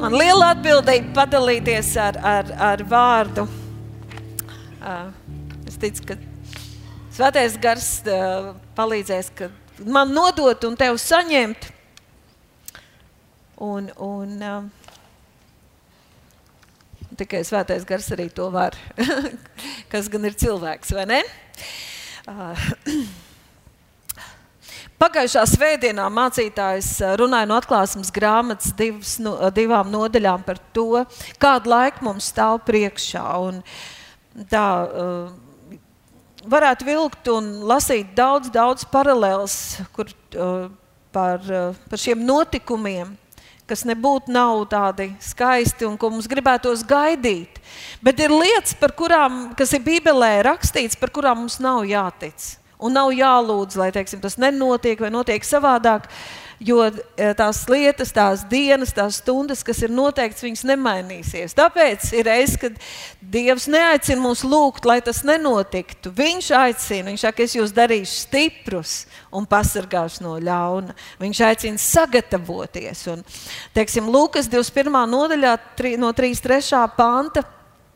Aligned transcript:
Man 0.00 0.14
liela 0.18 0.52
atbildība 0.52 1.14
padalīties 1.22 1.94
ar, 2.02 2.18
ar, 2.18 2.54
ar 2.72 2.84
vārdu. 2.90 3.46
Es 5.68 5.78
ticu, 5.80 6.10
ka 6.10 6.16
Svētais 7.14 7.54
gars 7.62 7.88
palīdzēs 8.74 9.28
man 9.86 10.10
nodot 10.10 10.64
un 10.66 10.74
tev 10.78 10.96
saņemt. 10.98 11.68
Un, 13.62 13.86
un, 14.02 14.32
tikai 17.14 17.44
svētais 17.46 17.86
gars 17.86 18.10
arī 18.16 18.26
to 18.34 18.48
var. 18.50 18.74
Kas 19.92 20.10
gan 20.10 20.26
ir 20.26 20.34
cilvēks, 20.42 20.90
vai 20.98 21.06
ne? 21.12 21.22
Pagājušā 24.94 25.42
svētdienā 25.50 26.04
mācītājs 26.14 26.88
runāja 27.18 27.48
no 27.50 27.56
atklāsmes 27.58 28.12
grāmatas 28.14 28.70
divas, 28.78 29.16
no, 29.22 29.34
divām 29.54 29.90
nodaļām 29.90 30.44
par 30.46 30.60
to, 30.76 31.02
kādu 31.42 31.72
laiku 31.72 32.06
mums 32.06 32.30
stāv 32.30 32.60
priekšā. 32.68 33.24
Un 33.42 33.58
tā 34.50 34.68
uh, 34.84 35.34
varētu 36.46 36.88
vilkt 36.88 37.32
un 37.34 37.50
lasīt 37.66 38.14
daudz, 38.16 38.52
daudz 38.54 38.86
paralēlus 38.94 39.58
uh, 39.82 40.70
par, 41.14 41.42
uh, 41.50 41.84
par 41.90 42.00
šiem 42.00 42.22
notikumiem, 42.26 43.16
kas 43.66 43.82
nebūtu 43.88 44.32
nav 44.34 44.62
tādi 44.70 45.10
skaisti 45.24 45.88
un 45.88 45.98
ko 45.98 46.14
mums 46.14 46.30
gribētos 46.30 46.86
gaidīt. 46.86 47.58
Bet 48.04 48.20
ir 48.22 48.34
lietas, 48.34 48.76
kurām, 48.94 49.48
kas 49.58 49.74
ir 49.74 49.82
Bībelē 49.82 50.36
rakstīts, 50.46 50.98
par 51.00 51.10
kurām 51.14 51.42
mums 51.44 51.58
nav 51.58 51.82
jātic. 51.88 52.54
Un 52.82 52.96
nav 52.96 53.12
jālūdz, 53.14 53.78
lai 53.78 53.92
teiksim, 53.94 54.22
tas 54.22 54.34
nenotiek 54.40 54.98
vai 55.00 55.10
notiek 55.14 55.44
savādāk, 55.46 56.08
jo 56.64 56.80
eh, 56.84 57.30
tās 57.38 57.62
lietas, 57.70 58.10
tās 58.14 58.42
dienas, 58.50 58.92
tās 58.94 59.20
stundas, 59.22 59.62
kas 59.66 59.82
ir 59.86 59.94
noteikts, 59.94 60.42
viņas 60.42 60.64
nemainīsies. 60.72 61.54
Tāpēc 61.54 62.10
ir 62.18 62.26
reizes, 62.28 62.58
kad 62.60 62.78
Dievs 63.34 63.68
neaicina 63.70 64.22
mūs 64.22 64.44
lūgt, 64.46 64.86
lai 64.86 64.98
tas 65.04 65.22
nenotiktu. 65.26 66.12
Viņš 66.14 66.50
aicina, 66.58 67.08
viņš 67.10 67.24
saka, 67.26 67.46
es 67.46 67.56
jūs 67.56 67.74
darīšu 67.74 68.18
stiprus 68.26 68.94
un 69.34 69.46
pasargāšu 69.48 70.26
no 70.26 70.36
ļauna. 70.42 70.94
Viņš 71.22 71.42
aicina 71.48 71.82
sagatavoties. 71.82 73.06
Un, 73.14 73.24
teiksim, 73.74 74.10
Lūkas 74.12 74.50
21. 74.50 75.02
nodaļā 75.14 75.56
no 75.98 76.12
3.3. 76.14 76.84
panta 76.98 77.46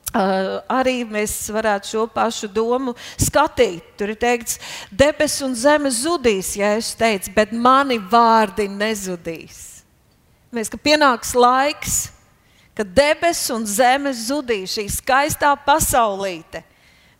Uh, 0.08 0.62
arī 0.72 1.02
mēs 1.04 1.34
varētu 1.52 1.90
šo 1.90 2.02
pašu 2.08 2.48
domu 2.48 2.94
skatīt. 3.20 3.84
Tur 4.00 4.14
ir 4.14 4.16
teikts, 4.16 4.56
debesis 4.88 5.42
un 5.44 5.52
zeme 5.52 5.92
zudīs, 5.92 6.54
ja 6.56 6.70
es 6.78 6.94
teicu, 6.96 7.34
bet 7.36 7.52
mani 7.52 7.98
vārdi 8.00 8.70
nezudīs. 8.72 9.82
Mēs, 10.48 10.72
ka 10.72 10.80
pienāks 10.80 11.34
laiks, 11.36 11.98
kad 12.72 12.88
debesis 12.96 13.52
un 13.52 13.68
zeme 13.68 14.14
zudīs, 14.16 14.78
šī 14.78 14.86
skaistā 14.96 15.52
pasaulīte. 15.66 16.64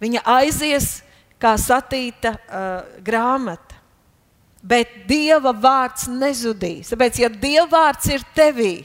Viņa 0.01 0.25
aizies 0.39 1.03
kā 1.43 1.59
satīta 1.61 2.39
uh, 2.39 3.01
grāmata. 3.05 3.77
Bet 4.65 5.05
Dieva 5.07 5.53
vārds 5.53 6.09
nezudīs. 6.09 6.89
Tāpēc, 6.89 7.21
ja 7.21 7.29
Dieva 7.29 7.69
vārds 7.69 8.09
ir 8.17 8.25
tevī, 8.35 8.79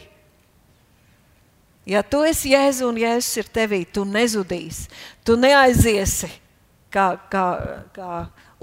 Ja 1.86 2.00
tu 2.04 2.22
esi 2.24 2.54
Jēzus 2.54 2.88
un 2.88 3.00
Jēzus 3.02 3.42
ir 3.42 3.50
tevī, 3.52 3.82
tu 3.84 4.06
nezudīsi. 4.08 4.88
Tu 5.28 5.36
neaiziesi 5.36 6.30
kā, 6.94 7.10
kā, 7.28 7.48
kā 7.92 8.12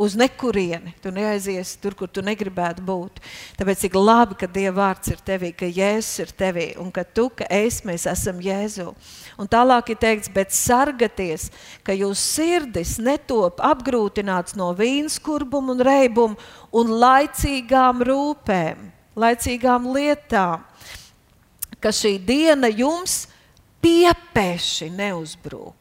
uz 0.01 0.15
nekurieni. 0.17 0.95
Tu 1.03 1.13
neaiziesi 1.13 1.77
tur, 1.83 1.93
kur 1.99 2.09
tu 2.09 2.25
negribētu 2.25 2.81
būt. 2.87 3.21
Tāpēc 3.59 3.83
cik 3.83 3.99
labi, 4.01 4.39
ka 4.41 4.49
Dieva 4.49 4.73
vārds 4.79 5.13
ir 5.13 5.21
tevī, 5.27 5.51
ka 5.53 5.69
Jēzus 5.69 6.23
ir 6.25 6.33
tevī 6.33 6.67
un 6.81 6.89
ka 6.95 7.05
tu, 7.05 7.27
ka 7.29 7.45
es, 7.53 7.83
mēs 7.85 8.07
esam 8.09 8.41
Jēzu. 8.41 8.89
Un 9.37 9.51
tālāk 9.53 9.93
ir 9.93 10.01
teikts, 10.01 10.33
bet 10.33 10.57
sargaties, 10.57 11.51
ka 11.85 11.93
jūsu 11.93 12.25
sirdis 12.25 12.97
netop 13.03 13.61
apgrūtināts 13.61 14.57
no 14.57 14.71
vīnskurbuma 14.79 15.77
un 15.77 15.85
reibuma 15.85 16.51
un 16.73 16.97
laicīgām 17.05 18.01
rūpēm, 18.09 18.89
laicīgām 19.21 19.93
lietām 19.93 20.70
ka 21.81 21.93
šī 21.95 22.17
diena 22.23 22.71
jums 22.71 23.25
piepēši 23.85 24.91
neuzbrūk. 24.95 25.77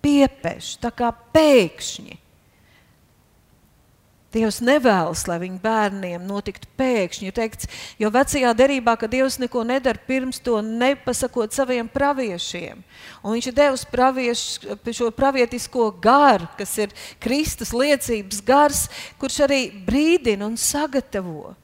Piepēši, 0.00 0.76
tā 0.80 0.92
kā 0.96 1.10
pēkšņi. 1.34 2.16
Dievs 4.30 4.60
nevēlas, 4.62 5.24
lai 5.26 5.40
viņa 5.42 5.58
bērniem 5.58 6.22
notiktu 6.22 6.68
pēkšņi. 6.78 7.26
Ir 7.26 7.34
teikts, 7.34 7.66
jo 7.98 8.12
vecajā 8.14 8.52
derībā, 8.54 8.94
ka 8.94 9.08
Dievs 9.10 9.40
neko 9.42 9.64
nedara 9.66 9.98
pirms 10.06 10.38
to 10.38 10.60
nepasakot 10.62 11.50
saviem 11.50 11.88
praviešiem. 11.90 12.84
Un 13.24 13.34
viņš 13.34 13.48
ir 13.50 13.56
devis 13.56 13.82
pravieš, 13.90 14.44
šo 14.86 15.10
pravietisko 15.16 15.88
garu, 15.98 16.46
kas 16.60 16.76
ir 16.78 16.94
Kristus 17.18 17.74
liecības 17.74 18.44
gars, 18.46 18.84
kurš 19.18 19.42
arī 19.48 19.64
brīdina 19.88 20.46
un 20.46 20.54
sagatavo 20.54 21.56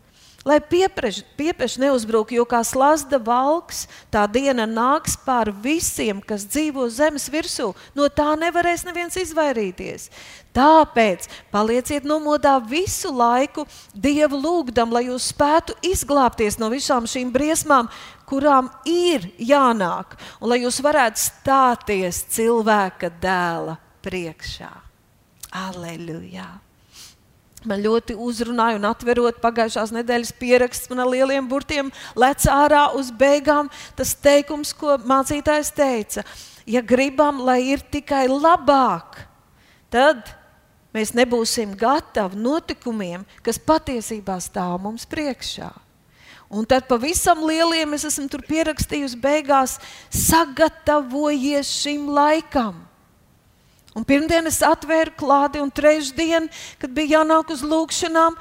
lai 0.47 0.61
piepeši 0.63 1.83
neuzbruk, 1.83 2.31
jo 2.37 2.47
kā 2.47 2.63
slazda 2.65 3.19
valks, 3.19 3.87
tā 4.15 4.25
diena 4.31 4.67
nāks 4.71 5.17
pār 5.27 5.51
visiem, 5.51 6.23
kas 6.23 6.47
dzīvo 6.47 6.87
zemes 6.93 7.27
virsū. 7.33 7.73
No 7.99 8.07
tā 8.07 8.31
nevarēs 8.39 8.87
neviens 8.87 9.19
izvairīties. 9.19 10.09
Tāpēc 10.57 11.27
palieciet 11.53 12.07
nomodā 12.09 12.57
visu 12.65 13.11
laiku 13.13 13.67
Dievu 13.93 14.39
lūgdam, 14.41 14.95
lai 14.95 15.09
jūs 15.11 15.33
spētu 15.35 15.77
izglābties 15.85 16.57
no 16.63 16.71
visām 16.73 17.09
šīm 17.11 17.33
briesmām, 17.35 17.91
kurām 18.27 18.71
ir 18.89 19.29
jānāk, 19.37 20.17
un 20.41 20.55
lai 20.55 20.63
jūs 20.63 20.81
varētu 20.85 21.27
stāties 21.27 22.23
cilvēka 22.39 23.13
dēla 23.21 23.77
priekšā. 24.07 24.71
Aleluja! 25.67 26.66
Man 27.67 27.83
ļoti 27.83 28.15
uzrunāja 28.15 28.79
un 28.79 28.87
atverot 28.87 29.41
pagājušās 29.43 29.93
nedēļas 29.97 30.33
pieraksts 30.39 30.91
man 30.91 31.03
ar 31.03 31.11
lieliem 31.11 31.49
burtiem, 31.51 31.91
lec 32.15 32.47
ārā 32.51 32.87
uz 32.99 33.11
beigām 33.11 33.71
tas 33.99 34.15
teikums, 34.15 34.73
ko 34.77 34.97
mācītājs 35.03 35.73
teica. 35.75 36.23
Ja 36.67 36.83
gribam, 36.83 37.43
lai 37.47 37.61
ir 37.75 37.83
tikai 37.91 38.27
labāk, 38.31 39.19
tad 39.91 40.31
mēs 40.95 41.13
nebūsim 41.15 41.75
gatavi 41.79 42.39
notikumiem, 42.39 43.27
kas 43.43 43.59
patiesībā 43.63 44.39
stāv 44.43 44.79
mums 44.83 45.07
priekšā. 45.11 45.71
Un 46.47 46.67
tad 46.67 46.87
pavisam 46.87 47.43
lieliem 47.43 47.97
es 47.99 48.07
esmu 48.07 48.41
pierakstījusi 48.47 49.19
beigās, 49.19 49.81
sagatavojies 50.15 51.71
šim 51.83 52.07
laikam. 52.15 52.79
Un 53.97 54.05
pirmdien 54.05 54.45
es 54.49 54.61
atvēru 54.65 55.15
klādi, 55.17 55.63
un 55.65 55.73
trešdien, 55.73 56.51
kad 56.81 56.93
bija 56.93 57.21
jānāk 57.21 57.55
uz 57.55 57.63
lūgšanām, 57.65 58.37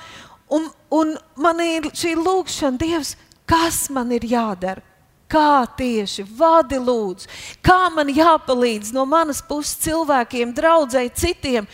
un, 0.51 0.67
un 0.91 1.15
man 1.39 1.63
ir 1.63 1.87
šī 1.95 2.11
lūgšana, 2.19 2.79
Dievs, 2.81 3.15
kas 3.47 3.85
man 3.93 4.11
ir 4.15 4.27
jādara? 4.27 4.83
Kā 5.31 5.65
tieši 5.77 6.21
vadi 6.37 6.77
lūdzu, 6.77 7.31
kā 7.65 7.87
man 7.89 8.11
jāpalīdz 8.13 8.91
no 8.93 9.07
manas 9.09 9.39
puses 9.41 9.79
cilvēkiem, 9.81 10.51
draudzēji, 10.53 11.13
citiem, 11.17 11.69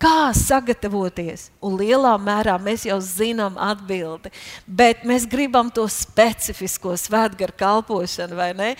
kā 0.00 0.32
sagatavoties. 0.36 1.48
Un 1.64 1.78
lielā 1.80 2.12
mērā 2.20 2.56
mēs 2.60 2.86
jau 2.88 2.98
zinām 3.04 3.56
atbildi, 3.60 4.32
bet 4.66 5.04
mēs 5.08 5.26
gribam 5.28 5.70
to 5.72 5.86
specifisko 5.88 6.96
svētgaru 6.98 7.56
kalpošanu, 7.60 8.36
vai 8.36 8.50
ne? 8.56 8.70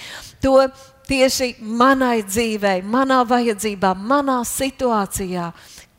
To, 0.45 0.57
tieši 1.11 1.57
manai 1.61 2.23
dzīvei, 2.23 2.81
manā 2.87 3.21
vajadzībā, 3.27 3.95
manā 3.99 4.41
situācijā. 4.47 5.51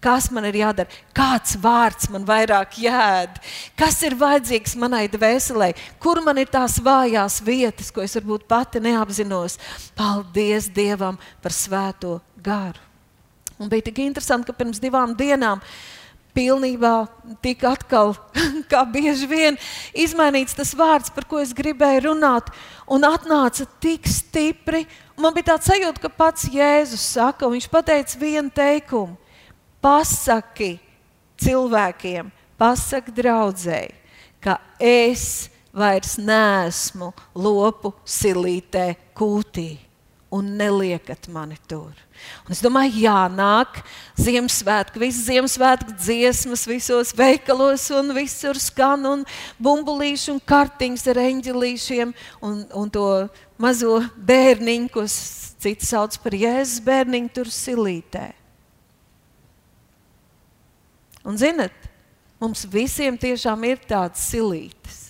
Kas 0.02 0.32
man 0.34 0.48
ir 0.50 0.56
jādara? 0.58 0.90
Kāds 1.14 1.60
vārds 1.62 2.08
man 2.10 2.24
vairāk 2.26 2.80
jēd? 2.82 3.36
Kas 3.78 4.00
ir 4.08 4.16
vajadzīgs 4.18 4.74
manai 4.82 5.04
dvēselē? 5.14 5.76
Kur 6.02 6.24
man 6.26 6.42
ir 6.42 6.50
tās 6.50 6.80
vājās 6.82 7.38
vietas, 7.46 7.92
ko 7.94 8.02
es 8.02 8.18
varbūt 8.18 8.48
pati 8.50 8.82
neapzinos? 8.82 9.60
Paldies 9.94 10.72
Dievam 10.74 11.22
par 11.44 11.54
svēto 11.54 12.18
garu. 12.42 12.82
Un 13.62 13.70
bija 13.70 13.92
tik 13.92 14.02
interesanti, 14.02 14.50
ka 14.50 14.58
pirms 14.58 14.82
divām 14.82 15.14
dienām 15.14 15.62
pilnībā 16.34 16.96
tika 17.44 17.76
atkal, 17.76 18.16
kā 18.72 18.82
bieži 18.90 19.28
vien, 19.30 19.60
izmainīts 19.94 20.58
tas 20.58 20.74
vārds, 20.78 21.12
par 21.14 21.28
ko 21.30 21.42
es 21.44 21.54
gribēju 21.54 22.08
runāt, 22.08 22.50
un 22.92 23.08
atnāca 23.08 23.66
tik 23.82 24.08
stipri. 24.10 24.84
Man 25.20 25.36
bija 25.36 25.54
tāds 25.54 25.70
sajūta, 25.72 26.02
ka 26.04 26.12
pats 26.12 26.50
Jēzus 26.52 27.04
saka, 27.16 27.48
un 27.48 27.56
viņš 27.56 27.70
pateica 27.72 28.20
vienu 28.20 28.52
teikumu: 28.54 29.16
Pasaki 29.82 30.76
cilvēkiem, 31.42 32.30
pasaki 32.60 33.14
draudzēji, 33.18 33.96
ka 34.44 34.60
es 34.78 35.50
vairs 35.74 36.18
neesmu 36.20 37.14
lopu 37.36 37.94
silītē 38.06 38.92
kūtī. 39.18 39.91
Un 40.32 40.48
neliekat 40.56 41.28
mani 41.28 41.58
tur. 41.68 41.92
Un 42.46 42.54
es 42.56 42.62
domāju, 42.64 43.02
jā, 43.04 43.18
nāk 43.34 43.82
Ziemassvētku, 44.22 45.02
visas 45.02 45.26
Ziemassvētku 45.28 45.96
dziesmas, 46.00 46.64
visos 46.70 47.12
veikalos, 47.18 47.90
un 47.98 48.14
visur 48.16 48.60
skan, 48.62 49.04
un 49.10 49.26
bumbulīši 49.60 50.32
un 50.36 50.40
kartiņas 50.40 51.08
ar 51.12 51.22
eņģelīšiem, 51.26 52.14
un, 52.48 52.64
un 52.78 52.94
to 52.94 53.08
mazo 53.62 54.00
bērniņu, 54.16 54.92
ko 54.94 55.06
citi 55.08 55.90
sauc 55.90 56.16
par 56.24 56.38
Jēzus 56.38 56.80
bērniņu, 56.86 57.34
tur 57.36 57.52
silītē. 57.52 58.30
Un 61.28 61.38
zinat, 61.38 61.76
mums 62.42 62.64
visiem 62.72 63.20
tiešām 63.20 63.68
ir 63.68 63.84
tādas 63.86 64.24
silītes. 64.32 65.01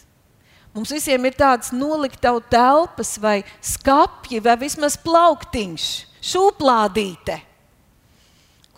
Mums 0.72 0.92
visiem 0.94 1.26
ir 1.28 1.36
tādas 1.36 1.74
noliktavu 1.76 2.40
telpas, 2.52 3.18
vai 3.20 3.42
skapji, 3.60 4.40
vai 4.44 4.56
vismaz 4.62 4.96
plauktiņš, 5.04 5.88
šūplādīte, 6.24 7.36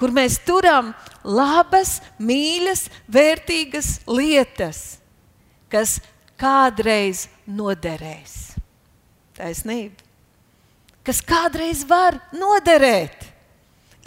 kur 0.02 0.14
mēs 0.16 0.40
turam 0.42 0.90
labas, 1.22 2.00
mīļas, 2.18 2.88
vērtīgas 3.14 3.92
lietas, 4.10 4.82
kas 5.70 6.00
kādreiz 6.42 7.28
noderēs. 7.46 8.56
Taisnība. 9.38 10.02
Kas 11.06 11.20
kādreiz 11.26 11.84
var 11.86 12.18
noderēt, 12.34 13.26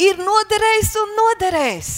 ir 0.01 0.19
noderējis 0.19 0.95
un 1.03 1.13
noderēs. 1.19 1.91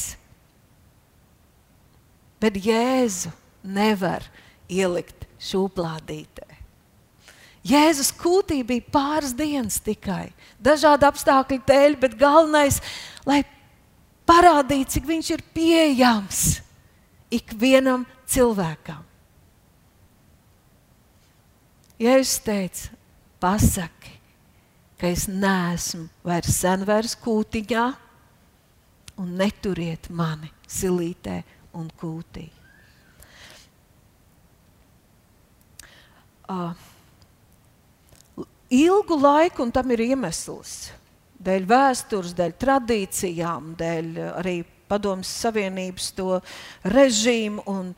Bet 2.42 2.58
Jēzu 2.62 3.32
nevar 3.62 4.26
ielikt 4.70 5.17
šūplādītē. 5.42 6.46
Jēzus 7.68 8.12
kūtī 8.16 8.62
bija 8.66 8.86
pāris 8.92 9.34
dienas 9.36 9.80
tikai, 9.84 10.30
dažādu 10.62 11.08
apstākļu 11.08 11.60
dēļ, 11.68 11.96
bet 12.00 12.16
galvenais, 12.18 12.78
lai 13.28 13.42
parādītu, 14.28 14.94
cik 14.96 15.08
viņš 15.08 15.30
ir 15.34 15.44
pieejams 15.56 16.42
ikvienam 17.34 18.06
cilvēkam. 18.30 19.02
Jēzus 21.98 22.38
teica, 22.46 22.92
pasaki, 23.42 24.14
ka 24.98 25.10
es 25.10 25.26
neesmu 25.30 26.06
vairs 26.26 26.60
sen 26.60 26.86
vairs 26.86 27.16
kūtiņā, 27.18 27.86
un 29.18 29.34
neturiet 29.38 30.06
mani 30.14 30.50
silītē 30.70 31.40
un 31.74 31.90
kūtī. 31.98 32.46
Uh, 36.48 38.46
ilgu 38.70 39.18
laiku, 39.20 39.64
un 39.64 39.72
tam 39.72 39.90
ir 39.94 40.04
iemesls. 40.10 40.90
Dēļ 41.38 41.68
vēstures, 41.70 42.34
dēļ 42.34 42.56
tradīcijām, 42.58 43.74
dēļ 43.78 44.08
arī 44.40 44.56
Padomjas 44.88 45.30
Savienības 45.44 46.10
to 46.16 46.40
režīmu. 46.88 47.62
Un, 47.70 47.92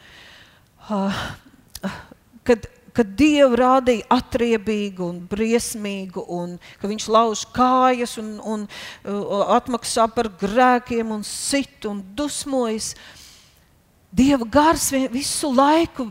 uh, 0.90 1.22
kad, 2.44 2.68
kad 2.92 3.14
Dievu 3.16 3.56
rādīja 3.56 4.08
atriebīgu 4.12 5.06
un 5.06 5.22
briesmīgu, 5.30 6.26
un 6.28 6.58
ka 6.82 6.90
viņš 6.90 7.08
lauž 7.14 7.46
kājas 7.54 8.18
un, 8.20 8.36
un 8.44 8.68
uh, 8.68 9.46
atmaksā 9.56 10.10
par 10.12 10.28
grēkiem 10.40 11.14
un 11.16 11.24
sit 11.26 11.88
un 11.88 12.02
dusmojas. 12.18 12.92
Dieva 14.10 14.44
gars 14.44 14.90
visu 15.14 15.52
laiku 15.54 16.10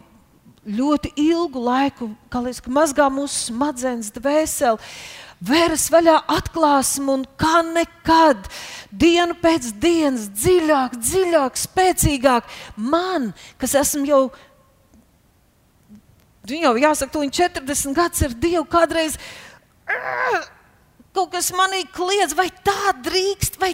ļoti 0.68 1.14
ilgu 1.20 1.62
laiku, 1.64 2.10
liekas, 2.34 2.62
mazgā 2.68 3.08
mūsu 3.14 3.50
smadzenes, 3.50 4.12
dvēseli. 4.16 4.92
Vēras 5.40 5.86
vaļā 5.88 6.18
atklāsmu 6.36 7.14
un 7.16 7.22
kā 7.40 7.62
nekad, 7.64 8.50
dienu 8.92 9.38
pēc 9.40 9.70
dienas, 9.80 10.28
dziļāk, 10.36 10.98
dziļāk, 11.00 11.60
spēcīgāk. 11.62 12.50
Man, 12.76 13.30
kas 13.62 13.78
esmu 13.80 14.04
jau, 14.10 14.22
jau 16.44 16.74
jāsaka, 16.84 17.14
tu 17.14 17.24
40 17.24 17.96
gadus 17.96 18.26
ar 18.28 18.36
Dievu, 18.36 18.66
kādreiz 18.68 19.16
kaut 21.16 21.32
kas 21.32 21.54
manī 21.56 21.86
kliedz, 21.88 22.36
vai 22.36 22.50
tā 22.64 22.92
drīkst, 23.00 23.56
vai 23.62 23.72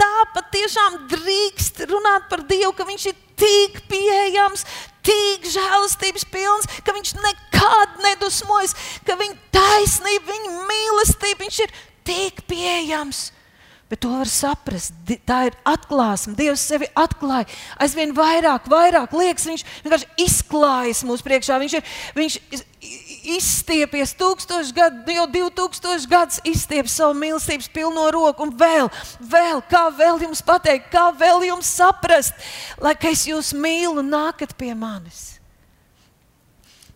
tā 0.00 0.14
patiešām 0.36 1.02
drīkst 1.10 1.84
runāt 1.90 2.30
par 2.30 2.46
Dievu, 2.46 2.72
ka 2.76 2.86
Viņš 2.88 3.10
ir 3.10 3.18
tik 3.40 3.82
pieejams, 3.88 4.64
tik 5.10 5.50
žēlastības 5.50 6.26
pilns, 6.30 6.70
ka 6.86 6.94
viņš 6.94 7.16
nekad 7.18 8.00
nedusmojas, 8.06 8.76
ka 9.06 9.18
viņa 9.18 9.36
taisnība, 9.54 10.30
viņa 10.30 10.56
mīlestība, 10.70 11.44
viņš 11.44 11.60
ir 11.66 11.76
tik 12.06 12.42
pieejams. 12.50 13.28
Bet 13.90 14.04
to 14.04 14.12
var 14.14 14.28
saprast. 14.30 14.94
Tā 15.26 15.40
ir 15.48 15.56
atklāsme. 15.66 16.36
Dievs 16.38 16.62
sevi 16.62 16.86
atklāja. 16.94 17.48
Aizvien 17.82 18.12
vairāk, 18.14 18.68
vairāk 18.70 19.16
liekas, 19.18 19.48
viņš 19.50 19.64
vienkārši 19.82 20.10
izklājas 20.28 21.02
mūsu 21.08 21.26
priekšā. 21.26 21.58
Viņš 21.58 21.74
ir 21.74 21.88
viņš 22.14 22.36
izstiepies 23.36 24.14
tūkstošus 24.18 24.72
gadus, 24.76 25.02
nu 25.06 25.16
jau 25.16 25.26
divu 25.30 25.50
tūkstošus 25.56 26.06
gadus 26.10 26.40
izstiepies 26.48 26.96
savu 26.98 27.16
mīlestības 27.18 27.70
pilno 27.74 28.08
roku. 28.14 28.46
Un 28.46 28.54
vēl, 28.58 28.90
vēl, 29.20 29.62
kā 29.70 29.86
vēl 29.96 30.22
jums 30.26 30.42
pateikt, 30.46 30.90
kā 30.92 31.08
vēl 31.16 31.46
jums 31.50 31.70
saprast, 31.80 32.36
lai 32.82 32.96
es 33.10 33.26
jūs 33.28 33.52
mīlu, 33.56 34.04
nākat 34.06 34.56
pie 34.58 34.74
manis. 34.74 35.40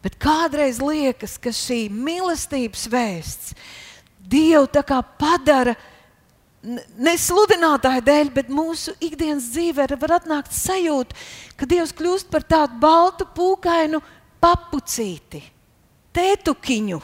Bet 0.05 0.19
kādreiz 0.21 0.83
liekas, 0.85 1.39
ka 1.41 1.53
šī 1.55 1.87
mīlestības 1.89 2.89
vēsts 2.93 3.57
Dievu 4.25 4.69
padara 5.21 5.75
nesludinātāju 6.97 8.03
dēļ, 8.05 8.31
bet 8.33 8.53
mūsu 8.53 8.95
ikdienas 9.05 9.51
dzīvē 9.53 9.87
var 10.01 10.17
atnākt 10.19 10.55
sajūta, 10.57 11.17
ka 11.61 11.69
Dievs 11.69 11.93
kļūst 11.97 12.31
par 12.33 12.47
tādu 12.49 12.79
baltu, 12.81 13.27
pūkainu 13.37 14.01
papucīti, 14.41 15.43
tētukiņu, 16.15 17.01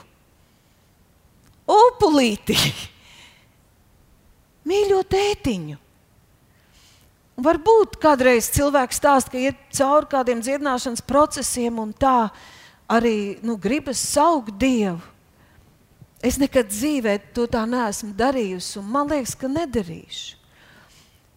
upulīti, 1.70 2.56
mīļo 4.70 5.04
tētiņu. 5.10 5.78
Varbūt 7.40 7.96
kādreiz 8.02 8.50
cilvēks 8.52 8.98
stāsta, 9.00 9.32
ka 9.32 9.40
iet 9.40 9.60
cauri 9.72 10.10
kādiem 10.12 10.42
dziedināšanas 10.44 11.00
procesiem 11.08 11.78
un 11.80 11.94
tā 11.96 12.28
arī 12.90 13.38
nu, 13.46 13.56
gribas 13.56 14.02
saukt 14.02 14.58
Dievu. 14.60 15.00
Es 16.20 16.36
nekad 16.36 16.68
dzīvē 16.68 17.14
to 17.32 17.46
tā 17.48 17.62
neesmu 17.64 18.12
darījusi, 18.18 18.74
un 18.82 18.90
man 18.92 19.08
liekas, 19.08 19.32
ka 19.40 19.48
nedarīšu. 19.48 20.36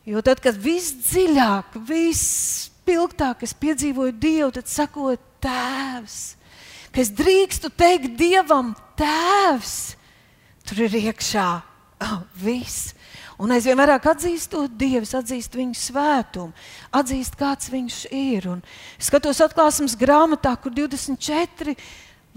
Jo 0.03 0.19
tad, 0.19 0.41
kad 0.43 0.57
viss 0.59 0.91
dziļāk, 0.99 1.77
viss 1.87 2.65
spilgtāk 2.83 3.45
es 3.47 3.55
piedzīvoju 3.55 4.17
Dievu, 4.19 4.49
tad 4.57 4.67
sakot, 4.67 5.21
Tēvs, 5.43 6.17
ka 6.93 7.03
es 7.03 7.11
drīkstu 7.13 7.71
teikt 7.73 8.15
Dievam, 8.19 8.73
Tēvs, 8.99 9.77
tur 10.69 10.85
ir 10.85 10.99
iekšā 11.09 11.47
oh, 12.05 12.19
viss. 12.39 12.93
Un 13.41 13.51
aizvien 13.51 13.79
vairāk 13.79 14.05
atzīstot 14.11 14.75
Dievu, 14.77 15.07
atzīst 15.17 15.55
viņa 15.57 15.79
svētumu, 15.79 16.53
atzīst, 16.93 17.35
kāds 17.39 17.71
viņš 17.73 18.03
ir. 18.13 18.51
Un 18.53 18.61
es 18.99 19.09
skatos 19.09 19.41
atklāsmes 19.43 19.97
grāmatā, 19.99 20.53
kur 20.61 20.75
24 20.75 21.73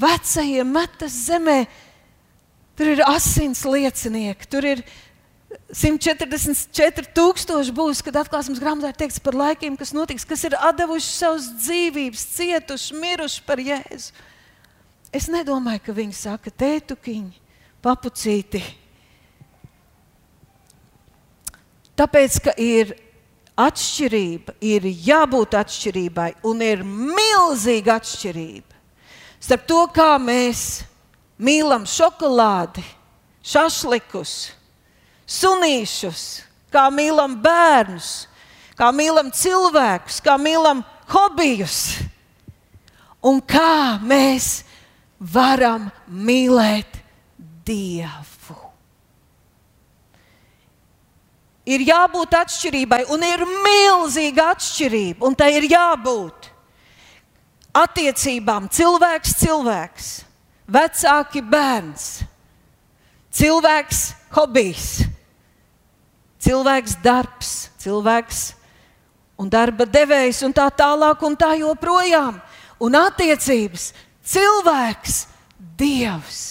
vecajiem 0.00 0.72
metas 0.72 1.26
zemē 1.28 1.60
Tur 2.76 2.92
ir 2.92 3.00
asins 3.08 3.62
liecinieki, 3.64 4.46
tur 4.52 4.66
ir 4.68 4.82
144,000 5.72 7.72
būs, 7.72 8.02
kad 8.04 8.18
atklāsmes 8.20 8.60
grāmatā 8.60 8.92
ir 8.92 8.98
teikts 9.00 9.22
par 9.24 9.38
laikiem, 9.38 9.78
kas 9.80 9.94
notiks, 9.96 10.26
kas 10.28 10.44
ir 10.44 10.58
devuši 10.76 11.08
savus 11.08 11.48
dzīvības, 11.64 12.26
cietuši, 12.36 12.98
miruši 13.00 13.40
par 13.48 13.62
Jēzu. 13.64 14.12
Es 15.16 15.30
nedomāju, 15.32 15.80
ka 15.86 15.96
viņi 15.96 16.16
saka, 16.16 16.52
tētukiņi, 16.52 17.40
papucīti. 17.84 18.62
Tāpēc, 21.96 22.38
ka 22.44 22.52
ir 22.60 22.92
atšķirība, 23.56 24.58
ir 24.60 24.84
jābūt 25.08 25.56
atšķirībai, 25.56 26.30
un 26.44 26.60
ir 26.64 26.84
milzīga 26.84 27.96
atšķirība 27.96 28.76
starp 29.46 29.66
to, 29.68 29.80
kā 29.94 30.16
mēs 30.18 30.82
mīlam 31.38 31.84
šokolādi, 31.86 32.82
šašlikus, 33.46 34.32
sunīšus, 35.26 36.24
kā 36.72 36.88
mīlam 36.90 37.36
bērnus, 37.42 38.26
kā 38.78 38.90
mīlam 38.94 39.30
cilvēkus, 39.34 40.18
kā 40.24 40.36
mīlam 40.40 40.82
hobijus. 41.12 42.00
Un 43.26 43.40
kā 43.42 43.98
mēs 44.06 44.65
varam 45.18 45.88
mīlēt 46.08 47.02
Dievu. 47.66 48.54
Ir 51.66 51.82
jābūt 51.82 52.36
atšķirībai, 52.38 53.00
un 53.10 53.24
ir 53.26 53.42
milzīga 53.42 54.52
atšķirība, 54.54 55.24
un 55.26 55.34
tai 55.34 55.50
ir 55.56 55.66
jābūt. 55.72 56.52
Attiecībām 57.76 58.68
cilvēks 58.70 59.34
cilvēks. 59.42 60.12
Vecāki 60.66 61.42
bērns, 61.46 62.06
cilvēks 63.30 64.00
hobijs, 64.34 64.86
cilvēks 66.42 66.96
darbs, 67.04 67.52
cilvēks 67.78 68.40
un 69.38 69.50
darba 69.52 69.86
devējs 69.86 70.42
un 70.46 70.54
tā 70.56 70.66
tālāk 70.74 71.22
un 71.22 71.36
tā 71.38 71.52
joprojām. 71.60 72.40
Un 72.82 72.98
attiecības 72.98 73.92
cilvēks, 74.26 75.24
Dievs. 75.76 76.44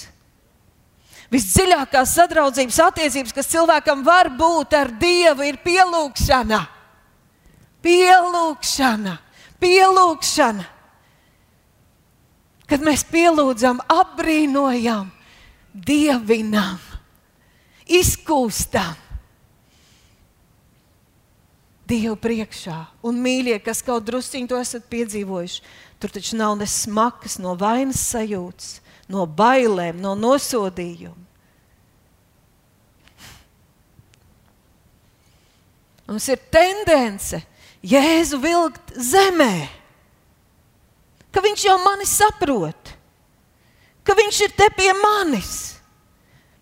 Visdziļākās 1.34 2.14
sadraudzības 2.16 2.78
attiecības, 2.86 3.34
kas 3.36 3.50
cilvēkam 3.52 4.04
var 4.06 4.30
būt 4.38 4.76
ar 4.78 4.92
Dievu, 5.02 5.46
ir 5.48 5.58
pielūgšana. 5.66 6.62
Pielūgšana, 7.86 9.18
pielūgšana. 9.62 10.68
Kad 12.66 12.82
mēs 12.86 13.04
pielūdzam, 13.06 13.82
apbrīnojam, 13.94 15.12
dievinam, 15.74 16.80
izkūstam. 17.86 18.96
Dievu 21.86 22.16
priekšā, 22.18 22.80
un 23.06 23.20
mīļie, 23.22 23.60
kas 23.62 23.84
kaut 23.86 24.08
drusciņi 24.08 24.50
to 24.50 24.58
esat 24.58 24.88
piedzīvojuši, 24.90 25.62
tur 26.06 26.14
taču 26.14 26.38
nav 26.38 26.54
ne 26.58 26.68
smakas, 26.70 27.40
no 27.42 27.56
vainas 27.58 27.98
sajūtas, 28.12 28.76
no 29.10 29.26
bailēm, 29.26 29.98
no 29.98 30.14
nosodījuma. 30.14 31.24
Mums 36.06 36.28
ir 36.30 36.38
tendence 36.54 37.40
Jēzu 37.82 38.38
vilkt 38.38 38.94
zemē, 38.94 39.66
ka 41.34 41.42
viņš 41.42 41.66
jau 41.66 41.80
mani 41.82 42.06
saprot, 42.06 42.94
ka 44.06 44.14
viņš 44.14 44.46
ir 44.46 44.54
te 44.54 44.70
pie 44.78 44.92
manis. 45.02 45.54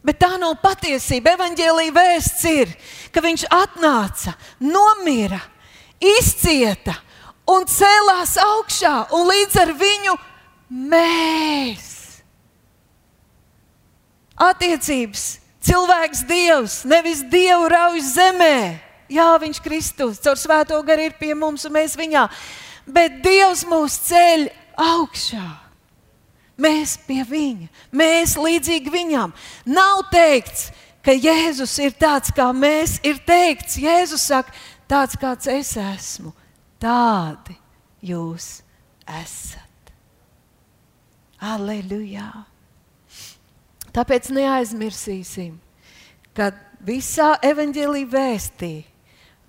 Bet 0.03 0.19
tā 0.19 0.33
nav 0.39 0.57
patiesība. 0.63 1.35
Evangelija 1.35 1.91
vēsts 1.95 2.43
ir, 2.47 2.71
ka 3.11 3.23
viņš 3.23 3.45
atnāca, 3.51 4.33
nomira, 4.59 5.39
izcieta 5.99 6.95
un 7.49 7.65
cēlās 7.69 8.37
augšā, 8.41 8.95
un 9.15 9.27
līdz 9.29 9.59
ar 9.63 9.73
viņu 9.79 10.15
mēs. 10.91 11.89
Attiecības, 14.43 15.25
cilvēks, 15.63 16.23
dievs, 16.27 16.81
nevis 16.89 17.21
dievu 17.31 17.69
rauj 17.71 18.01
zemē. 18.13 18.57
Jā, 19.13 19.29
viņš 19.39 19.59
Kristus 19.61 20.21
caur 20.23 20.39
svēto 20.39 20.79
garu 20.85 21.05
ir 21.05 21.17
pie 21.19 21.33
mums 21.37 21.67
un 21.67 21.75
mēs 21.75 21.93
viņā. 21.99 22.27
Bet 22.89 23.21
Dievs 23.23 23.63
mūs 23.67 23.99
ceļ 24.09 24.47
augšā. 24.79 25.45
Mēs 26.59 26.95
pie 27.07 27.23
viņa, 27.25 27.67
mēs 27.95 28.35
līdzīgi 28.37 28.91
viņam. 28.93 29.33
Nav 29.65 30.03
teikts, 30.11 30.69
ka 31.03 31.15
Jēzus 31.15 31.73
ir 31.81 31.95
tāds 31.97 32.33
kā 32.35 32.51
mēs. 32.55 32.99
Ir 33.05 33.19
teikts, 33.25 33.79
Jēzus 33.81 34.27
saka, 34.29 34.53
tāds 34.89 35.17
kāds 35.19 35.49
es 35.49 35.73
esmu, 35.79 36.33
tādi 36.83 37.55
jūs 38.03 38.59
esat. 39.07 39.93
Aleluja! 41.43 42.29
Tāpēc 43.93 44.31
neaizmirsīsim, 44.33 45.59
ka 46.33 46.51
visā 46.83 47.35
evaņģēlī 47.45 48.07
vēstīja 48.09 48.93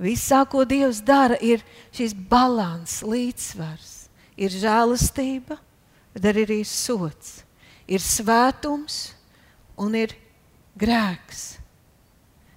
Visā, 0.00 0.42
ko 0.50 0.64
Dievs 0.66 0.98
dara, 1.06 1.36
ir 1.38 1.62
šis 1.94 2.14
līdzsvars, 2.14 3.02
līdzsvars. 3.06 3.92
Ir 4.34 4.50
žēlastība, 4.50 5.60
bet 6.14 6.24
arī 6.26 6.58
ir 6.64 6.66
sots, 6.66 7.44
ir 7.86 8.02
svētums 8.02 9.14
un 9.78 9.94
ir 9.94 10.16
grēks. 10.74 11.60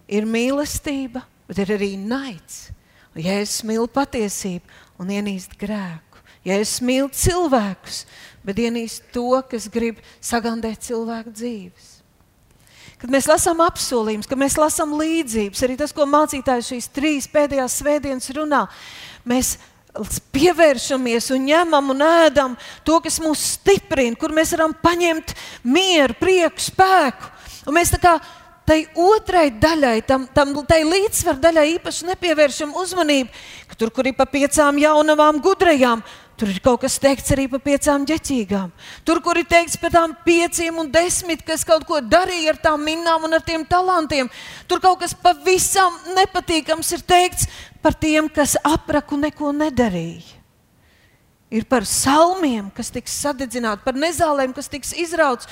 Ir 0.10 0.26
mīlestība, 0.26 1.22
bet 1.46 1.62
ir 1.62 1.76
arī 1.76 1.92
naids. 2.02 2.72
Ja 3.18 3.40
es 3.42 3.60
mīlu 3.66 3.88
patiesību 3.90 5.02
un 5.02 5.12
ienīstu 5.14 5.58
grēku, 5.58 6.22
ja 6.46 6.58
es 6.62 6.78
mīlu 6.86 7.10
cilvēkus, 7.14 8.04
bet 8.46 8.60
ienīstu 8.62 9.14
to, 9.16 9.30
kas 9.50 9.70
grib 9.74 10.02
sagandēt 10.22 10.86
cilvēku 10.86 11.34
dzīves. 11.34 11.94
Kad 12.98 13.12
mēs 13.14 13.28
lasām 13.30 13.60
apsolījumus, 13.62 14.30
kad 14.30 14.40
mēs 14.42 14.58
lasām 14.58 14.96
līdzības, 14.98 15.64
arī 15.66 15.76
tas, 15.78 15.94
ko 15.94 16.08
mācītājs 16.10 16.72
šīs 16.72 16.88
trīs 16.94 17.28
pēdējās 17.30 17.76
svētdienas 17.82 18.32
runā, 18.38 18.64
mēs 19.28 19.58
pievēršamies 20.34 21.30
un 21.34 21.46
ņemam 21.50 21.94
un 21.94 22.04
ēdam 22.06 22.58
to, 22.86 22.98
kas 23.06 23.20
mūs 23.22 23.44
stiprina, 23.58 24.18
kur 24.18 24.34
mēs 24.34 24.54
varam 24.56 24.74
paņemt 24.82 25.34
mieru, 25.66 26.18
prieku, 26.18 26.62
spēku. 26.62 27.32
Un 27.68 27.78
mēs 27.78 27.94
tā 27.94 28.02
kā 28.02 28.18
tai 28.68 28.82
otrai 29.00 29.48
daļai, 29.56 29.98
tam, 30.08 30.28
tam 30.36 30.54
tai 30.68 30.84
līdzsvaru 30.84 31.42
daļai 31.44 31.66
īpaši 31.78 32.12
nepievēršam 32.12 32.76
uzmanību, 32.78 33.44
ka 33.72 33.80
tur, 33.80 33.92
kur 33.96 34.10
ir 34.10 34.18
pa 34.18 34.28
piecām 34.30 34.80
jaunavām 34.82 35.40
gudrajām, 35.44 36.04
Tur 36.38 36.52
ir 36.54 36.60
kaut 36.62 36.84
kas 36.84 37.00
teikts 37.02 37.32
arī 37.34 37.48
par 37.50 37.64
piecām 37.66 38.04
ģeķīgām. 38.06 38.70
Tur, 39.02 39.18
kur 39.26 39.40
ir 39.42 39.48
teikts 39.50 39.80
par 39.82 39.90
tām 39.90 40.12
pieciem 40.22 40.76
un 40.78 40.92
desmit, 40.94 41.42
kas 41.42 41.64
kaut 41.66 41.82
ko 41.90 41.98
darīja 41.98 42.54
ar 42.54 42.60
tām 42.62 42.84
minām 42.86 43.26
un 43.26 43.34
ar 43.34 43.42
tiem 43.42 43.64
talantiem, 43.66 44.30
tur 44.70 44.78
kaut 44.84 45.00
kas 45.02 45.16
pavisam 45.18 45.98
nepatīkams 46.14 46.94
ir 46.94 47.02
teikts 47.10 47.50
par 47.82 47.98
tiem, 47.98 48.30
kas 48.30 48.54
apraku 48.62 49.18
neko 49.18 49.50
nedarīja. 49.50 50.38
Ir 51.50 51.66
par 51.66 51.88
salmiem, 51.90 52.70
kas 52.76 52.94
tiks 52.94 53.18
sadedzināti, 53.18 53.82
par 53.88 53.98
nezālēm, 53.98 54.54
kas 54.54 54.70
tiks 54.70 54.94
izrauts. 54.94 55.50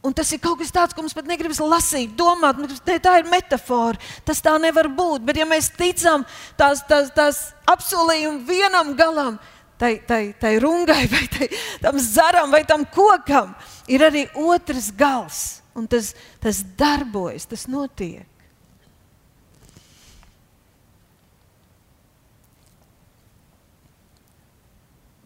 Un 0.00 0.14
tas 0.16 0.30
ir 0.32 0.40
kaut 0.40 0.56
kas 0.62 0.72
tāds, 0.72 0.96
ko 0.96 1.02
mums 1.04 1.12
pat 1.12 1.26
negribas 1.28 1.58
lasīt, 1.60 2.14
domāt, 2.16 2.56
ne, 2.56 2.96
tā 3.04 3.18
ir 3.20 3.26
metāfora. 3.28 4.00
Tas 4.24 4.40
tā 4.40 4.54
nevar 4.56 4.88
būt. 4.88 5.26
Bet, 5.28 5.36
ja 5.36 5.44
mēs 5.48 5.68
ticam 5.76 6.24
tās, 6.56 6.80
tās, 6.88 7.10
tās 7.12 7.40
apsolījumu 7.68 8.40
vienam 8.48 8.94
galam, 8.96 9.36
tai, 9.80 9.98
tai, 10.08 10.22
tai 10.40 10.54
rungai, 10.62 11.04
vai 11.12 11.26
tai, 11.28 11.50
tam 11.84 12.00
zaram, 12.00 12.48
vai 12.52 12.64
tam 12.64 12.86
kokam, 12.88 13.52
ir 13.92 14.06
arī 14.08 14.24
otrs 14.40 14.88
gals. 14.96 15.60
Un 15.76 15.84
tas, 15.86 16.14
tas 16.40 16.64
darbojas, 16.80 17.44
tas 17.46 17.68
notiek. 17.70 18.24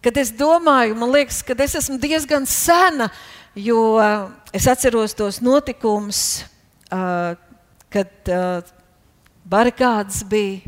Kad 0.04 0.19
es 0.21 0.35
domāju, 0.37 0.99
man 1.00 1.14
liekas, 1.14 1.38
ka 1.47 1.57
es 1.64 1.78
esmu 1.78 1.97
diezgan 2.02 2.45
sena 2.45 3.09
Jo 3.55 4.03
es 4.51 4.67
atceros 4.67 5.15
tos 5.15 5.39
notikumus, 5.39 6.43
kad 6.91 8.31
barikādas 9.47 10.25
bija, 10.27 10.59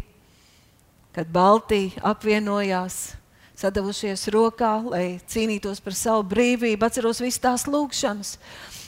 kad 1.16 1.26
Baltija 1.32 2.04
apvienojās, 2.06 3.16
sadavušies 3.56 4.28
rokā, 4.30 4.70
lai 4.92 5.04
cīnītos 5.26 5.80
par 5.82 5.96
savu 5.96 6.22
brīvību. 6.30 6.86
Atceros 6.86 7.22
visas 7.24 7.42
tās 7.42 7.66
lūgšanas. 7.66 8.36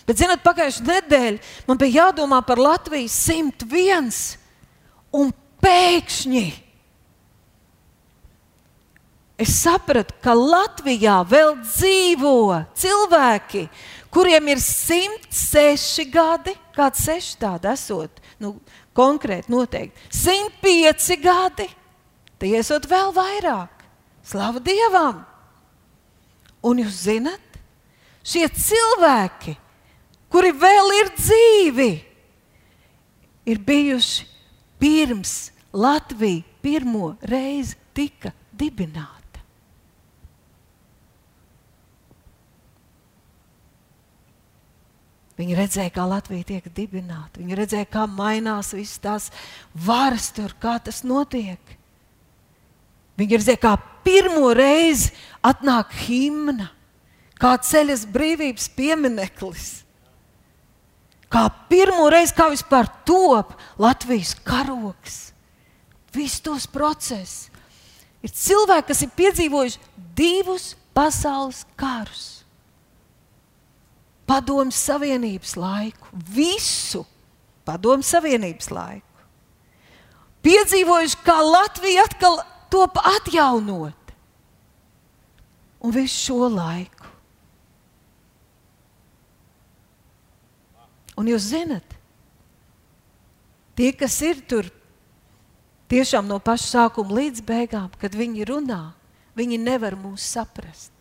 Bet, 0.06 0.20
zinot, 0.20 0.44
pagājušajā 0.44 0.86
nedēļā 0.86 1.66
man 1.66 1.80
bija 1.80 2.04
jādomā 2.04 2.38
par 2.46 2.60
Latviju 2.60 3.08
101 3.10 4.12
un 5.16 5.32
pēkšņi. 5.64 6.46
Es 9.38 9.52
sapratu, 9.62 10.16
ka 10.18 10.34
Latvijā 10.34 11.20
vēl 11.30 11.52
dzīvo 11.62 12.58
cilvēki, 12.74 13.68
kuriem 14.10 14.48
ir 14.50 14.58
106 14.58 16.08
gadi, 16.10 16.56
kāds 16.74 17.04
seši 17.06 17.36
tādi 17.38 17.70
esot, 17.70 18.18
nu, 18.42 18.56
konkrēti 18.98 19.52
noteikti. 19.54 20.08
105 20.10 21.20
gadi, 21.22 21.68
tie 22.42 22.56
esot 22.58 22.88
vēl 22.90 23.14
vairāk. 23.14 23.84
Slavu 24.26 24.58
Dievam! 24.60 25.22
Un 26.66 26.82
jūs 26.82 27.04
zinat, 27.06 27.60
šie 28.26 28.42
cilvēki, 28.50 29.54
kuri 30.34 30.50
vēl 30.50 30.90
ir 30.96 31.12
dzīvi, 31.14 31.92
ir 33.48 33.62
bijuši 33.70 34.26
pirms 34.82 35.36
Latvija 35.72 36.42
pirmo 36.64 37.12
reizi 37.22 37.78
tika 37.94 38.34
dibināta. 38.50 39.17
Viņi 45.38 45.54
redzēja, 45.54 45.92
kā 45.94 46.04
Latvija 46.08 46.46
tiek 46.48 46.64
dibināta. 46.74 47.38
Viņi 47.38 47.58
redzēja, 47.60 47.86
kā 47.92 48.08
mainās 48.10 48.72
visas 48.74 48.98
tās 49.02 49.28
varas 49.72 50.32
tur, 50.34 50.54
kā 50.58 50.78
tas 50.82 51.04
notiek. 51.06 51.60
Viņi 53.18 53.38
redzēja, 53.38 53.60
kā 53.62 53.76
pirmo 54.02 54.50
reizi 54.56 55.12
atnāk 55.46 55.94
himna, 56.06 56.72
kā 57.38 57.54
ceļas 57.62 58.02
brīvības 58.10 58.66
piemineklis. 58.74 59.68
Kā 61.30 61.44
pirmo 61.70 62.08
reizi, 62.10 62.34
kā 62.34 62.48
vispār 62.50 62.88
top 63.06 63.52
Latvijas 63.78 64.32
karoks, 64.46 65.20
visus 66.14 66.42
tos 66.42 66.66
procesus. 66.66 67.46
Ir 68.24 68.32
cilvēki, 68.34 68.88
kas 68.90 69.04
ir 69.04 69.14
piedzīvojuši 69.14 70.02
divus 70.18 70.72
pasaules 70.96 71.62
karus. 71.78 72.37
Padomu 74.28 74.74
savienības 74.74 75.56
laiku, 75.56 76.10
visu 76.12 77.04
padomu 77.66 78.04
savienības 78.04 78.70
laiku. 78.72 79.04
Piedzīvojuši, 80.44 81.18
kā 81.26 81.36
Latvija 81.42 82.04
atkal 82.06 82.38
top 82.72 83.00
atjaunot. 83.02 84.12
Un 85.82 85.94
visu 85.94 86.14
šo 86.28 86.48
laiku. 86.52 87.06
Un 91.18 91.26
jūs 91.26 91.48
zinat, 91.50 91.96
tie, 93.74 93.90
kas 93.90 94.14
ir 94.22 94.38
tur 94.46 94.68
tiešām 95.90 96.28
no 96.30 96.38
paša 96.38 96.68
sākuma 96.76 97.16
līdz 97.18 97.42
beigām, 97.46 97.88
kad 97.98 98.14
viņi 98.14 98.46
runā, 98.46 98.82
viņi 99.38 99.58
nevar 99.58 99.98
mūs 99.98 100.22
saprast. 100.36 100.97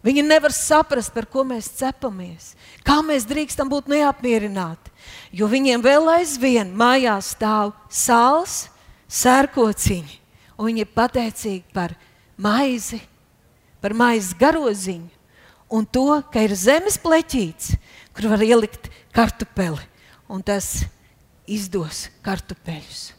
Viņi 0.00 0.24
nevar 0.24 0.54
saprast, 0.56 1.12
par 1.12 1.26
ko 1.28 1.44
mēs 1.44 1.68
cepamies, 1.76 2.54
kā 2.86 3.02
mēs 3.04 3.26
drīkstam 3.28 3.68
būt 3.68 3.90
neapmierināti. 3.92 4.92
Jo 5.36 5.48
viņiem 5.50 5.82
vēl 5.84 6.08
aizvien 6.14 6.72
mājās 6.72 7.34
stāv 7.34 7.74
sāls, 7.92 8.70
sērkociņi, 9.12 10.16
un 10.56 10.70
viņi 10.70 10.84
ir 10.86 10.92
pateicīgi 10.96 11.76
par 11.76 11.92
maizi, 12.40 13.02
par 13.84 13.92
maizes 13.96 14.32
garoziņu 14.40 15.20
un 15.70 15.86
to, 15.86 16.20
ka 16.32 16.42
ir 16.42 16.56
zemes 16.58 16.98
pleķīts, 17.00 17.76
kur 18.16 18.32
var 18.32 18.42
ielikt 18.42 18.90
kartupeli, 19.14 19.84
un 20.30 20.42
tas 20.42 20.82
izdos 21.50 22.08
kartupeļus. 22.26 23.10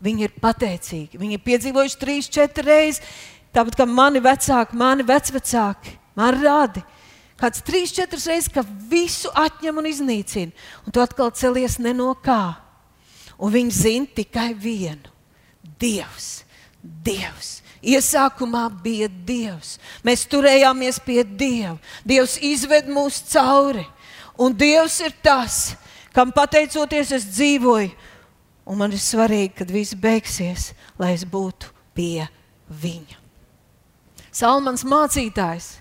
Viņi 0.00 0.26
ir 0.26 0.36
pateicīgi. 0.40 1.18
Viņi 1.20 1.36
ir 1.36 1.44
piedzīvojuši 1.44 1.98
trīs, 2.00 2.28
četras 2.32 2.66
reizes, 2.66 3.00
tāpat 3.52 3.76
kā 3.80 3.86
mani 3.88 4.22
vecāki, 4.24 4.78
mani 4.80 5.04
vecvecāki, 5.04 5.96
man 6.18 6.36
rādi. 6.40 6.82
Kāds 7.40 7.62
trīs, 7.64 7.94
četras 7.96 8.26
reizes, 8.28 8.50
ka 8.52 8.64
visu 8.90 9.30
atņem 9.32 9.78
un 9.80 9.88
iznīcina, 9.88 10.52
un 10.84 10.92
tu 10.92 11.00
atkal 11.00 11.32
celies 11.32 11.78
ne 11.80 11.94
no 11.96 12.12
kā. 12.20 12.58
Un 13.40 13.52
viņi 13.54 13.72
zina 13.72 14.06
tikai 14.14 14.52
vienu- 14.52 15.08
Dievs. 15.80 16.44
Dievs. 16.80 17.60
Iesākumā 17.80 18.66
bija 18.82 19.08
Dievs. 19.08 19.78
Mēs 20.04 20.26
turējāmies 20.28 21.00
pie 21.00 21.24
Dieva. 21.24 21.78
Dievs 22.04 22.36
izved 22.44 22.88
mūs 22.92 23.22
cauri. 23.32 23.86
Un 24.38 24.52
Dievs 24.52 25.00
ir 25.00 25.14
tas, 25.22 25.76
kam 26.12 26.32
pateicoties 26.32 27.12
es 27.12 27.24
dzīvoju. 27.24 27.92
Un 28.66 28.78
man 28.78 28.92
ir 28.92 29.00
svarīgi, 29.00 29.54
kad 29.56 29.70
viss 29.72 29.96
beigsies, 29.96 30.74
lai 30.98 31.14
es 31.14 31.24
būtu 31.24 31.72
pie 31.96 32.28
Viņa. 32.70 33.16
Salmans 34.30 34.84
mācītājs 34.86 35.79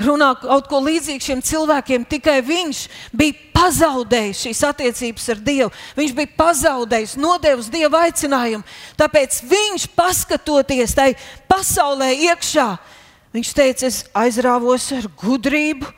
runā 0.00 0.32
kaut 0.40 0.68
ko 0.68 0.80
līdzīgu 0.84 1.24
šiem 1.24 1.42
cilvēkiem, 1.44 2.04
tikai 2.08 2.40
viņš 2.44 2.82
bija 3.16 3.36
pazaudējis 3.56 4.42
šīs 4.44 4.62
attiecības 4.68 5.28
ar 5.32 5.40
Dievu. 5.46 5.70
Viņš 5.96 6.14
bija 6.18 6.34
pazaudējis, 6.36 7.16
nodevis 7.20 7.70
Dieva 7.72 8.04
aicinājumu. 8.06 8.66
Tāpēc 9.00 9.40
viņš, 9.48 9.88
paskatoties 9.96 10.96
tai 10.96 11.10
pasaulē 11.48 12.12
iekšā, 12.28 12.68
viņš 13.36 13.52
teica, 13.56 13.88
es 13.88 14.02
aizrāvos 14.16 14.90
ar 14.96 15.08
gudrību, 15.22 15.88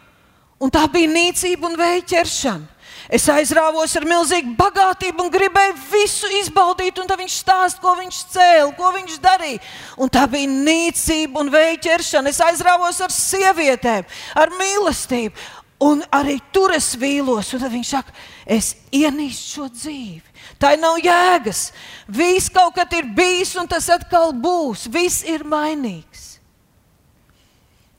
un 0.62 0.74
tā 0.74 0.86
bija 0.90 1.10
nīcība 1.10 1.70
un 1.70 1.78
vēja 1.78 2.06
ķeršana. 2.14 2.77
Es 3.08 3.24
aizrāvos 3.32 3.94
ar 3.96 4.04
milzīgu 4.04 4.50
bagātību 4.58 5.24
un 5.24 5.30
gribēju 5.32 5.76
visu 5.88 6.28
izbaudīt, 6.42 6.98
un 7.00 7.08
tad 7.08 7.16
viņš 7.22 7.36
stāsta, 7.40 7.80
ko 7.80 7.94
viņš 7.96 8.18
cēlīja, 8.34 8.74
ko 8.76 8.90
viņš 8.98 9.14
darīja. 9.24 9.62
Un 9.96 10.12
tā 10.12 10.26
bija 10.28 10.50
nīcība 10.52 11.40
un 11.40 11.48
veiķeršana. 11.54 12.28
Es 12.28 12.42
aizrāvos 12.44 13.00
ar 13.00 13.14
sievietēm, 13.14 14.04
ar 14.36 14.52
mīlestību. 14.60 15.48
Un 15.88 16.02
arī 16.10 16.36
tur 16.52 16.74
es 16.74 16.90
vīlos, 16.98 17.52
un 17.54 17.62
viņš 17.70 17.90
saka, 17.94 18.12
es 18.44 18.72
ienīstu 18.92 19.52
šo 19.54 19.68
dzīvi. 19.70 20.34
Tā 20.58 20.74
nav 20.76 20.98
jēgas. 21.00 21.68
Viss 22.10 22.50
kaut 22.52 22.74
kad 22.76 22.92
ir 22.98 23.06
bijis, 23.14 23.54
un 23.56 23.70
tas 23.70 23.86
atkal 23.94 24.34
būs. 24.34 24.88
Viss 24.90 25.22
ir 25.22 25.46
mainīgs. 25.46 26.26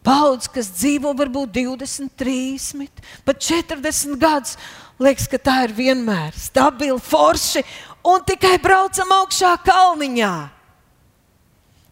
Paudzes, 0.04 0.52
kas 0.52 0.70
dzīvo 0.76 1.12
varbūt 1.16 1.56
20, 1.56 2.12
30, 2.20 3.02
pat 3.28 3.42
40 3.44 4.16
gadus, 4.20 4.56
Liekas, 5.00 5.30
ka 5.32 5.40
tā 5.40 5.56
ir 5.64 5.74
vienmēr 5.76 6.36
stabila, 6.36 7.00
forši 7.00 7.64
un 8.04 8.24
tikai 8.28 8.58
braucam 8.60 9.14
augšā 9.22 9.54
kalniņā. 9.64 10.34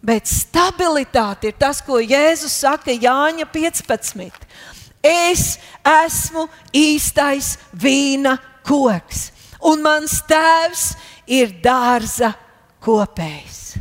Bet 0.04 0.28
stabilitāte 0.30 1.50
ir 1.50 1.56
tas, 1.60 1.80
ko 1.84 2.02
Jēzus 2.04 2.60
saka 2.62 2.92
Jāņa 2.92 3.48
15. 3.54 4.44
Es 5.08 5.46
esmu 5.88 6.46
īstais 6.76 7.56
vīna 7.72 8.36
koks, 8.68 9.32
un 9.64 9.82
mans 9.86 10.20
tēvs 10.28 10.90
ir 11.32 11.56
dārza 11.64 12.34
kopējs. 12.84 13.78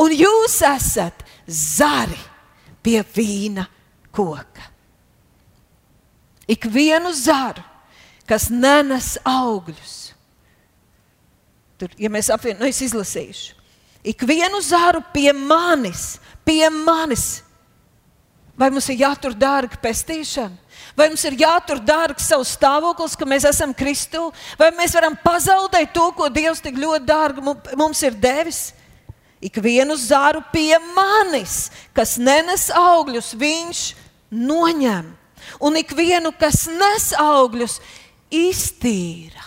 Un 0.00 0.14
jūs 0.16 0.56
esat 0.64 1.20
zari 1.44 2.16
pie 2.80 3.02
vīna 3.04 3.66
koka. 4.12 4.64
Ik 6.48 6.64
vienu 6.64 7.12
zaru 7.14 7.69
kas 8.30 8.46
nenes 8.54 9.16
augļus. 9.26 9.96
Tur, 11.80 11.94
ja 11.98 12.10
mēs 12.12 12.30
apvienojam, 12.30 12.62
nu 12.62 12.70
es 12.70 12.82
izlasīšu. 12.84 13.56
Ik 14.06 14.22
vienu 14.24 14.60
zāru 14.64 15.02
pie 15.12 15.32
manis, 15.34 16.18
pie 16.46 16.68
manis. 16.72 17.42
Vai 18.56 18.68
mums 18.72 18.88
ir 18.92 19.00
jātur 19.00 19.34
dārga 19.36 19.78
pestīšana? 19.80 20.56
Vai 20.96 21.08
mums 21.08 21.22
ir 21.24 21.36
jātur 21.40 21.80
dārgs 21.84 22.26
savs 22.28 22.54
stāvoklis, 22.56 23.16
ka 23.16 23.28
mēs 23.28 23.46
esam 23.48 23.72
Kristu? 23.76 24.28
Vai 24.60 24.68
mēs 24.76 24.92
varam 24.96 25.16
pazaudēt 25.16 25.94
to, 25.96 26.10
ko 26.16 26.28
Dievs 26.32 26.60
tik 26.64 26.76
ļoti 26.80 27.08
dārgi 27.08 27.44
mums 27.80 28.02
ir 28.04 28.16
devis? 28.20 28.70
Ik 29.40 29.56
vienu 29.64 29.96
zāru 29.96 30.42
pie 30.52 30.76
manis, 30.92 31.70
kas 31.96 32.18
nenes 32.20 32.68
augļus, 32.76 33.32
viņš 33.40 33.80
noņem. 34.28 35.08
Un 35.64 35.76
ik 35.80 35.94
vienu, 35.96 36.32
kas 36.36 36.66
nes 36.68 37.10
augļus, 37.16 37.78
iztīra. 38.30 39.46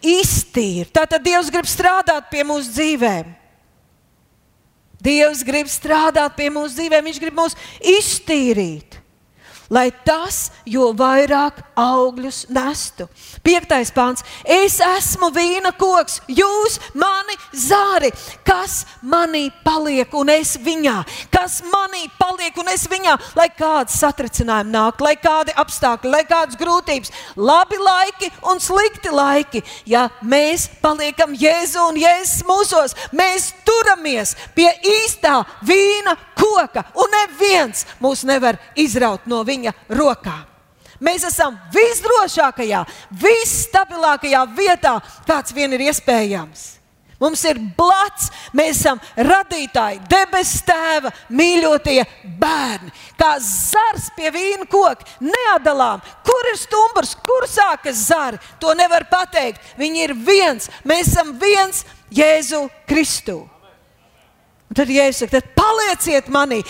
Iztīra. 0.00 0.88
Tātad 1.00 1.24
Dievs 1.24 1.50
grib 1.52 1.68
strādāt 1.68 2.30
pie 2.32 2.44
mūsu 2.46 2.72
dzīvēm. 2.72 3.34
Dievs 5.00 5.44
grib 5.44 5.68
strādāt 5.72 6.36
pie 6.36 6.50
mūsu 6.52 6.76
dzīvēm, 6.76 7.06
Viņš 7.08 7.20
grib 7.22 7.36
mūs 7.40 7.56
iztīrīt 7.80 8.99
lai 9.70 9.88
tas 10.04 10.50
jo 10.66 10.90
vairāk 10.96 11.60
augļus 11.78 12.44
nestu. 12.52 13.06
Piektais 13.46 13.92
pāns. 13.94 14.24
Es 14.44 14.80
esmu 14.82 15.30
vīna 15.34 15.72
koks, 15.78 16.20
jūs 16.28 16.78
mani 16.98 17.36
zāri. 17.54 18.10
Kas 18.46 18.82
manī 19.02 19.46
paliek 19.64 20.12
un 20.18 20.32
es 20.34 20.56
viņā? 20.60 20.96
Kas 21.32 21.60
manī 21.70 22.08
paliek 22.18 22.56
un 22.60 22.72
es 22.74 22.86
viņā? 22.90 23.16
Lai 23.38 23.48
kāds 23.56 23.98
satricinājumi 24.02 24.74
nāk, 24.74 25.00
lai 25.04 25.14
kādi 25.20 25.54
apstākļi, 25.62 26.10
lai 26.10 26.24
kādas 26.28 26.58
grūtības, 26.60 27.14
labi 27.38 27.78
laiki 27.80 28.32
un 28.50 28.60
slikti 28.62 29.14
laiki. 29.14 29.62
Ja 29.86 30.08
mēs 30.22 30.66
paliekam 30.82 31.36
Jēzu 31.38 31.86
un 31.92 32.00
Jēzus 32.00 32.42
mūsos, 32.48 32.96
mēs 33.14 33.52
turamies 33.66 34.34
pie 34.56 34.68
īstā 34.98 35.40
vīna 35.66 36.16
koka 36.40 36.84
un 36.98 37.12
neviens 37.14 37.84
mūs 38.00 38.24
nevar 38.28 38.58
izraut 38.78 39.26
no 39.30 39.42
viņa 39.46 39.59
viņa 39.60 39.76
rokā. 40.00 40.40
Mēs 41.00 41.24
esam 41.24 41.56
visdrošākajā, 41.72 42.82
visstabilākajā 43.22 44.42
vietā, 44.56 44.98
kāds 45.28 45.54
vien 45.56 45.72
ir 45.72 45.88
iespējams. 45.88 46.66
Mums 47.20 47.42
ir 47.44 47.58
blats, 47.76 48.30
mēs 48.56 48.78
esam 48.78 49.00
radītāji, 49.16 50.00
debesu 50.08 50.62
tēva, 50.64 51.10
mīļotie 51.36 51.98
bērni. 52.40 52.92
Kā 53.20 53.34
zars 53.44 54.08
pie 54.16 54.30
vīna 54.32 54.64
koka, 54.68 55.04
neatdalām, 55.20 56.00
kur 56.24 56.48
ir 56.48 56.56
stumbrs, 56.56 57.12
kur 57.20 57.44
sākas 57.48 58.06
zari. 58.08 58.40
To 58.60 58.72
nevar 58.76 59.04
pateikt. 59.12 59.60
Viņi 59.76 60.04
ir 60.06 60.16
viens, 60.16 60.72
mēs 60.88 61.12
esam 61.12 61.34
viens 61.40 61.84
Jēzu 62.08 62.64
Kristu. 62.88 63.42
Un 64.70 64.78
tad 64.78 64.88
Jēzus 64.88 65.26
saka, 65.26 65.40
tad 65.40 65.52
palieciet 65.58 66.28
manī, 66.32 66.62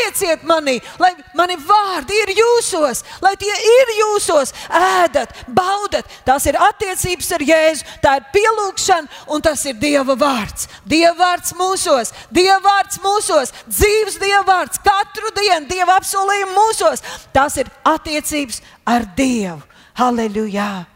palieciet 0.00 0.42
manī, 0.44 0.80
lai 0.98 1.12
mani 1.34 1.56
vārdi 1.56 2.14
ir 2.22 2.32
jūsos, 2.38 3.02
lai 3.22 3.34
tie 3.36 3.52
ir 3.52 3.92
jūsos, 3.98 4.52
ēdat, 4.68 5.32
baudat. 5.48 6.06
Tās 6.24 6.46
ir 6.46 6.56
attiecības 6.56 7.30
ar 7.36 7.44
Jēzu, 7.44 7.84
tā 8.02 8.16
ir 8.18 8.28
pielūgšana 8.34 9.08
un 9.28 9.42
tas 9.42 9.64
ir 9.66 9.78
Dieva 9.80 10.16
vārds. 10.16 10.68
Dieva 10.84 11.14
vārds 11.18 11.54
mūsos, 11.54 12.12
Dieva 12.30 12.60
vārds 12.64 13.00
mūsos, 13.02 13.52
dzīves 13.68 14.20
Dieva 14.20 14.44
vārds 14.46 14.80
katru 14.84 15.32
dienu, 15.36 15.68
Dieva 15.68 15.98
apsolījumu 16.00 16.56
mūsos. 16.56 17.04
Tās 17.32 17.58
ir 17.60 17.70
attiecības 17.84 18.62
ar 18.86 19.06
Dievu. 19.16 19.60
Halleluja! 20.00 20.86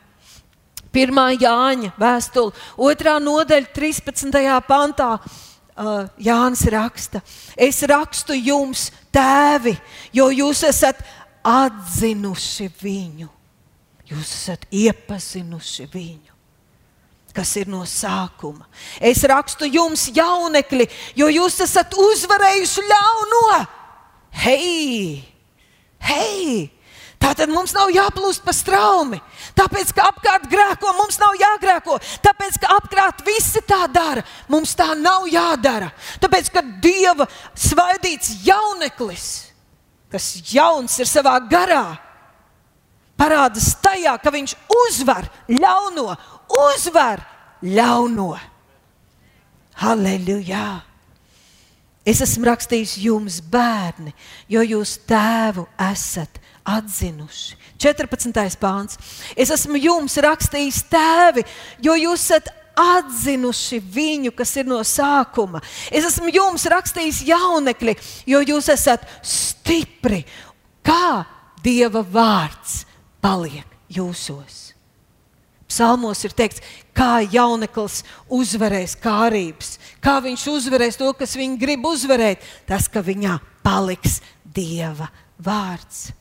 Pirmā 0.94 1.32
Jāņa 1.34 1.90
vēstule, 1.98 2.54
otrā 2.78 3.16
nodaļa, 3.18 3.66
13. 3.74 4.44
pantā 4.68 5.16
uh, 5.76 6.06
Jānis 6.18 6.64
raksta, 6.70 7.22
es 7.56 7.82
rakstu 7.88 8.36
jums, 8.36 8.90
tēvi, 9.14 9.74
jo 10.12 10.28
jūs 10.32 10.64
esat 10.68 11.00
atzinuši 11.44 12.70
viņu. 12.82 13.28
jūs 14.10 14.30
esat 14.36 14.66
iepazinuši 14.70 15.88
viņu. 15.92 16.32
Kas 17.34 17.56
ir 17.58 17.66
no 17.66 17.82
sākuma? 17.82 18.68
Es 19.02 19.24
rakstu 19.26 19.66
jums, 19.66 20.06
jaunekļi, 20.14 20.86
jo 21.18 21.26
jūs 21.26 21.58
esat 21.64 21.96
uzvarējuši 21.98 22.84
ļauno. 22.92 23.48
Hei, 24.44 25.24
hei! 25.98 26.70
Tātad 27.24 27.48
mums 27.50 27.72
nav 27.74 27.90
jāplūst 27.94 28.44
pa 28.44 28.52
straumi. 28.52 29.18
Tāpēc, 29.58 29.92
ka 29.96 30.08
apkārt 30.10 30.46
grēko, 30.50 30.92
mums 30.96 31.18
nav 31.20 31.34
jāgrēko. 31.38 31.98
Tāpēc, 32.24 32.58
ka 32.62 32.70
apkārt 32.78 33.24
visi 33.26 33.62
tā 33.68 33.84
dara, 33.92 34.24
mums 34.48 34.72
tā 34.78 34.92
nav 34.98 35.28
jādara. 35.30 35.90
Tāpēc, 36.22 36.50
ka 36.54 36.62
Dieva 36.84 37.26
svaidīts 37.58 38.32
jauneklis, 38.46 39.28
kas 40.12 40.30
jauns 40.50 40.96
ir 41.02 41.10
savā 41.10 41.36
garā, 41.50 41.84
parādās 43.20 43.74
tajā, 43.84 44.16
ka 44.22 44.32
viņš 44.34 44.56
uzvar 44.86 45.28
ļauno, 45.50 46.08
uzvar 46.70 47.22
ļauno. 47.62 48.32
Halleluja! 49.84 50.66
Es 52.04 52.20
esmu 52.20 52.44
rakstījis 52.50 52.98
jums, 53.00 53.38
bērni, 53.40 54.12
jo 54.52 54.60
jūs 54.60 54.98
tēvu 55.08 55.64
esat 55.80 56.36
atzinuši. 56.68 57.56
14. 57.84 58.58
pāns. 58.60 58.96
Es 59.36 59.52
esmu 59.52 59.80
jums 59.80 60.16
rakstījis 60.24 60.84
tēvi, 60.92 61.44
jo 61.84 61.96
jūs 61.98 62.28
esat 62.30 62.52
atzinuši 62.74 63.78
viņu, 63.78 64.32
kas 64.34 64.56
ir 64.58 64.66
no 64.68 64.80
sākuma. 64.86 65.62
Es 65.94 66.06
esmu 66.08 66.32
jums 66.34 66.66
rakstījis 66.70 67.22
jaunekļi, 67.28 67.96
jo 68.30 68.42
jūs 68.42 68.70
esat 68.74 69.06
stipri. 69.22 70.24
Kā 70.84 71.24
Dieva 71.64 72.02
vārds 72.04 72.82
paliek 73.24 73.68
jūsos? 73.88 74.74
Psalmos 75.70 76.20
ir 76.26 76.34
teikts, 76.36 76.60
kā 76.94 77.24
jauneklis 77.24 78.02
uzvarēs 78.30 78.94
kārības, 79.02 79.78
kā 80.04 80.18
viņš 80.22 80.44
uzvarēs 80.52 81.00
to, 81.00 81.08
kas 81.18 81.34
viņu 81.40 81.58
grib 81.58 81.88
uzvarēt. 81.88 82.44
Tas, 82.68 82.86
ka 82.86 83.02
viņā 83.02 83.38
paliks 83.64 84.20
Dieva 84.44 85.08
vārds. 85.42 86.12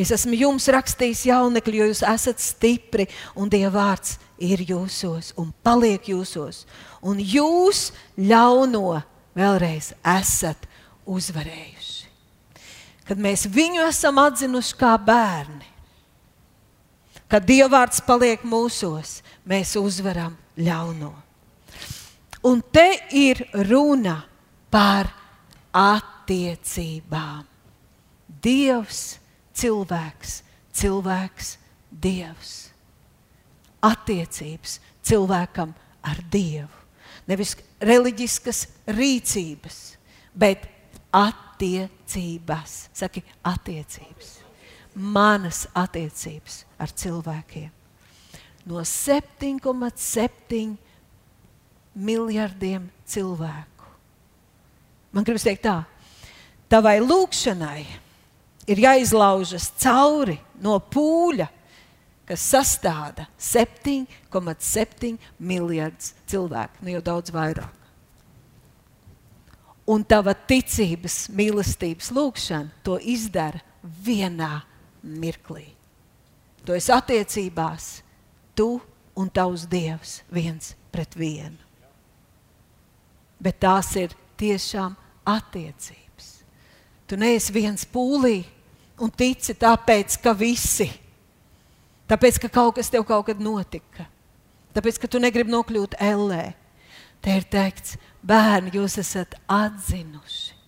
Es 0.00 0.12
esmu 0.14 0.36
jums 0.38 0.68
rakstījis 0.72 1.26
jaunekļi, 1.28 1.80
jo 1.80 1.88
jūs 1.90 2.02
esat 2.08 2.40
stipri 2.40 3.04
un 3.36 3.50
Dieva 3.52 3.72
vārds 3.74 4.16
ir 4.40 4.62
jūsos 4.64 5.34
un 5.40 5.50
paliek 5.64 6.08
jūsos. 6.08 6.64
Un 7.04 7.20
jūs 7.20 7.90
ļauno 8.16 9.02
vēlreiz 9.36 9.92
esat 10.16 10.64
uzvarējuši. 11.04 12.08
Kad 13.04 13.20
mēs 13.20 13.44
viņu 13.50 13.82
esam 13.88 14.20
atzinuši 14.22 14.76
kā 14.78 14.94
bērni, 15.02 15.66
kad 17.30 17.44
Dieva 17.46 17.68
vārds 17.80 18.00
paliek 18.06 18.42
mūsos, 18.46 19.18
mēs 19.44 19.76
uzvaram 19.76 20.36
ļauno. 20.56 21.12
Un 22.48 22.62
te 22.72 22.88
ir 23.12 23.42
runa 23.68 24.22
par 24.72 25.10
attiecībām. 25.76 27.44
Dievs 28.40 29.19
cilvēks, 29.60 30.40
cilvēks, 30.76 31.54
dievs. 31.90 32.54
Attiecības 33.84 34.78
cilvēkam 35.06 35.72
ar 36.04 36.20
dievu. 36.32 36.76
Nevis 37.28 37.54
reliģiskas 37.84 38.64
rīcības, 38.90 39.78
bet 40.34 40.66
attiecības. 41.14 42.76
Saki, 42.96 43.22
attiecības. 43.46 44.38
Manas 44.94 45.66
attiecības 45.78 46.64
ar 46.80 46.90
cilvēkiem. 46.90 47.70
No 48.68 48.82
7,7 48.84 50.76
miljardiem 51.94 52.90
cilvēku. 53.08 53.86
Man 55.10 55.26
gribas 55.26 55.46
teikt 55.46 55.64
tā, 55.64 55.78
tavai 56.70 56.98
lūkšanai 57.02 57.86
ir 58.70 58.84
jāizlaužas 58.84 59.70
cauri 59.80 60.38
no 60.62 60.76
pūļa, 60.78 61.48
kas 62.30 62.44
sastāda 62.52 63.26
7,7 63.40 65.16
miljardus 65.42 66.14
cilvēku, 66.30 66.84
nu 66.84 66.94
jau 66.94 67.02
daudz 67.10 67.34
vairāk. 67.34 67.76
Un 69.90 70.04
tava 70.06 70.36
ticības, 70.46 71.24
mīlestības 71.34 72.12
lūgšana 72.14 72.84
to 72.86 73.00
izdara 73.02 73.58
vienā 73.82 74.60
mirklī. 75.02 75.66
To 76.62 76.76
es 76.76 76.86
attiecībās, 76.92 78.04
tu 78.54 78.76
un 79.18 79.30
tavs 79.32 79.64
dievs 79.66 80.20
viens 80.30 80.76
pret 80.92 81.16
vienu. 81.18 81.58
Bet 83.40 83.58
tās 83.64 83.90
ir 83.98 84.14
tiešām 84.38 84.94
attiecības. 85.26 86.28
Tu 87.08 87.18
neesi 87.18 87.50
viens 87.56 87.82
pūlī, 87.88 88.44
un 89.00 89.10
tici 89.10 89.56
tāpēc, 89.58 90.18
ka 90.22 90.34
visi. 90.36 90.88
Tāpēc, 92.10 92.40
ka 92.42 92.50
kaut 92.52 92.76
kas 92.78 92.90
tev 92.92 93.04
kaut 93.08 93.28
kad 93.28 93.42
notika. 93.42 94.06
Tāpēc, 94.74 95.00
ka 95.02 95.10
tu 95.10 95.20
negribi 95.22 95.52
nokļūt 95.52 95.98
ellē. 96.02 96.52
Te 97.20 97.34
ir 97.36 97.44
teikts, 97.52 97.98
bērni, 98.24 98.72
jūs 98.78 98.96
esat 99.02 99.36
atzinuši. 99.50 100.60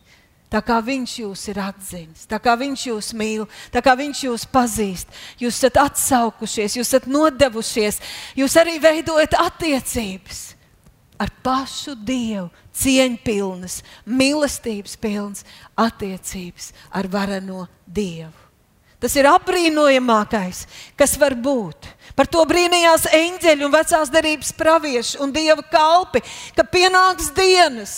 Tā 0.53 0.61
kā 0.61 0.77
viņš 0.85 1.13
jūs 1.23 1.43
ir 1.49 1.59
atzinis, 1.65 2.27
tā 2.29 2.37
kā 2.43 2.53
viņš 2.61 2.83
jūs 2.91 3.07
mīl, 3.17 3.47
tā 3.73 3.81
kā 3.81 3.95
viņš 3.97 4.19
jūs 4.27 4.43
pazīst, 4.53 5.09
jūs 5.41 5.57
esat 5.57 5.79
atsaukušies, 5.81 6.77
jūs 6.77 6.91
esat 6.91 7.07
nodevušies, 7.09 8.03
jūs 8.37 8.57
arī 8.61 8.77
veidojat 8.83 9.39
attiecības 9.41 10.43
ar 11.17 11.33
pašu 11.41 11.95
Dievu, 11.97 12.51
cieņpilnas, 12.77 13.81
mīlestības 14.07 14.97
pilnas 15.01 15.45
attiecības 15.79 16.73
ar 16.91 17.09
vareno 17.11 17.67
Dievu. 17.87 18.39
Tas 19.03 19.17
ir 19.19 19.27
apbrīnojamākais, 19.27 20.61
kas 20.95 21.17
var 21.19 21.35
būt. 21.35 21.89
Par 22.15 22.29
to 22.31 22.45
brīnījās 22.47 23.09
eņģeļi 23.11 23.67
un 23.67 23.73
vecās 23.75 24.13
derības 24.15 24.53
pravieši 24.55 25.19
un 25.25 25.33
dieva 25.35 25.65
kalpi, 25.73 26.23
ka 26.55 26.63
pienāks 26.63 27.33
dienas, 27.35 27.97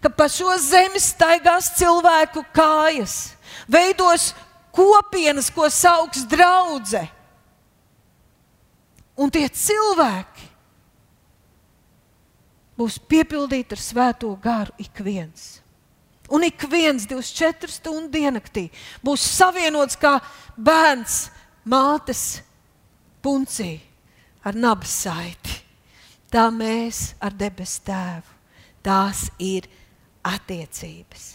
ka 0.00 0.08
pa 0.08 0.30
šo 0.32 0.56
zemi 0.64 1.02
staigās 1.02 1.74
cilvēku 1.76 2.46
kājas, 2.56 3.34
veidos 3.68 4.30
kopienas, 4.72 5.52
ko 5.52 5.68
sauc 5.68 6.16
draudzene. 6.30 7.10
Un 9.20 9.28
tie 9.28 9.44
cilvēki 9.52 10.29
būs 12.80 12.96
piepildīti 13.12 13.76
ar 13.76 13.82
svēto 13.82 14.30
garu 14.40 14.72
ik 14.80 15.02
viens. 15.04 15.60
Un 16.30 16.46
ik 16.46 16.62
viens 16.70 17.04
24 17.10 17.74
stundu 17.74 18.08
diennaktī 18.14 18.68
būs 19.04 19.24
savienots 19.34 19.98
kā 20.00 20.16
bērns 20.56 21.26
mātes 21.68 22.40
puncī 23.20 23.80
ar 24.46 24.56
nabas 24.56 24.94
saiti. 25.04 25.58
Tā 26.30 26.46
mēs 26.54 27.16
ar 27.20 27.34
debesu 27.34 27.82
tēvu. 27.90 28.38
Tās 28.80 29.26
ir 29.42 29.66
attiecības. 30.24 31.34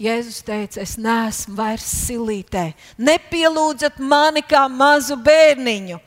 Jēzus 0.00 0.40
teica, 0.42 0.80
es 0.82 0.96
neesmu 0.98 1.54
vairs 1.54 1.84
silītē. 1.86 2.72
Nepielūdzat 2.98 4.00
mani 4.02 4.42
kā 4.42 4.64
mazu 4.66 5.14
bērniņu. 5.22 6.00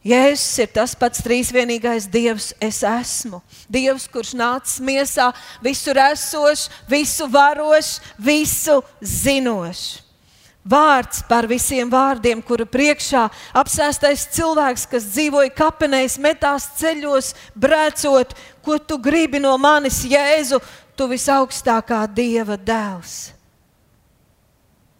Jēzus 0.00 0.62
ir 0.62 0.70
tas 0.72 0.94
pats 0.96 1.20
trīsvienīgais 1.20 2.06
Dievs, 2.08 2.54
es 2.56 2.80
esmu. 2.86 3.42
Dievs, 3.68 4.06
kurš 4.08 4.32
nācis 4.38 4.78
miesā, 4.80 5.28
visur 5.60 5.98
esošs, 6.00 6.70
visu 6.88 7.26
varošs, 7.28 7.98
visu 8.16 8.78
zinošs. 9.04 10.00
Vārds 10.64 11.22
par 11.28 11.46
visiem 11.48 11.88
vārdiem, 11.88 12.40
kuru 12.44 12.66
priekšā 12.68 13.26
apsēstais 13.56 14.26
cilvēks, 14.36 14.86
kas 14.88 15.08
dzīvoja 15.12 15.52
kapenēs, 15.56 16.18
metās 16.20 16.68
ceļos, 16.80 17.32
brēcot, 17.56 18.34
ko 18.64 18.76
tu 18.78 18.98
gribi 19.00 19.40
no 19.40 19.56
manis, 19.60 20.02
Jēzu, 20.04 20.60
tu 20.96 21.08
visaugstākā 21.08 22.02
Dieva 22.12 22.56
dēls. 22.60 23.32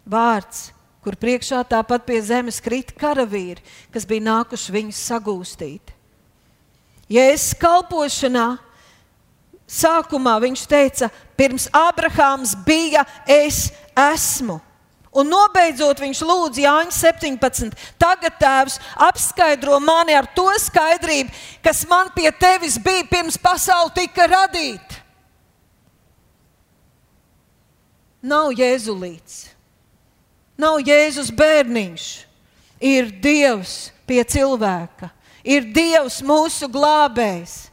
Vārds 0.09 0.71
kur 1.01 1.17
priekšā 1.17 1.63
tāpat 1.65 2.05
pie 2.05 2.19
zemes 2.21 2.61
krita 2.61 2.93
karavīri, 2.97 3.63
kas 3.93 4.05
bija 4.05 4.27
nākuši 4.29 4.75
viņus 4.75 5.05
sagūstīt. 5.09 5.93
Jēzus 7.11 7.57
kalpošanā 7.59 8.47
sākumā 9.67 10.37
viņš 10.45 10.65
teica, 10.69 11.09
pirms 11.39 11.67
Abrahāms 11.75 12.53
bija, 12.65 13.03
es 13.27 13.69
esmu. 13.97 14.61
Un 15.11 15.27
nobeidzot 15.27 15.99
viņš 15.99 16.21
lūdza 16.23 16.61
Jāņa 16.63 16.93
17. 16.95 17.73
Tagad, 17.99 18.37
Tēvs, 18.39 18.77
apskaidro 18.95 19.75
mani 19.83 20.15
ar 20.15 20.29
to 20.31 20.47
skaidrību, 20.63 21.33
kas 21.63 21.83
man 21.89 22.13
pie 22.15 22.31
tevis 22.31 22.77
bija 22.79 23.03
pirms 23.09 23.35
pasaule 23.35 23.91
tika 23.97 24.29
radīta. 24.31 25.01
Nav 28.23 28.53
jēzulīts. 28.55 29.50
Nav 30.61 30.79
Jēzus 30.85 31.31
bērniņš, 31.33 32.05
ir 32.81 33.09
Dievs 33.23 33.91
pie 34.09 34.21
cilvēka, 34.23 35.09
ir 35.43 35.67
Dievs 35.73 36.21
mūsu 36.25 36.69
glābējs. 36.71 37.67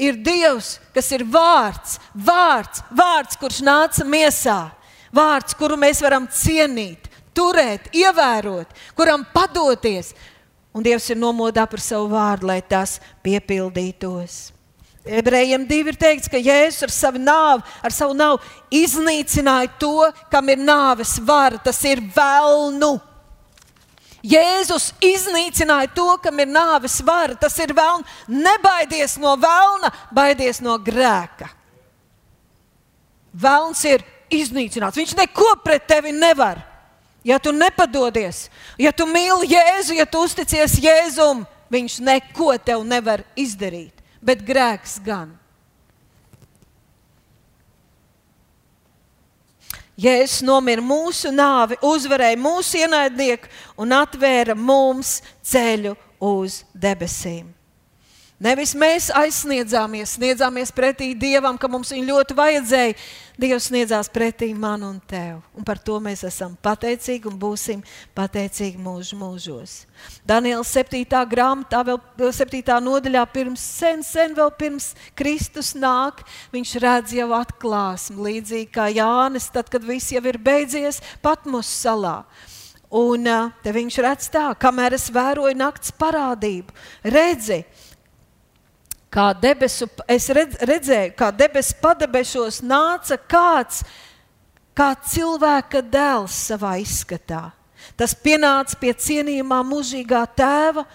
Ir 0.00 0.16
Dievs, 0.24 0.78
kas 0.94 1.10
ir 1.12 1.20
vārds, 1.28 1.98
vārds, 2.16 2.80
vārds, 2.96 3.36
kurš 3.36 3.58
nāca 3.62 4.06
miesā, 4.08 4.72
vārds, 5.12 5.52
kuru 5.54 5.76
mēs 5.76 6.00
varam 6.02 6.24
cienīt, 6.32 7.10
turēt, 7.36 7.90
ievērot, 7.92 8.72
kuram 8.96 9.26
padoties. 9.34 10.14
Un 10.72 10.84
Dievs 10.84 11.10
ir 11.12 11.20
nomodā 11.20 11.66
par 11.68 11.84
savu 11.84 12.08
vārdu, 12.14 12.48
lai 12.48 12.62
tas 12.64 12.96
piepildītos. 13.22 14.51
Ebrejiem 15.02 15.64
divi 15.66 15.90
ir 15.90 15.96
teikts, 15.98 16.30
ka 16.30 16.38
Jēzus 16.38 16.84
ar 16.86 16.92
savu 16.94 17.18
nāvi, 17.18 17.64
ar 17.82 17.90
savu 17.94 18.14
nāvi 18.14 18.82
iznīcināja 18.84 19.72
to, 19.82 20.06
kam 20.30 20.50
ir 20.52 20.60
nāves 20.62 21.16
vara, 21.26 21.58
tas 21.58 21.80
ir 21.90 21.98
vēlnu. 22.14 22.92
Jēzus 24.22 24.92
iznīcināja 25.02 25.90
to, 25.96 26.06
kam 26.22 26.38
ir 26.38 26.46
nāves 26.46 27.00
vara, 27.02 27.34
tas 27.34 27.58
ir 27.58 27.74
vēlns. 27.74 28.06
Nebaidies 28.30 29.16
no 29.18 29.34
vēlna, 29.42 29.90
baidies 30.14 30.62
no 30.62 30.76
grēka. 30.78 31.48
Vēlns 33.34 33.80
ir 33.90 34.04
iznīcināts. 34.30 35.00
Viņš 35.00 35.16
neko 35.18 35.56
pret 35.64 35.88
tevi 35.90 36.12
nevar. 36.14 36.60
Ja 37.26 37.40
tu 37.42 37.50
nepadodies, 37.54 38.48
ja 38.82 38.90
tu 38.90 39.06
mīli 39.06 39.50
Jēzu, 39.50 39.94
ja 39.94 40.06
tu 40.10 40.22
uzticies 40.26 40.74
Jēzum, 40.82 41.44
viņš 41.70 42.00
neko 42.02 42.54
tev 42.62 42.82
nevar 42.86 43.22
izdarīt 43.38 44.01
bet 44.22 44.44
grēks 44.46 44.98
gan. 45.04 45.34
Jēzus 50.02 50.40
nomira 50.46 50.82
mūsu 50.82 51.30
nāvi, 51.34 51.76
uzvarēja 51.84 52.38
mūsu 52.40 52.80
ienaidnieku 52.80 53.50
un 53.82 53.92
atvēra 53.92 54.56
mums 54.56 55.18
ceļu 55.44 55.92
uz 56.22 56.62
debesīm. 56.72 57.50
Nevis 58.42 58.72
mēs 58.74 59.06
aizsniedzāmies, 59.14 60.16
sniedzāmies 60.16 60.72
pretī 60.74 61.12
Dievam, 61.14 61.54
ka 61.60 61.68
mums 61.70 61.92
viņu 61.94 62.08
ļoti 62.08 62.34
vajadzēja. 62.34 62.96
Dievs 63.40 63.70
sniedzās 63.70 64.10
pretī 64.12 64.50
man 64.52 64.82
un 64.84 64.98
tev. 65.08 65.38
Un 65.56 65.64
par 65.64 65.78
to 65.80 65.96
mēs 66.04 66.20
esam 66.28 66.52
pateicīgi 66.60 67.30
un 67.30 67.38
būsim 67.40 67.80
pateicīgi 68.16 68.76
mūžu 68.76 69.16
mūžos. 69.16 69.76
Daniela 70.28 70.64
7. 70.66 71.00
grāmatā, 71.30 71.80
vēl 71.86 72.32
7. 72.36 72.76
nodaļā, 72.84 73.24
pirms 73.32 73.64
sen, 73.64 74.04
sen 74.04 74.36
vēl 74.36 74.52
pirms 74.58 74.90
Kristus 75.16 75.72
nāk, 75.72 76.20
viņš 76.52 76.74
redz 76.84 77.14
jau 77.16 77.30
atklāsmi, 77.38 78.20
līdzīgi 78.28 78.68
kā 78.74 78.90
Jānis, 78.92 79.48
tad, 79.54 79.72
kad 79.72 79.84
viss 79.86 80.12
jau 80.12 80.22
ir 80.28 80.36
beidzies 80.36 81.00
Patmos 81.24 81.70
salā. 81.72 82.20
Un 82.92 83.24
te 83.64 83.72
viņš 83.72 83.96
redz 84.04 84.28
tā, 84.28 84.50
kamēr 84.60 84.98
es 84.98 85.08
vēroju 85.08 85.56
nakts 85.56 85.94
parādību, 85.96 86.74
redzi, 87.08 87.62
kā 89.12 89.32
debesu, 89.36 89.88
es 90.08 90.28
redz, 90.32 90.56
redzēju, 90.64 91.12
kā 91.18 91.28
debesu 91.34 91.76
padebešos 91.82 92.62
nāca 92.64 93.18
kāds, 93.20 93.82
kā 94.72 94.92
cilvēka 94.96 95.82
dēls 95.84 96.36
savā 96.48 96.78
izskatā. 96.80 97.50
Tas 97.98 98.14
pienāca 98.16 98.78
pie 98.80 98.94
cienījamā 98.96 99.60
mūžīgā 99.66 100.22
tēva 100.38 100.86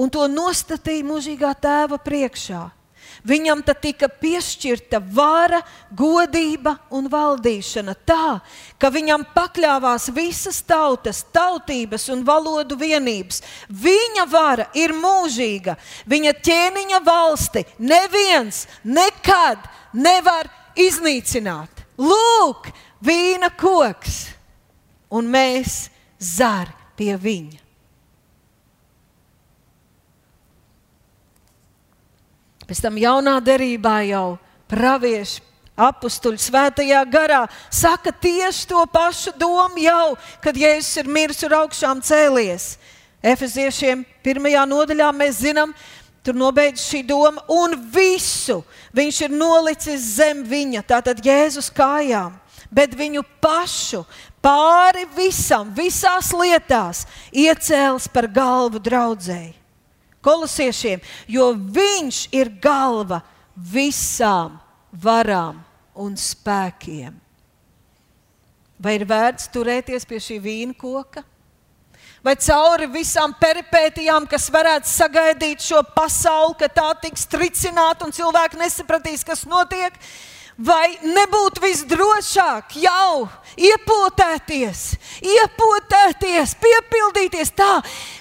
un 0.00 0.08
to 0.12 0.24
nostatīja 0.30 1.04
mūžīgā 1.04 1.52
tēva 1.60 1.98
priekšā. 2.00 2.62
Viņam 3.26 3.62
tad 3.64 3.80
tika 3.84 4.08
piešķirta 4.08 5.00
vara, 5.12 5.60
godība 5.92 6.76
un 6.94 7.08
valdīšana 7.12 7.94
tā, 8.08 8.40
ka 8.80 8.90
viņam 8.92 9.26
pakļāvās 9.34 10.08
visas 10.16 10.62
tautas, 10.64 11.22
tautības 11.32 12.08
un 12.12 12.24
valodu 12.24 12.78
vienības. 12.80 13.42
Viņa 13.68 14.26
vara 14.30 14.68
ir 14.74 14.94
mūžīga, 14.96 15.76
viņa 16.08 16.34
ķēniņa 16.40 17.02
valsti 17.04 17.64
neviens 17.78 18.66
nekad 18.84 19.68
nevar 19.92 20.48
iznīcināt. 20.78 21.84
Lūk, 22.00 22.70
vīna 23.04 23.50
koks, 23.60 24.22
un 25.12 25.28
mēs 25.28 25.90
zari 26.16 26.72
pie 26.96 27.16
viņa. 27.20 27.69
Pēc 32.70 32.78
tam 32.84 32.94
jaunā 33.02 33.40
derībā 33.42 33.96
jau 34.06 34.38
pravieši 34.70 35.40
apstuļu 35.74 36.38
svētajā 36.38 37.00
garā 37.10 37.40
saka 37.66 38.12
tieši 38.14 38.68
to 38.70 38.84
pašu 38.92 39.32
domu 39.34 39.82
jau, 39.82 40.14
kad 40.38 40.54
Jēzus 40.54 41.00
ir 41.02 41.10
miris 41.10 41.42
un 41.48 41.56
augšām 41.64 42.04
cēlies. 42.06 42.76
Efeziešiem 43.26 44.06
pirmajā 44.22 44.62
nodaļā 44.70 45.10
mēs 45.18 45.42
zinām, 45.42 45.74
tur 46.22 46.38
nobeidz 46.38 46.86
šī 46.86 47.02
doma, 47.10 47.42
un 47.50 47.74
visu 47.90 48.60
viņš 48.94 49.22
ir 49.26 49.34
nolicis 49.34 50.08
zem 50.20 50.46
viņa, 50.46 50.86
tātad 50.94 51.26
Jēzus 51.26 51.72
kājām, 51.74 52.38
bet 52.70 52.94
viņu 52.94 53.26
pašu 53.42 54.04
pāri 54.38 55.08
visam, 55.18 55.74
visās 55.74 56.30
lietās 56.30 57.02
iecēlis 57.34 58.06
par 58.14 58.30
galvu 58.30 58.78
draudzēji 58.78 59.56
kolosiešiem, 60.24 61.00
jo 61.28 61.50
viņš 61.54 62.26
ir 62.36 62.52
galva 62.62 63.22
visām 63.54 64.58
varām 64.92 65.60
un 66.00 66.16
spēkiem. 66.16 67.16
Vai 68.80 68.96
ir 68.96 69.04
vērts 69.04 69.50
turēties 69.52 70.06
pie 70.08 70.20
šī 70.22 70.38
vīna 70.40 70.76
koka? 70.78 71.24
Vai 72.24 72.34
cauri 72.36 72.84
visām 72.92 73.32
peripētijām, 73.40 74.26
kas 74.28 74.50
varētu 74.52 74.88
sagaidīt 74.88 75.62
šo 75.64 75.80
pasauli, 75.94 76.56
ka 76.60 76.68
tā 76.68 76.88
tiks 77.06 77.24
tricināta 77.32 78.04
un 78.04 78.12
cilvēki 78.12 78.60
nesapratīs, 78.60 79.24
kas 79.24 79.46
notiek, 79.48 79.96
vai 80.60 80.98
nebūtu 81.00 81.62
visdrošāk 81.64 82.76
jau 82.82 83.24
iepotēties, 83.56 84.82
iepotēties, 85.24 86.52
piepildīties 86.60 87.54
tā, 87.56 87.72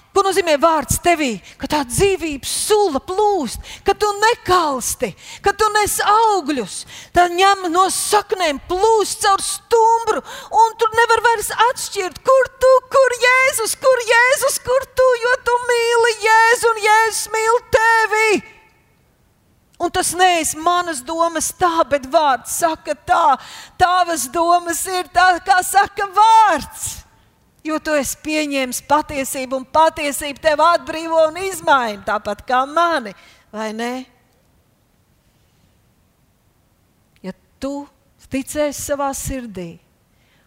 Ko 0.09 0.23
nozīmē 0.25 0.55
vārds 0.57 0.97
tevī? 1.05 1.35
Ka 1.61 1.67
tā 1.69 1.79
dzīvības 1.85 2.49
sula 2.65 2.99
plūst, 2.99 3.61
ka 3.85 3.93
tu 3.93 4.09
nekalsti, 4.17 5.11
ka 5.45 5.53
tu 5.53 5.67
nes 5.75 5.99
augļus. 6.01 6.77
Tā 7.13 7.27
ņem 7.29 7.67
no 7.69 7.85
saknēm, 7.93 8.61
plūst 8.67 9.21
caur 9.23 9.43
stumbru, 9.45 10.23
un 10.63 10.77
tu 10.81 10.89
nevar 10.97 11.21
vairs 11.27 11.51
atšķirt, 11.69 12.21
kur 12.25 12.49
tu, 12.61 12.71
kur 12.91 13.17
Jēzus, 13.25 13.75
kur 13.79 14.05
Jēzus, 14.09 14.57
kur 14.65 14.87
tu, 14.97 15.09
jo 15.23 15.35
tu 15.45 15.57
mīli 15.69 16.15
Jēzu 16.25 16.71
un 16.73 16.81
Jēzus 16.87 17.27
mīl 17.35 17.59
tevi. 17.77 18.31
Un 19.79 19.93
tas 19.95 20.09
neesmu 20.17 20.65
manas 20.65 20.99
domas 21.07 21.53
tā, 21.55 21.85
bet 21.87 22.09
vārds 22.11 22.57
saka 22.59 22.97
tā. 23.07 23.37
Tavas 23.79 24.25
domas 24.33 24.81
ir 24.89 25.07
tā, 25.13 25.37
kā 25.45 25.61
saka 25.63 26.09
vārds. 26.17 26.89
Jo 27.65 27.79
tu 27.83 27.93
esi 27.99 28.15
pieņēmis 28.23 28.79
patiesību, 28.87 29.59
un 29.59 29.67
patiesība 29.67 30.41
tev 30.47 30.63
atbrīvo 30.63 31.25
un 31.27 31.41
izmaina 31.43 32.05
tāpat 32.07 32.45
kā 32.47 32.63
mani, 32.69 33.11
vai 33.51 33.69
ne? 33.75 33.93
Ja 37.25 37.35
tu 37.59 37.83
ticēsi 38.29 38.79
savā 38.79 39.09
sirdī 39.17 39.73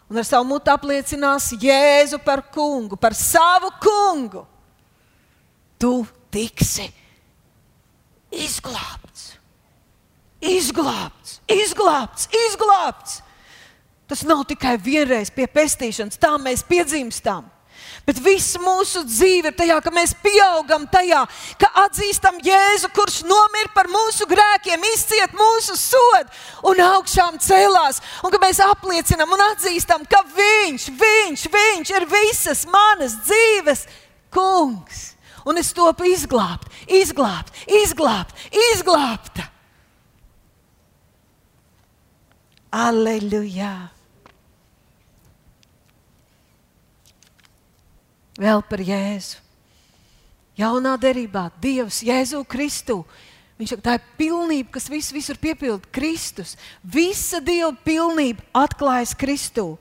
un 0.09 0.19
ar 0.21 0.27
savu 0.27 0.45
mutu 0.45 0.69
apliecināsi 0.69 1.57
Jēzu 1.63 2.19
par 2.23 2.43
kungu, 2.53 2.97
par 2.99 3.15
savu 3.17 3.71
kungu, 3.81 4.43
tu 5.81 6.03
tiksi 6.33 6.85
izglābts. 8.29 9.31
Izglābts, 10.43 11.37
izglābts, 11.47 12.27
izglābts. 12.35 13.22
Tas 14.07 14.23
nav 14.27 14.43
tikai 14.49 14.75
vienreiz 14.81 15.31
pie 15.31 15.47
pestīšanas, 15.47 16.19
tā 16.19 16.35
mēs 16.41 16.65
piedzimstam. 16.67 17.47
Bet 18.03 18.19
viss 18.19 18.57
mūsu 18.59 19.03
dzīve 19.07 19.51
ir 19.51 19.55
tajā, 19.55 19.77
ka 19.83 19.91
mēs 19.93 20.11
pieaugam 20.23 20.83
tajā, 20.91 21.21
ka 21.59 21.69
atzīstam 21.85 22.39
Jēzu, 22.43 22.89
kurš 22.95 23.21
nomira 23.27 23.71
par 23.75 23.87
mūsu 23.91 24.27
grēkiem, 24.27 24.83
izciet 24.91 25.35
mūsu 25.37 25.77
sodu 25.79 26.27
un 26.67 26.81
augšām 26.83 27.39
cēlās. 27.43 28.01
Un 28.23 28.33
ka 28.33 28.41
mēs 28.43 28.59
apliecinam 28.65 29.31
un 29.35 29.45
atzīstam, 29.51 30.03
ka 30.09 30.19
Viņš, 30.33 30.89
Viņš, 30.99 31.47
Viņš 31.53 31.95
ir 31.95 32.07
visas 32.11 32.65
manas 32.67 33.15
dzīves 33.23 33.87
kungs. 34.33 35.13
Un 35.47 35.59
es 35.59 35.73
topu 35.75 36.07
izglābt, 36.07 36.69
izglābt, 36.87 37.51
izglābt, 37.67 38.35
izglābta. 38.71 39.52
Aleluja! 42.73 43.91
Vēl 48.33 48.63
par 48.65 48.81
Jēzu. 48.81 49.43
Jaunā 50.57 50.95
derībā 51.01 51.47
Dievs, 51.61 52.01
Jēzu 52.05 52.41
Kristu. 52.49 53.03
Viņš 53.59 53.75
saka, 53.75 53.83
tā 53.85 53.93
ir 53.97 54.07
pilnība, 54.17 54.73
kas 54.75 54.89
visu, 54.89 55.13
visur 55.13 55.37
piepilda 55.41 55.89
Kristus. 55.93 56.55
Visa 56.81 57.39
Dieva 57.45 57.71
pilnība 57.85 58.41
atklājas 58.57 59.13
Kristū. 59.17 59.75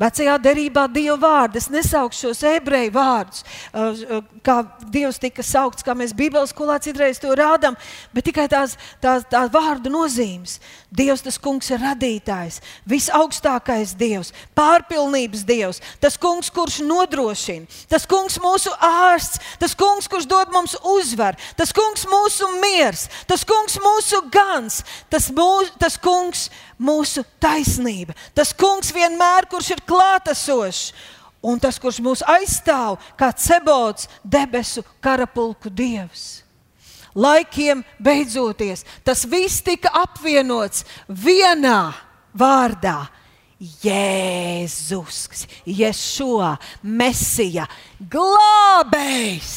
Vecajā 0.00 0.36
derībā 0.42 0.86
Dieva 0.90 1.16
vārdi, 1.22 1.60
es 1.62 1.70
nesaukšu 1.70 2.28
šos 2.28 2.42
ebreju 2.54 2.92
vārdus, 2.94 3.44
uh, 3.72 3.92
uh, 4.18 4.24
kā 4.44 4.60
Dievs 4.90 5.20
tika 5.22 5.44
saukts, 5.46 5.84
kā 5.86 5.94
mēs 5.96 6.14
Bībeles 6.16 6.54
skolā 6.54 6.80
citreiz 6.82 7.20
to 7.22 7.30
rādām, 7.38 7.76
bet 8.14 8.26
tikai 8.28 8.48
tās, 8.50 8.76
tās, 9.02 9.26
tās 9.30 9.52
vārdu 9.54 9.92
nozīmes. 9.94 10.58
Dievs, 10.94 11.24
tas 11.26 11.38
kungs 11.42 11.70
ir 11.74 11.82
radītājs, 11.82 12.60
visaugstākais 12.90 13.96
Dievs, 13.98 14.30
pārpilnības 14.54 15.42
Dievs, 15.46 15.80
tas 16.02 16.18
kungs, 16.20 16.52
kurš 16.54 16.80
nodrošina, 16.86 17.66
tas 17.90 18.06
kungs 18.06 18.38
mūsu 18.42 18.70
ārsts, 18.78 19.40
tas 19.58 19.74
kungs, 19.78 20.06
kurš 20.10 20.28
dod 20.30 20.54
mums 20.54 20.76
uzvaru, 20.94 21.40
tas 21.58 21.74
kungs 21.74 22.06
mūsu 22.10 22.50
miers, 22.62 23.08
tas 23.30 23.42
kungs 23.48 23.78
mūsu 23.82 24.22
gans, 24.30 24.82
tas, 25.10 25.30
mūs, 25.34 25.74
tas 25.82 25.98
kungs 25.98 26.46
mūsu 26.78 27.24
taisnība. 27.42 28.14
Tas 28.34 28.52
kungs 28.56 28.92
vienmēr, 28.94 29.48
kurš 29.50 29.74
ir 29.74 29.82
klātesošs, 29.88 30.92
un 31.44 31.60
tas, 31.60 31.78
kurš 31.80 32.00
mūs 32.04 32.24
aizstāv, 32.26 32.98
kā 33.18 33.30
cebots, 33.36 34.08
debesu 34.24 34.84
karapulku 35.04 35.70
dievs. 35.70 36.42
Laikiem 37.14 37.84
beidzoties, 38.02 38.82
tas 39.06 39.22
viss 39.30 39.62
tika 39.62 39.92
apvienots 40.02 40.82
vienā 41.06 41.92
vārdā 42.34 43.04
Jēzus, 43.84 45.44
Jēzus, 45.64 46.68
Mesija, 46.82 47.64
glābējs, 48.12 49.52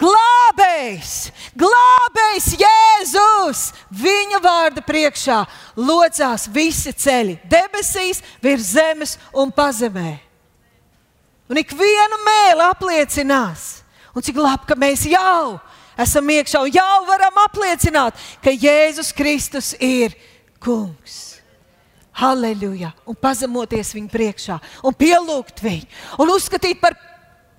glābējs, 0.00 1.14
glābējs 1.60 2.48
Jēzus. 2.60 3.64
Viņa 3.90 4.40
vārda 4.44 4.84
priekšā 4.86 5.42
locās 5.76 6.48
visi 6.52 6.94
ceļi, 6.94 7.36
debesīs, 7.50 8.22
virs 8.42 8.72
zemes 8.72 9.16
un 9.36 9.52
pazemē. 9.52 10.18
Un 11.50 11.58
ik 11.60 11.74
vienu 11.74 12.20
mēlu 12.24 12.64
apliecinās, 12.70 13.82
un 14.14 14.24
cik 14.24 14.38
labi, 14.38 14.68
ka 14.70 14.78
mēs 14.78 15.04
jau 15.10 15.58
esam 16.00 16.30
iekšā 16.32 16.62
un 16.64 16.72
jau 16.72 17.00
varam 17.08 17.42
apliecināt, 17.44 18.16
ka 18.40 18.54
Jēzus 18.54 19.12
Kristus 19.16 19.74
ir 19.76 20.16
kungs. 20.62 21.29
Halleluja! 22.16 22.90
Un 23.06 23.16
pazemoties 23.16 23.94
viņa 23.94 24.10
priekšā, 24.10 24.58
un 24.84 24.96
pielūgt 24.98 25.62
viņu, 25.62 25.86
un 26.20 26.32
uzskatīt 26.34 26.80
par 26.82 26.96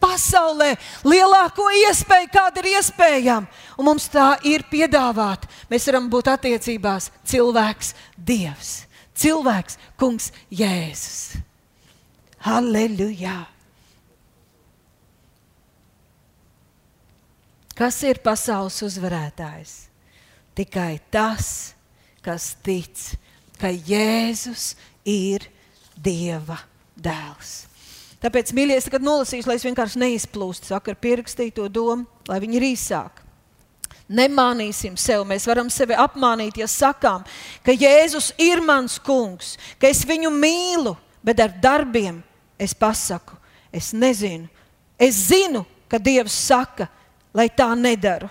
pasaulē 0.01 0.73
lielāko 1.05 1.67
iespēju, 1.85 2.29
kāda 2.33 2.63
ir 2.63 2.71
iespējama. 2.75 3.47
Un 3.77 3.87
mums 3.87 4.09
tā 4.11 4.33
ir 4.47 4.65
piedāvāta. 4.71 5.49
Mēs 5.71 5.87
varam 5.89 6.09
būt 6.11 6.31
attiecībās 6.33 7.11
cilvēks, 7.31 7.93
Dievs, 8.17 8.73
cilvēks, 9.17 9.79
Kungs, 10.01 10.31
Jēzus. 10.49 11.39
Halleluja! 12.41 13.39
Kas 17.77 17.97
ir 18.05 18.19
pasaules 18.21 18.75
uzvarētājs? 18.85 19.87
Tikai 20.57 20.99
tas, 21.13 21.73
kas 22.21 22.51
tic 22.61 22.99
ka 23.61 23.69
Jēzus 23.69 24.73
ir 25.05 25.45
Dieva 26.01 26.57
dēls. 26.97 27.67
Tāpēc, 28.21 28.51
mīļie, 28.53 28.77
es 28.77 28.85
tagad 28.85 29.05
nolasīšu, 29.05 29.49
lai 29.49 29.57
es 29.57 29.65
vienkārši 29.65 30.01
neizplūstu, 30.01 30.69
saka, 30.69 30.93
ar 30.93 31.01
pierakstīto 31.01 31.65
domu, 31.73 32.05
lai 32.29 32.37
viņi 32.41 32.57
ir 32.59 32.65
īsāki. 32.73 33.27
Nemānīsim 34.11 34.97
sevi. 34.99 35.23
Mēs 35.29 35.47
varam 35.47 35.69
sevi 35.71 35.95
apmānīt, 35.97 36.59
ja 36.61 36.67
sakām, 36.69 37.23
ka 37.65 37.73
Jēzus 37.73 38.31
ir 38.41 38.61
mans 38.65 38.97
kungs, 39.01 39.55
ka 39.81 39.89
es 39.89 40.03
viņu 40.05 40.33
mīlu, 40.35 40.93
bet 41.25 41.41
ar 41.41 41.53
darbiem 41.63 42.19
es 42.61 42.75
pasaku, 42.77 43.37
es 43.73 43.89
nezinu. 43.93 44.49
Es 45.01 45.29
zinu, 45.31 45.63
ka 45.89 45.97
Dievs 45.97 46.35
saka, 46.35 46.89
lai 47.33 47.47
tā 47.49 47.71
nedaru, 47.77 48.29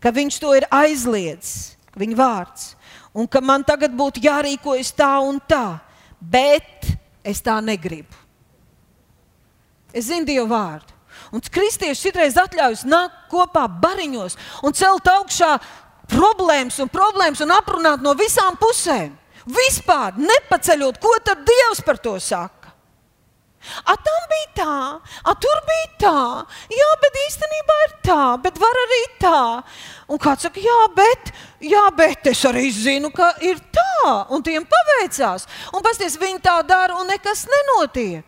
ka 0.00 0.14
Viņš 0.14 0.40
to 0.40 0.54
ir 0.56 0.68
aizliedzis, 0.72 1.74
viņa 1.98 2.16
vārds 2.16 2.72
un 3.14 3.26
ka 3.26 3.40
man 3.40 3.64
tagad 3.66 3.94
būtu 3.96 4.22
jārīkojas 4.24 4.92
tā 4.96 5.12
un 5.24 5.40
tā, 5.40 5.78
bet 6.20 6.88
es 7.24 7.42
tā 7.44 7.58
negribu. 7.64 8.14
Es 9.92 10.08
zinu 10.10 10.26
Dievu 10.28 10.48
vārdu. 10.50 10.94
Un 11.32 11.42
kristieši 11.42 12.08
citreiz 12.08 12.36
atļaujas 12.40 12.84
nākt 12.88 13.26
kopā 13.32 13.66
bariņos 13.68 14.36
un 14.64 14.76
celt 14.76 15.08
augšā 15.10 15.56
problēmas 16.08 16.78
un 16.80 16.90
problēmas 16.92 17.42
un 17.44 17.52
aprunāt 17.56 18.04
no 18.04 18.14
visām 18.16 18.56
pusēm. 18.60 19.12
Vispār 19.48 20.16
nepaceļot, 20.20 21.00
ko 21.00 21.14
tad 21.24 21.44
Dievs 21.48 21.80
par 21.84 22.00
to 22.04 22.18
saka. 22.20 22.57
A, 23.84 23.96
tam 23.96 24.26
bija 24.30 24.48
tā, 24.56 24.74
a, 25.24 25.34
tur 25.34 25.60
bija 25.66 25.88
tā, 26.00 26.20
jā, 26.72 26.88
bet 27.02 27.18
īstenībā 27.24 27.76
ir 27.84 27.94
tā, 28.06 28.22
bet 28.44 28.60
var 28.62 28.80
arī 28.84 29.00
tā. 29.20 29.40
Un 30.08 30.20
kāds 30.22 30.46
saka, 30.46 30.62
jā, 30.62 30.78
bet, 30.96 31.32
jā, 31.60 31.82
bet 31.96 32.30
es 32.30 32.44
arī 32.48 32.68
zinu, 32.72 33.10
ka 33.14 33.32
ir 33.44 33.60
tā, 33.74 34.14
un 34.32 34.44
tiem 34.46 34.64
paveicās. 34.64 35.48
Un 35.74 35.84
pasties, 35.84 36.16
viņi 36.20 36.40
tā 36.44 36.56
dara, 36.66 36.96
un 37.00 37.10
nekas 37.10 37.44
nenotiek. 37.50 38.24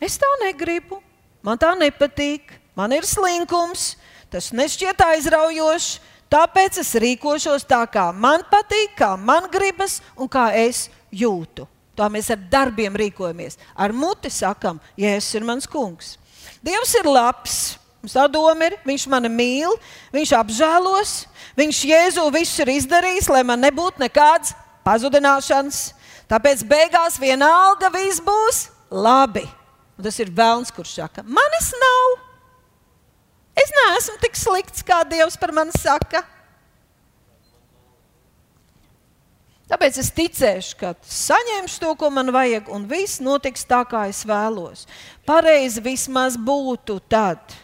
Es 0.00 0.16
tā 0.16 0.28
negribu, 0.40 1.02
man 1.44 1.60
tā 1.60 1.74
nepatīk, 1.76 2.54
man 2.72 2.96
ir 2.96 3.04
slinkums, 3.04 3.92
tas 4.32 4.48
nešķiet 4.56 5.04
aizraujoši. 5.04 6.08
Tāpēc 6.30 6.78
es 6.78 6.92
rīkošos 7.02 7.66
tā, 7.66 7.82
kā 7.90 8.06
man 8.14 8.44
patīk, 8.50 8.94
kā 9.00 9.16
man 9.18 9.48
gribas 9.50 9.98
un 10.14 10.30
kā 10.30 10.50
es 10.54 10.86
jūtu. 11.10 11.66
Tā 11.98 12.06
mēs 12.12 12.30
ar 12.30 12.38
darbiem 12.52 12.94
rīkojamies. 12.96 13.58
Ar 13.74 13.92
muti 13.92 14.30
sakam, 14.32 14.78
Jēzus 14.98 15.36
ir 15.40 15.46
mans 15.48 15.66
kungs. 15.68 16.14
Dievs 16.62 16.94
ir 17.00 17.08
labs. 17.10 17.58
Mums 18.00 18.14
tā 18.16 18.24
doma 18.32 18.70
ir, 18.70 18.78
viņš 18.86 19.04
mani 19.12 19.28
mīl, 19.28 19.74
viņš 20.14 20.30
apžēlos, 20.38 21.10
viņš 21.58 21.80
Jēzu 21.90 22.22
visu 22.32 22.62
ir 22.64 22.70
izdarījis, 22.78 23.28
lai 23.28 23.42
man 23.44 23.60
nebūtu 23.60 24.00
nekādas 24.00 24.54
pazudināšanas. 24.86 25.82
Tāpēc 26.30 26.64
beigās 26.64 27.18
vienalga 27.20 27.90
viss 27.92 28.22
būs 28.24 28.62
labi. 28.88 29.44
Un 29.98 30.06
tas 30.06 30.16
ir 30.22 30.32
vēlns, 30.32 30.72
kurš 30.72 30.96
saka, 31.02 31.26
manis 31.26 31.74
nav. 31.76 32.29
Es 33.58 33.72
neesmu 33.76 34.18
tik 34.22 34.36
slikts, 34.38 34.84
kā 34.86 35.02
Dievs 35.08 35.38
par 35.40 35.52
mani 35.54 35.74
saka. 35.78 36.22
Tāpēc 39.70 40.00
es 40.02 40.10
ticēšu, 40.10 40.76
ka 40.80 40.94
saņemšu 41.06 41.78
to, 41.78 41.90
ko 41.98 42.08
man 42.10 42.32
vajag, 42.34 42.66
un 42.74 42.88
viss 42.90 43.20
notiks 43.22 43.62
tā, 43.70 43.84
kā 43.86 44.08
es 44.10 44.24
vēlos. 44.26 44.82
Pareizi 45.26 45.82
vismaz 45.84 46.34
būtu 46.34 46.98
tad 47.06 47.54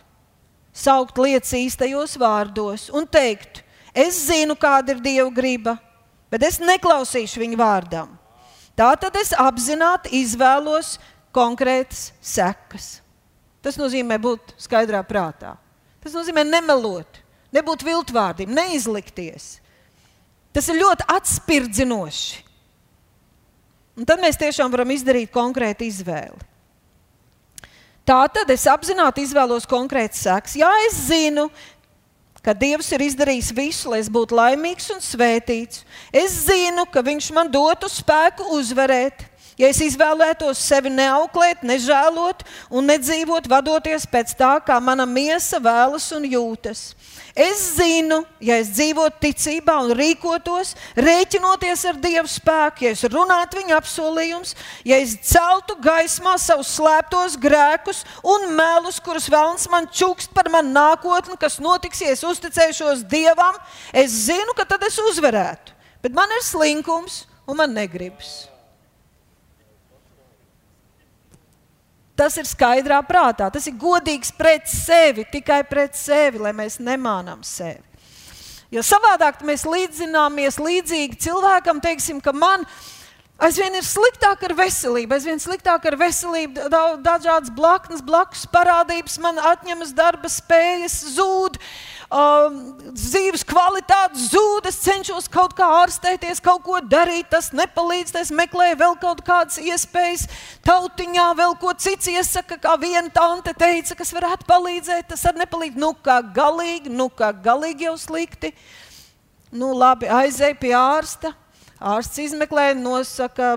saukt 0.77 1.18
lietas 1.18 1.51
īstajos 1.57 2.14
vārdos 2.20 2.87
un 2.94 3.09
teikt, 3.09 3.64
es 3.96 4.27
zinu, 4.29 4.55
kāda 4.55 4.94
ir 4.94 5.03
Dieva 5.03 5.33
griba, 5.35 5.77
bet 6.31 6.44
es 6.46 6.61
neklausīšu 6.62 7.42
viņa 7.42 7.59
vārdam. 7.59 8.14
Tā 8.77 8.92
tad 9.01 9.16
es 9.16 9.33
apzināti 9.33 10.12
izvēlos 10.20 10.99
konkrētas 11.35 12.11
sekas. 12.20 13.01
Tas 13.64 13.81
nozīmē 13.81 14.20
būt 14.20 14.53
skaidrā 14.61 15.01
prātā. 15.03 15.57
Tas 16.07 16.14
nozīmē 16.14 16.45
nemelot, 16.47 17.19
nebūt 17.51 17.83
viltvārdim, 17.83 18.53
neizlikties. 18.55 19.57
Tas 20.55 20.69
ir 20.71 20.79
ļoti 20.79 21.03
atspirdzinoši. 21.11 22.45
Un 23.99 24.07
tad 24.07 24.21
mēs 24.23 24.38
tiešām 24.38 24.71
varam 24.71 24.92
izdarīt 24.95 25.33
konkrētu 25.35 25.83
izvēli. 25.88 26.38
Tā 28.07 28.21
tad 28.31 28.53
es 28.55 28.69
apzināti 28.71 29.25
izvēlos 29.27 29.66
konkrētas 29.66 30.23
sekas. 30.29 30.55
Jā, 30.61 30.69
es 30.87 31.01
zinu, 31.09 31.49
ka 32.38 32.55
Dievs 32.55 32.92
ir 32.95 33.03
izdarījis 33.09 33.51
visu, 33.57 33.90
lai 33.90 33.99
es 34.05 34.12
būtu 34.12 34.38
laimīgs 34.38 34.92
un 34.95 35.03
svētīts. 35.03 35.83
Es 36.14 36.45
zinu, 36.47 36.87
ka 36.87 37.03
Viņš 37.03 37.33
man 37.35 37.51
dotu 37.51 37.90
spēku 37.90 38.47
uzvarēt. 38.55 39.27
Ja 39.57 39.71
es 39.73 39.79
izvēlētos 39.81 40.61
sevi 40.61 40.90
neauklēt, 40.92 41.62
nežēlot 41.64 42.42
un 42.69 42.90
nedzīvot, 42.90 43.47
vadoties 43.49 44.05
pēc 44.12 44.35
tā, 44.37 44.51
kā 44.61 44.77
mana 44.85 45.07
miesa 45.09 45.57
vēlas 45.64 46.11
un 46.12 46.27
jūtas, 46.29 46.90
es 47.33 47.62
zinu, 47.78 48.18
ja 48.45 48.59
es 48.61 48.68
dzīvotu 48.74 49.16
ticībā 49.22 49.78
un 49.87 49.95
rīkotos, 49.97 50.74
rēķinoties 51.01 51.85
ar 51.89 51.97
Dieva 52.03 52.28
spēku, 52.28 52.85
ja 52.85 52.93
es 52.93 53.05
runātu 53.09 53.62
viņa 53.62 53.78
apsolījumus, 53.78 54.53
ja 54.85 54.99
es 55.01 55.14
celtu 55.31 55.78
gaismā 55.81 56.35
savus 56.41 56.74
slēptos 56.76 57.39
grēkus 57.41 58.03
un 58.20 58.51
melus, 58.59 58.99
kurus 59.01 59.31
vēlams 59.33 59.64
man 59.72 59.89
čukst 59.89 60.35
par 60.37 60.51
manu 60.53 60.74
nākotni, 60.74 61.39
kas 61.41 61.57
notiks, 61.64 62.03
ja 62.05 62.12
es 62.12 62.24
uzticēšos 62.28 63.07
Dievam, 63.09 63.57
es 63.97 64.26
zinu, 64.26 64.53
ka 64.53 64.68
tad 64.68 64.85
es 64.85 65.01
uzvarētu. 65.01 65.72
Bet 66.05 66.12
man 66.12 66.28
ir 66.37 66.45
slinkums 66.45 67.22
un 67.49 67.57
man 67.62 67.72
negribas. 67.72 68.51
Tas 72.17 72.39
ir 72.41 72.49
skaidrā 72.49 73.03
prātā. 73.05 73.51
Tas 73.53 73.67
ir 73.69 73.77
godīgs 73.77 74.33
pret 74.37 74.64
sevi, 74.71 75.27
tikai 75.33 75.61
pret 75.69 75.97
sevi, 75.99 76.41
lai 76.41 76.55
mēs 76.57 76.81
nemānām 76.81 77.45
sevi. 77.45 77.83
Jo 78.73 78.83
savādāk 78.83 79.45
mēs 79.47 79.62
līdzināmies 79.69 80.59
līdzīgi 80.59 81.21
cilvēkam, 81.23 81.79
teiksim, 81.85 82.19
ka 82.25 82.33
man 82.35 82.64
aizvien 83.39 83.77
ir 83.79 83.85
sliktāk 83.87 84.43
ar 84.49 84.57
veselību, 84.59 85.14
aizvien 85.14 85.41
sliktāk 85.43 85.87
ar 85.87 85.97
veselību, 86.01 86.67
dažādas 87.05 87.53
blaknes, 87.55 88.03
blakus 88.03 88.47
parādības, 88.51 89.21
man 89.23 89.39
atņemas 89.53 89.93
darba 89.95 90.31
spējas, 90.33 90.99
zūd. 91.14 91.61
Um, 92.07 92.77
dzīves 92.95 93.43
kvalitāte 93.43 94.21
zūd, 94.31 94.69
es 94.71 94.77
cenšos 94.85 95.25
kaut 95.33 95.57
kā 95.59 95.67
ārstēties, 95.81 96.39
kaut 96.39 96.63
ko 96.63 96.79
darīt, 96.79 97.27
tas 97.33 97.49
nepalīdz. 97.51 98.13
Es 98.21 98.31
meklēju 98.31 98.77
vēl 98.79 98.93
kaut 99.03 99.25
kādas 99.27 99.59
iespējas, 99.59 100.29
tautiņā 100.63 101.25
vēl 101.41 101.57
ko 101.59 101.73
cits 101.75 102.07
iesaka, 102.13 102.61
kā 102.63 102.77
viena 102.79 103.11
tante 103.11 103.51
teica, 103.59 103.97
kas 103.99 104.15
varētu 104.15 104.47
palīdzēt. 104.47 105.09
Tas 105.11 105.25
arī 105.27 105.43
nepalīdz. 105.43 105.81
Nu, 105.83 105.91
kā 105.99 106.21
galīgi, 106.37 106.93
nu, 106.95 107.09
kā 107.11 107.33
galīgi 107.35 107.89
jau 107.89 107.97
slikti. 107.99 108.53
Nu, 109.51 109.73
labi, 109.75 110.07
aizēj 110.07 110.55
pie 110.63 110.77
ārsta. 110.79 111.33
Ārsts 111.77 112.23
izmeklē, 112.23 112.71
nosaka 112.79 113.51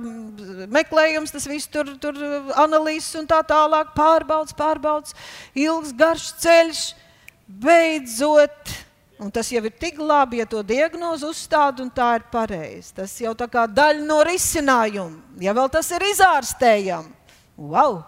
meklējums, 0.74 1.32
tas 1.32 1.46
viss 1.48 1.70
tur, 1.72 1.94
tur 2.02 2.18
analīzes 2.60 3.14
un 3.22 3.30
tā 3.30 3.40
tālāk, 3.48 3.94
pārbaudas, 3.96 4.58
pārbaudas, 4.58 5.16
ilgs, 5.56 5.94
garš 5.96 6.34
ceļš 6.42 6.82
beidzot, 7.50 8.70
un 9.20 9.32
tas 9.34 9.50
jau 9.52 9.64
ir 9.66 9.74
tik 9.82 9.98
labi, 9.98 10.40
ja 10.40 10.46
to 10.48 10.62
diagnozi 10.64 11.26
uzstāda 11.28 11.82
un 11.84 11.90
tā 11.92 12.14
ir 12.20 12.28
pareizi. 12.32 12.94
Tas 13.02 13.16
jau 13.20 13.34
tā 13.38 13.50
kā 13.52 13.66
daļa 13.68 14.06
no 14.06 14.22
risinājuma, 14.28 15.42
ja 15.42 15.56
vēl 15.58 15.72
tas 15.74 15.90
ir 15.96 16.06
izārstējami. 16.12 17.16
Wow! 17.60 18.04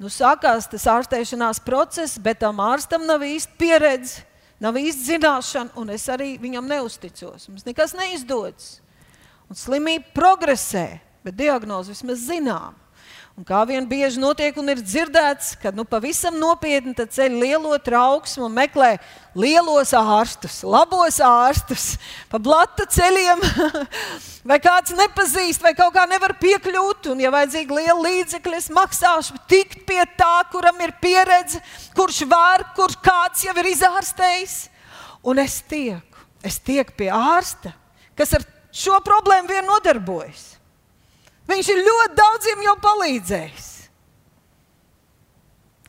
Nu, 0.00 0.10
sākās 0.10 0.66
tas 0.66 0.88
ārstēšanās 0.90 1.60
process, 1.62 2.18
bet 2.18 2.40
tam 2.42 2.58
ārstam 2.64 3.04
nav 3.06 3.22
īsti 3.22 3.54
pieredze, 3.60 4.24
nav 4.60 4.74
īsti 4.80 5.12
zināšana, 5.12 5.70
un 5.78 5.92
es 5.94 6.08
arī 6.10 6.34
viņam 6.42 6.66
neusticos. 6.66 7.46
Mums 7.46 7.66
nekas 7.68 7.94
neizdodas. 7.94 8.80
Un 9.46 9.58
slimība 9.58 10.10
progresē, 10.16 10.98
bet 11.22 11.36
diagnozi 11.38 11.94
vismaz 11.94 12.26
zinām. 12.26 12.74
Un 13.34 13.42
kā 13.42 13.64
vien 13.66 13.82
bieži 13.82 14.20
notiek 14.22 14.54
un 14.62 14.70
ir 14.70 14.78
dzirdēts, 14.78 15.56
ka 15.58 15.72
nu, 15.74 15.82
pavisam 15.82 16.36
nopietni 16.38 16.94
ceļ 16.94 17.32
lielo 17.40 17.74
trauksmu 17.82 18.44
un 18.46 18.54
meklē 18.54 18.92
lielos 19.34 19.90
ārstus, 19.98 20.60
labos 20.62 21.18
ārstus, 21.18 21.96
pa 22.30 22.38
blata 22.38 22.86
ceļiem, 22.86 23.42
vai 24.52 24.60
kāds 24.62 24.94
nepazīst, 24.94 25.66
vai 25.66 25.74
kaut 25.74 25.96
kā 25.96 26.06
nevar 26.06 26.36
piekļūt. 26.38 27.10
Un, 27.10 27.26
ja 27.26 27.34
vajadzīgi 27.34 27.74
liela 27.74 27.98
līdzekļa, 28.06 28.62
es 28.62 28.70
maksāšu 28.70 29.42
tikt 29.50 29.82
pie 29.88 30.04
tā, 30.14 30.46
kuram 30.54 30.78
ir 30.86 30.94
pieredze, 31.02 31.58
kurš 31.98 32.22
var, 32.30 32.68
kurš 32.78 33.00
kāds 33.02 33.48
jau 33.48 33.58
ir 33.58 33.72
izārstējis. 33.74 34.58
Un 35.26 35.42
es 35.42 35.58
tieku, 35.66 36.26
es 36.46 36.62
tieku 36.62 36.94
pie 37.02 37.10
ārsta, 37.10 37.74
kas 38.14 38.38
ar 38.38 38.46
šo 38.70 39.02
problēmu 39.02 39.50
vien 39.50 39.66
nodarbojas. 39.66 40.53
Viņš 41.48 41.70
ir 41.74 41.82
ļoti 41.84 42.16
daudziem 42.16 42.62
jau 42.64 42.74
palīdzējis. 42.80 43.68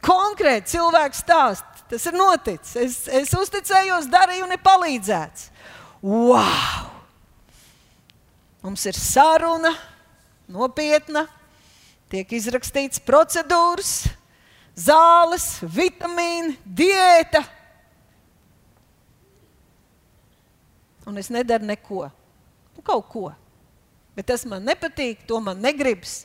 Konkrēti 0.05 0.75
cilvēks 0.75 1.23
stāst, 1.23 1.85
tas 1.89 2.03
ir 2.09 2.17
noticis. 2.17 2.75
Es, 2.77 2.97
es 3.07 3.31
uzticējos, 3.33 4.09
darīju, 4.11 4.45
un 4.45 4.53
ir 4.53 4.61
palīdzēts. 4.65 5.47
Wow! 6.03 6.91
Mums 8.65 8.83
ir 8.89 8.97
saruna, 8.97 9.71
nopietna, 10.51 11.25
tiek 12.11 12.31
izrakstīts 12.33 13.01
procedūras, 13.05 14.07
zāles, 14.75 15.47
vitamīni, 15.63 16.57
diēta. 16.65 17.43
Un 21.05 21.21
es 21.21 21.29
nedaru 21.33 21.69
neko. 21.69 22.07
Nu, 22.75 22.85
kaut 22.85 23.09
ko 23.13 23.27
bet 24.15 24.29
tas 24.31 24.45
man 24.49 24.65
nepatīk, 24.67 25.25
to 25.27 25.39
man 25.43 25.61
negribas. 25.63 26.23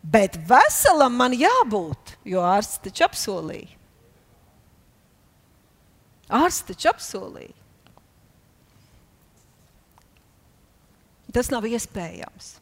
Bet 0.00 0.38
veselam 0.48 1.16
man 1.18 1.34
jābūt, 1.36 2.16
jo 2.24 2.42
ārsts 2.44 2.80
taču 2.86 3.04
apsolīja. 3.06 3.76
Ārsts 6.30 6.68
taču 6.70 6.88
apsolīja. 6.92 7.56
Tas 11.30 11.50
nav 11.52 11.66
iespējams. 11.68 12.56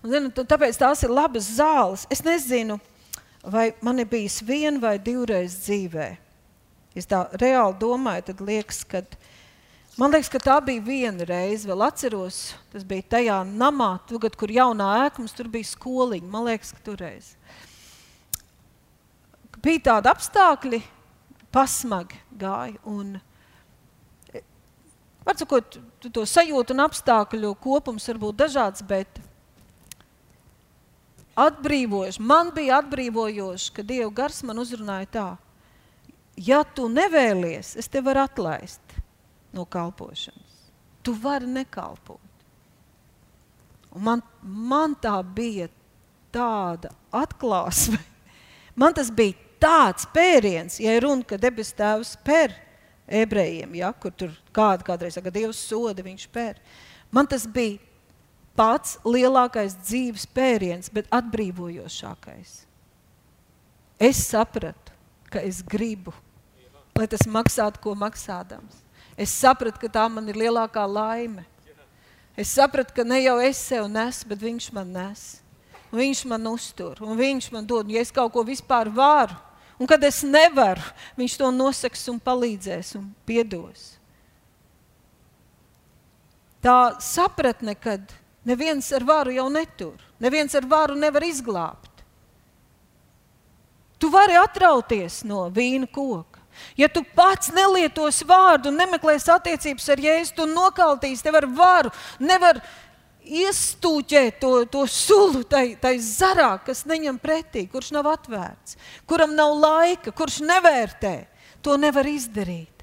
Un, 0.00 0.12
zinu, 0.12 0.30
tāpēc 0.32 0.78
tās 0.80 1.04
ir 1.04 1.12
labas 1.12 1.48
zāles. 1.56 2.06
Es 2.12 2.24
nezinu, 2.24 2.78
vai 3.44 3.70
man 3.84 4.00
ir 4.00 4.08
bijis 4.08 4.40
viena 4.44 4.80
vai 4.80 4.96
divreiz 5.00 5.58
dzīvē. 5.64 6.08
Es 6.96 7.06
tā 7.08 7.26
reāli 7.40 7.76
domāju, 7.80 8.30
tad 8.30 8.40
liekas, 8.44 8.82
ka 8.88 9.04
Man 9.98 10.12
liekas, 10.14 10.30
ka 10.30 10.38
tā 10.38 10.56
bija 10.62 10.82
viena 10.84 11.26
reize, 11.26 11.66
vēl 11.66 11.82
atceros, 11.82 12.52
tas 12.70 12.84
bija 12.86 13.08
tajā 13.16 13.40
namā, 13.48 13.96
tagad, 14.06 14.36
kur 14.38 14.52
jaunā 14.54 14.86
ēka 15.06 15.22
mums 15.22 15.34
tur 15.34 15.50
bija 15.50 15.66
skoliņa. 15.66 16.30
Man 16.30 16.46
liekas, 16.46 16.70
ka 16.76 16.84
toreiz 16.92 17.34
bija 19.60 19.82
tādi 19.90 20.08
apstākļi, 20.08 20.80
pasmagi 21.52 22.20
gāja. 22.40 22.78
Un, 22.88 23.18
var 25.26 25.36
sakot, 25.36 25.76
to 26.06 26.24
sajūtu 26.24 26.76
un 26.76 26.84
apstākļu 26.86 27.52
kopums 27.60 28.08
var 28.08 28.22
būt 28.22 28.38
dažāds, 28.44 28.84
bet 28.86 29.20
atbrīvojoši, 31.40 32.24
man 32.24 32.54
bija 32.56 32.80
atbrīvojoši, 32.80 33.72
ka 33.76 33.84
Dieva 33.86 34.10
gars 34.22 34.42
man 34.46 34.60
uzrunāja 34.62 35.10
tā, 35.12 35.28
ja 36.40 36.62
tu 36.64 36.88
nevēlies, 36.88 37.76
es 37.80 37.88
tevi 37.88 38.10
varu 38.10 38.24
atlaist 38.24 38.89
no 39.52 39.64
kalpošanas. 39.64 40.58
Tu 41.02 41.14
vari 41.16 41.48
nekalpot. 41.48 42.20
Un 43.90 44.04
man, 44.06 44.22
man 44.42 44.94
tā 44.94 45.16
bija 45.26 45.68
tāda 46.32 46.92
atklāsme. 47.12 47.98
Man 48.80 48.94
tas 48.94 49.10
bija 49.12 49.34
tāds 49.60 50.06
pēriens, 50.14 50.78
ja 50.80 50.94
runa, 51.02 51.26
ka 51.26 51.36
debes 51.36 51.72
tēvs 51.76 52.14
per 52.24 52.54
ebrejiem, 53.10 53.74
ja, 53.80 53.90
kur 53.92 54.14
tur 54.14 54.30
kāda 54.56 54.86
kādreiz 54.86 55.18
saka, 55.18 55.32
Dievs 55.34 55.58
soda, 55.58 56.04
viņš 56.06 56.26
per. 56.32 56.56
Man 57.12 57.28
tas 57.28 57.44
bija 57.50 57.76
pats 58.56 58.96
lielākais 59.04 59.74
dzīves 59.82 60.24
pēriens, 60.32 60.88
bet 60.94 61.10
atbrīvojošākais. 61.12 62.54
Es 64.00 64.22
sapratu, 64.30 64.94
ka 65.28 65.42
es 65.44 65.60
gribu, 65.66 66.14
lai 66.96 67.08
tas 67.10 67.26
maksātu, 67.28 67.82
ko 67.84 67.96
maksādams. 67.98 68.80
Es 69.16 69.32
sapratu, 69.34 69.80
ka 69.82 69.88
tā 69.88 70.06
man 70.12 70.28
ir 70.28 70.38
lielākā 70.38 70.84
laime. 70.86 71.46
Es 72.36 72.54
sapratu, 72.56 72.94
ka 72.94 73.04
ne 73.04 73.18
jau 73.20 73.36
es 73.42 73.58
sev 73.58 73.88
nesu, 73.90 74.26
bet 74.30 74.40
viņš 74.40 74.70
man 74.72 74.92
nes. 74.94 75.24
Un 75.90 75.98
viņš 75.98 76.24
man 76.30 76.46
uztur, 76.46 77.00
un 77.02 77.18
viņš 77.18 77.50
man 77.50 77.66
dod, 77.66 77.88
ja 77.90 78.00
es 78.00 78.12
kaut 78.14 78.30
ko 78.32 78.44
vispār 78.46 78.88
varu, 78.94 79.34
un 79.74 79.88
kad 79.90 80.02
es 80.06 80.22
nevaru, 80.22 80.84
viņš 81.18 81.34
to 81.40 81.48
nosaks 81.50 82.06
un 82.12 82.20
palīdzēs 82.22 82.94
un 83.00 83.08
piedos. 83.26 83.96
Tā 86.62 86.94
sapratne, 87.02 87.74
ka 87.74 87.96
neviens 88.46 88.86
ar 88.94 89.02
varu 89.08 89.34
jau 89.34 89.48
netur, 89.50 89.98
neviens 90.22 90.54
ar 90.54 90.68
varu 90.68 90.94
nevar 90.94 91.26
izglābt. 91.26 91.90
Tu 93.98 94.08
vari 94.08 94.38
atrauties 94.38 95.24
no 95.26 95.42
vīna 95.50 95.90
koka. 95.90 96.29
Ja 96.78 96.88
tu 96.92 97.02
pats 97.16 97.52
nelietos 97.54 98.22
vārdu 98.26 98.72
nemeklēsi 98.74 99.32
attiecības 99.34 99.88
ar 99.92 100.04
Jēzu, 100.04 100.36
tu 100.36 100.46
nokaltīsi 100.50 101.26
tev 101.26 101.40
ar 101.40 101.48
varu, 101.48 101.92
nevar 102.18 102.62
iestūķēt 103.20 104.40
to, 104.40 104.52
to 104.72 104.84
sulu 104.90 105.44
tai, 105.44 105.74
tai 105.80 105.96
zarā, 106.02 106.54
kas 106.64 106.86
neņem 106.88 107.20
pretī, 107.20 107.66
kurš 107.70 107.92
nav 107.96 108.08
atvērts, 108.10 108.78
kuram 109.08 109.36
nav 109.36 109.54
laika, 109.60 110.14
kurš 110.16 110.40
nevērtē. 110.46 111.16
To 111.60 111.74
nevar 111.76 112.06
izdarīt. 112.08 112.80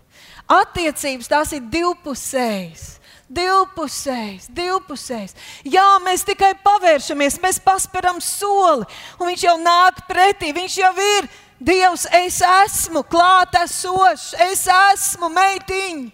Attiecības 0.47 1.29
tās 1.31 1.51
ir 1.57 1.63
divpusējas. 1.73 2.97
Divpusējs, 3.27 4.45
divpusējs. 4.55 5.33
Jā, 5.67 5.97
mēs 5.99 6.23
tikai 6.23 6.53
pavēršamies, 6.63 7.41
mēs 7.43 7.57
pasperam 7.59 8.21
soli, 8.23 8.85
un 9.19 9.27
viņš 9.27 9.43
jau 9.43 9.55
nāk 9.59 10.05
pretī, 10.07 10.53
viņš 10.55 10.77
jau 10.79 10.93
ir 11.03 11.27
Dievs, 11.57 12.05
es 12.13 12.37
esmu 12.45 13.01
klātesošs, 13.09 14.35
es 14.51 14.67
esmu 14.69 15.29
meitiņa. 15.33 16.13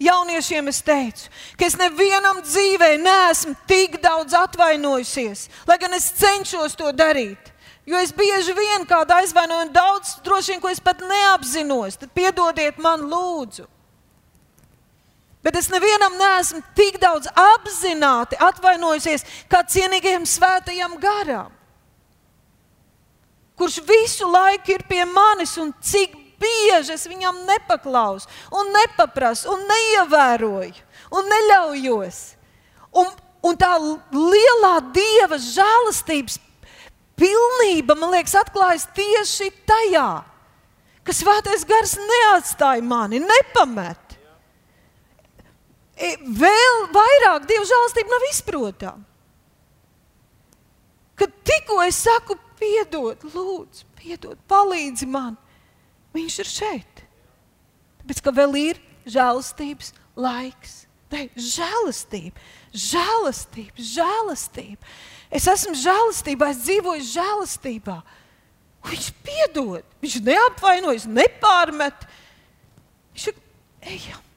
Jauniešiem 0.00 0.70
es 0.70 0.78
teicu, 0.80 1.26
ka 1.60 1.66
es 1.66 1.74
nevienam 1.76 2.38
dzīvē 2.40 2.94
neesmu 3.02 3.52
tik 3.68 3.98
daudz 4.00 4.32
atvainojusies, 4.38 5.42
lai 5.68 5.76
gan 5.82 5.92
es 5.92 6.06
cenšos 6.16 6.78
to 6.78 6.88
darīt. 6.96 7.50
Jo 7.84 8.00
es 8.00 8.14
bieži 8.16 8.54
vien 8.56 8.86
kādu 8.88 9.12
aizvainoju, 9.18 9.66
un 9.66 9.74
daudz 9.74 10.14
droši 10.24 10.54
vien, 10.54 10.62
ko 10.62 10.72
es 10.72 10.80
pat 10.80 11.04
neapzinos, 11.04 11.98
tad 12.00 12.14
piedodiet 12.16 12.80
man, 12.80 13.04
lūdzu. 13.12 13.66
Bet 15.44 15.56
es 15.60 15.68
nevienam 15.72 16.16
neesmu 16.16 16.62
tik 16.78 16.96
daudz 17.02 17.28
apzināti 17.34 18.40
atvainojusies 18.40 19.26
kā 19.52 19.66
cienīgajam 19.68 20.24
svētajam 20.28 20.96
garam 21.02 21.59
kurš 23.60 23.80
visu 23.84 24.28
laiku 24.30 24.72
ir 24.72 24.84
pie 24.88 25.04
manis 25.04 25.56
un 25.60 25.74
cik 25.84 26.16
bieži 26.40 26.94
es 26.96 27.06
viņam 27.08 27.42
nepaklausu, 27.48 28.28
un 28.56 28.70
nepaprasu, 28.72 29.50
un 29.52 29.66
neievēroju, 29.68 30.86
un 31.12 31.28
neļaujos. 31.34 32.20
Un, 33.00 33.10
un 33.46 33.58
tā 33.60 33.74
lielā 33.78 34.72
dieva 34.94 35.38
žēlastības 35.40 36.40
pilnība, 37.20 37.96
man 37.98 38.14
liekas, 38.16 38.38
atklājas 38.40 38.88
tieši 38.96 39.50
tajā, 39.68 40.08
ka 41.04 41.14
svētais 41.14 41.66
gars 41.68 41.96
neatstāja 42.00 42.84
mani, 42.84 43.20
nepamet. 43.22 44.16
E, 46.00 46.14
vēl 46.24 46.86
vairāk 46.94 47.44
dieva 47.48 47.66
žēlastība 47.68 48.14
nav 48.14 48.28
izprotama. 48.30 49.06
Kad 51.20 51.34
tikko 51.44 51.82
es 51.84 51.98
saku, 52.00 52.38
piedod, 52.60 53.24
lūdzu, 53.34 53.88
piedod, 53.98 54.38
palīdzi 54.50 55.08
man, 55.10 55.38
viņš 56.14 56.38
ir 56.44 56.50
šeit. 56.50 57.02
Tāpēc, 58.00 58.22
ka 58.24 58.34
vēl 58.36 58.56
ir 58.60 58.80
žēlastības 59.08 59.92
laiks. 60.18 60.84
Ne, 61.10 61.24
žēlastība, 61.34 62.38
žēlastība, 62.70 63.82
žēlastība. 63.82 64.90
Es 65.34 65.48
esmu 65.50 65.74
žēlastībā, 65.74 66.52
es 66.52 66.60
dzīvoju 66.62 67.06
žēlastībā. 67.08 67.96
Viņš 68.86 69.10
piedod, 69.26 69.96
viņš 70.00 70.20
neapvainojas, 70.28 71.08
nepārmet. 71.10 72.06
Viņš 73.10 73.26
ir 73.32 73.40
ejam. 73.96 74.29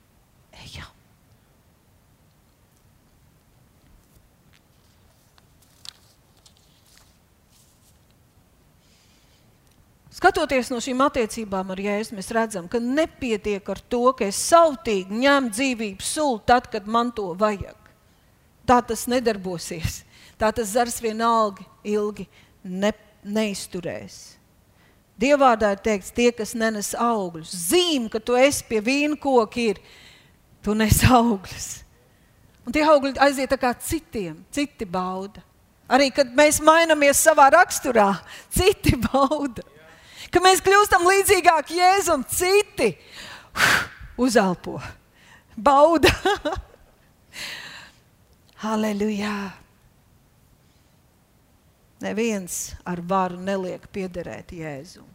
Skatoties 10.24 10.70
no 10.72 10.78
šīm 10.80 11.02
attiecībām 11.04 11.74
ar 11.74 11.80
Jēzu, 11.84 12.16
mēs 12.16 12.30
redzam, 12.32 12.70
ka 12.72 12.80
nepietiek 12.80 13.68
ar 13.68 13.80
to, 13.92 14.06
ka 14.16 14.24
es 14.32 14.38
sautīgi 14.40 15.18
ņemu 15.20 15.50
dzīvību 15.52 16.06
sulu 16.08 16.38
tad, 16.48 16.70
kad 16.72 16.86
man 16.88 17.10
to 17.12 17.34
vajag. 17.36 17.90
Tā 18.64 18.78
tas 18.88 19.04
nedarbosies. 19.12 19.98
Tā 20.40 20.54
tas 20.56 20.70
zars 20.78 21.02
vienalga 21.04 21.66
ilgi 21.84 22.24
ne, 22.64 22.94
neizturēs. 23.20 24.38
Dievvvārdā 25.20 25.74
ir 25.76 25.84
teikts, 25.90 26.14
tie, 26.16 26.30
kas 26.32 26.56
nenes 26.56 26.94
augļus, 26.96 27.52
zīme, 27.74 28.08
ka 28.08 28.24
tu 28.24 28.40
esi 28.40 28.64
pie 28.72 28.80
vīna 28.80 29.20
koka, 29.20 29.60
ir, 29.74 29.84
tu 30.64 30.72
nes 30.72 31.04
augļus. 31.04 31.68
Un 32.64 32.80
tie 32.80 32.88
augļi 32.88 33.18
aiziet 33.28 33.52
tā 33.52 33.60
kā 33.60 33.76
citiem, 33.76 34.40
citi 34.56 34.88
bauda. 34.88 35.44
Arī 35.92 36.14
kad 36.16 36.32
mēs 36.32 36.64
mainamies 36.64 37.28
savā 37.28 37.52
raksturā, 37.60 38.14
citi 38.56 38.96
bauda 39.12 39.68
ka 40.34 40.42
mēs 40.44 40.64
kļūstam 40.66 41.06
līdzīgāki 41.08 41.78
Jēzum, 41.78 42.26
citi 42.26 42.94
uzelpo, 44.18 44.80
bauda. 45.56 46.12
Halleluja! 48.64 49.54
Neviens 52.04 52.74
ar 52.88 53.00
varu 53.08 53.40
neliek 53.40 53.86
piederēt 53.96 54.52
Jēzum. 54.58 55.08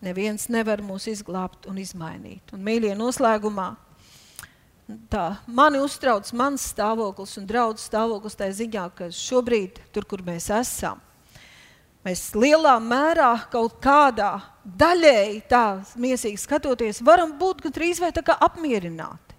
Neviens 0.00 0.46
nevar 0.48 0.80
mūs 0.84 1.06
izglābt 1.12 1.68
un 1.68 1.76
izmainīt. 1.80 2.54
Un, 2.56 2.62
mīļie, 2.64 2.94
noslēgumā 2.96 3.68
tā, 5.12 5.26
mani 5.46 5.80
uztrauc 5.84 6.30
mans 6.36 6.64
stāvoklis 6.72 7.36
un 7.40 7.48
draudzes 7.48 7.88
stāvoklis 7.90 8.38
tajā 8.40 8.56
ziņā, 8.62 8.86
ka 8.96 9.10
šobrīd, 9.14 9.82
tur, 9.92 10.08
kur 10.08 10.24
mēs 10.26 10.48
esam, 10.56 11.02
Mēs 12.06 12.30
lielā 12.32 12.78
mērā 12.80 13.32
kaut 13.52 13.76
kādā 13.84 14.38
daļēji 14.64 15.42
tā 15.50 15.64
mīsīgi 16.00 16.40
skatoties, 16.40 17.02
varam 17.04 17.34
būt 17.36 17.66
gandrīz 17.66 18.00
vai 18.00 18.08
tā 18.16 18.22
kā 18.24 18.36
apmierināti. 18.40 19.36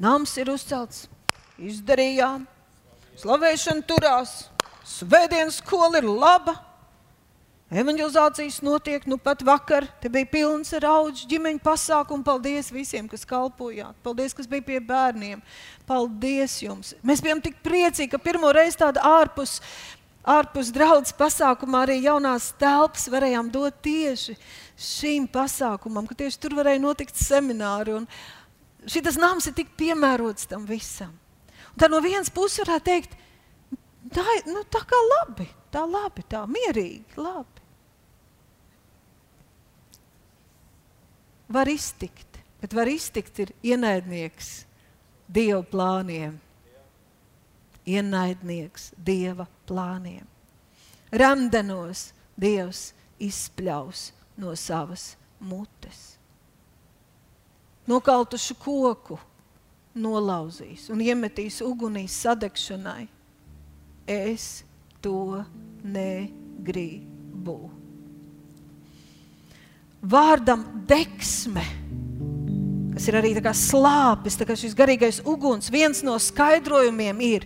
Nams 0.00 0.32
ir 0.40 0.48
uzcelts, 0.52 1.08
izdarījām, 1.58 2.46
slavēšana 3.18 3.84
turās, 3.88 4.46
svētdienas 4.86 5.60
skola 5.60 6.00
ir 6.00 6.08
laba. 6.08 6.56
Evangelizācijas 7.68 8.62
notiek, 8.64 9.02
nu 9.04 9.18
pat 9.20 9.42
vakar 9.44 9.84
te 10.00 10.08
bija 10.08 10.24
pilns 10.30 10.70
ar 10.72 10.86
augu 10.88 11.26
ģimeņu 11.28 11.60
pasākumu. 11.60 12.24
Paldies 12.24 12.70
visiem, 12.72 13.04
kas 13.10 13.28
kalpojāt. 13.28 13.92
Paldies, 14.00 14.32
kas 14.32 14.48
bija 14.48 14.64
pie 14.64 14.78
bērniem. 14.80 15.42
Paldies 15.84 16.54
jums. 16.62 16.94
Mēs 17.04 17.20
bijām 17.20 17.42
tik 17.44 17.58
priecīgi, 17.60 18.08
ka 18.14 18.22
pirmo 18.24 18.48
reizi 18.56 18.80
tāda 18.80 19.04
ārpus 19.04 19.58
ārpus 20.26 20.72
draudzes 20.74 21.14
pasākumā 21.18 21.84
arī 21.86 21.98
jaunās 22.02 22.50
telpas 22.58 23.06
varējām 23.10 23.50
dot 23.52 23.78
tieši 23.84 24.36
šīm 24.78 25.28
pasākumam, 25.30 26.06
ka 26.06 26.16
tieši 26.18 26.40
tur 26.42 26.56
varēja 26.58 26.82
notikt 26.82 27.18
semināri. 27.18 27.98
Šis 28.88 29.18
nams 29.18 29.48
ir 29.50 29.56
tik 29.58 29.72
piemērots 29.78 30.48
tam 30.50 30.66
visam. 30.68 31.14
Un 31.74 31.82
tā 31.82 31.88
no 31.90 32.00
vienas 32.02 32.30
puses 32.30 32.62
varētu 32.62 32.86
teikt, 32.86 33.16
tā, 34.14 34.24
nu, 34.48 34.64
tā 34.70 34.82
kā 34.86 34.98
labi, 35.12 35.48
tā 35.74 35.84
labi, 35.86 36.24
tā 36.30 36.44
mierīgi, 36.46 37.18
labi. 37.18 37.66
Var 41.48 41.70
iztikt, 41.72 42.42
bet 42.60 42.74
var 42.76 42.90
iztikt 42.92 43.38
ir 43.44 43.54
ienaidnieks 43.64 44.50
Dieva 45.28 45.60
plāniem 45.64 46.36
ienaidnieks 47.88 48.92
dieva 49.04 49.46
plāniem. 49.68 50.26
Ramdenos 51.12 52.10
Dievs 52.38 52.92
izspļaus 53.18 54.12
no 54.38 54.52
savas 54.54 55.16
mutes. 55.40 56.14
Nokautušu 57.88 58.54
koku 58.60 59.16
nolauzīs 59.98 60.86
un 60.92 61.02
iemetīs 61.02 61.62
ugunī 61.64 62.04
sadegšanai. 62.12 63.08
Es 64.08 64.62
to 65.02 65.42
negribu. 65.82 67.58
Vārdam 69.98 70.62
deksme 70.86 71.64
kas 72.98 73.06
ir 73.06 73.14
arī 73.14 73.30
slāpes, 73.54 74.34
kā 74.42 74.56
šis 74.58 74.74
garīgais 74.74 75.20
uguns. 75.22 75.70
Viens 75.70 76.02
no 76.02 76.16
skaidrojumiem 76.18 77.20
ir, 77.22 77.44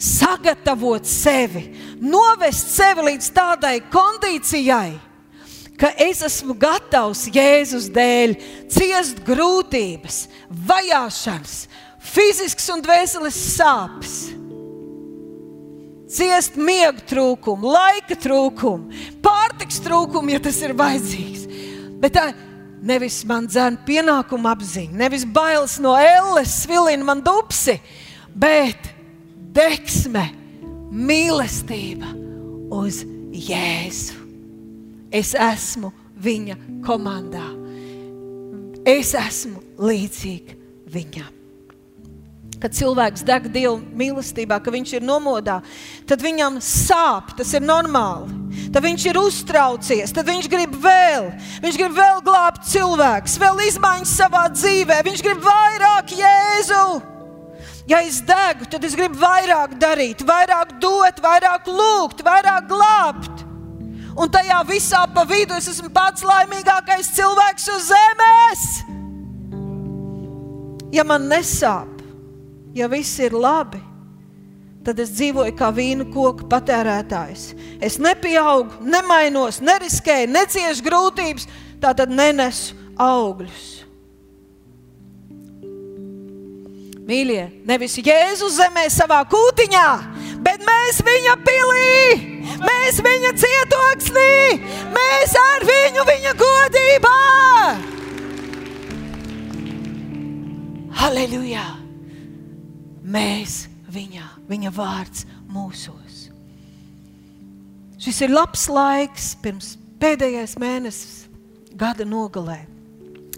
sagatavot 0.00 1.04
sevi, 1.04 1.66
novest 2.00 2.72
sevi 2.72 3.04
līdz 3.10 3.30
tādai 3.36 3.76
kondīcijai, 3.92 4.94
ka 5.80 5.92
es 6.00 6.22
esmu 6.24 6.56
gatavs 6.60 7.26
Jēzus 7.32 7.90
dēļ 7.92 8.34
ciest 8.72 9.20
grūtības, 9.26 10.22
vajāšanas, 10.68 11.56
fizisks 12.00 12.68
un 12.72 12.84
dvēseles 12.84 13.40
sāpes. 13.56 14.18
Ciest 16.10 16.56
miega 16.58 17.04
trūkumu, 17.06 17.70
laika 17.70 18.16
trūkumu, 18.18 19.02
pārtiks 19.22 19.78
trūkumu, 19.84 20.32
ja 20.32 20.40
tas 20.42 20.56
ir 20.64 20.74
vajadzīgs. 20.74 21.44
Bet 22.00 22.16
tā 22.16 22.24
nevis 22.82 23.20
man 23.28 23.46
dzēna 23.46 23.84
pienākuma 23.86 24.56
apziņa, 24.56 24.96
nevis 25.04 25.26
bailes 25.28 25.76
no 25.82 25.92
elles, 26.00 26.56
svilina 26.64 27.06
man 27.06 27.22
dupsi, 27.22 27.76
bet 28.34 28.90
deksme, 29.54 30.26
mīlestība 30.90 32.10
uz 32.74 33.02
Jēzu. 33.30 34.18
Es 35.10 35.34
esmu 35.34 35.90
viņa 36.22 36.56
komandā. 36.86 37.46
Es 38.86 39.12
esmu 39.18 39.60
līdzīga 39.80 40.56
viņam. 40.90 41.36
Kad 42.60 42.74
cilvēks 42.76 43.24
deg 43.24 43.46
Dieva 43.54 43.78
mīlestībā, 43.80 44.58
ka 44.60 44.72
viņš 44.72 44.98
ir 44.98 45.04
nomodā, 45.06 45.60
tad 46.08 46.20
viņam 46.20 46.58
sāp, 46.60 47.32
tas 47.38 47.54
ir 47.56 47.64
normāli. 47.64 48.36
Tad 48.70 48.84
viņš 48.84 49.06
ir 49.08 49.18
uztraucies, 49.18 50.12
tad 50.14 50.28
viņš 50.28 50.48
grib 50.52 50.74
vēl, 50.82 51.30
viņš 51.64 51.78
grib 51.80 51.96
vēl 51.96 52.20
glābt 52.26 52.68
cilvēku, 52.70 53.32
vēl 53.40 53.64
izmaiņas 53.70 54.12
savā 54.20 54.44
dzīvē, 54.52 55.00
viņš 55.08 55.24
grib 55.24 55.40
vairāk 55.46 56.12
Jēzu. 56.20 57.09
Ja 57.90 57.98
es 58.06 58.20
degu, 58.22 58.68
tad 58.70 58.84
es 58.86 58.94
gribu 58.94 59.18
vairāk 59.18 59.74
darīt, 59.82 60.22
vairāk 60.22 60.76
dot, 60.82 61.18
vairāk 61.24 61.66
lūgt, 61.66 62.22
vairāk 62.22 62.68
glābt. 62.70 63.42
Un 64.14 64.30
tajā 64.30 64.60
visā 64.68 65.00
pa 65.10 65.24
vidu 65.26 65.56
es 65.56 65.66
esmu 65.72 65.90
pats 65.94 66.22
laimīgākais 66.26 67.10
cilvēks 67.16 67.66
uz 67.74 67.88
zemes. 67.90 68.64
Ja 70.94 71.02
man 71.06 71.26
nesāp, 71.30 72.02
ja 72.74 72.86
viss 72.90 73.18
ir 73.22 73.34
labi, 73.34 73.82
tad 74.86 75.02
es 75.02 75.10
dzīvoju 75.16 75.56
kā 75.58 75.72
vīnu 75.74 76.08
koku 76.14 76.46
patērētājs. 76.50 77.50
Es 77.82 77.98
nepieaugu, 78.02 78.84
nemainos, 78.86 79.58
neriskēju, 79.66 80.30
neciešu 80.30 80.86
grūtības, 80.86 81.50
tā 81.82 81.94
tad 81.98 82.14
nenesu 82.14 82.78
augļus. 83.00 83.79
Mīļie, 87.10 87.44
nevis 87.66 87.96
Jēzus 87.98 88.60
zemē 88.60 88.84
savā 88.92 89.24
kūtiņā, 89.26 89.86
bet 90.46 90.62
mēs 90.62 91.00
viņa 91.02 91.32
pilī, 91.42 92.20
mēs 92.62 93.00
viņa 93.02 93.32
cietoksnī, 93.40 94.34
mēs 94.94 95.34
ar 95.40 95.66
viņu 95.66 96.06
viņa 96.06 96.36
godībā. 96.44 97.16
Halleluja! 101.00 101.66
Mēs 103.10 103.64
viņā, 103.90 104.30
viņa 104.46 104.70
vārds 104.78 105.26
mūsos. 105.50 106.28
Šis 107.98 108.22
ir 108.22 108.30
labs 108.30 108.68
laiks 108.70 109.32
pirms 109.42 109.74
pēdējais 109.98 110.54
mēnesis 110.62 111.24
gada 111.74 112.06
nogalē, 112.06 112.60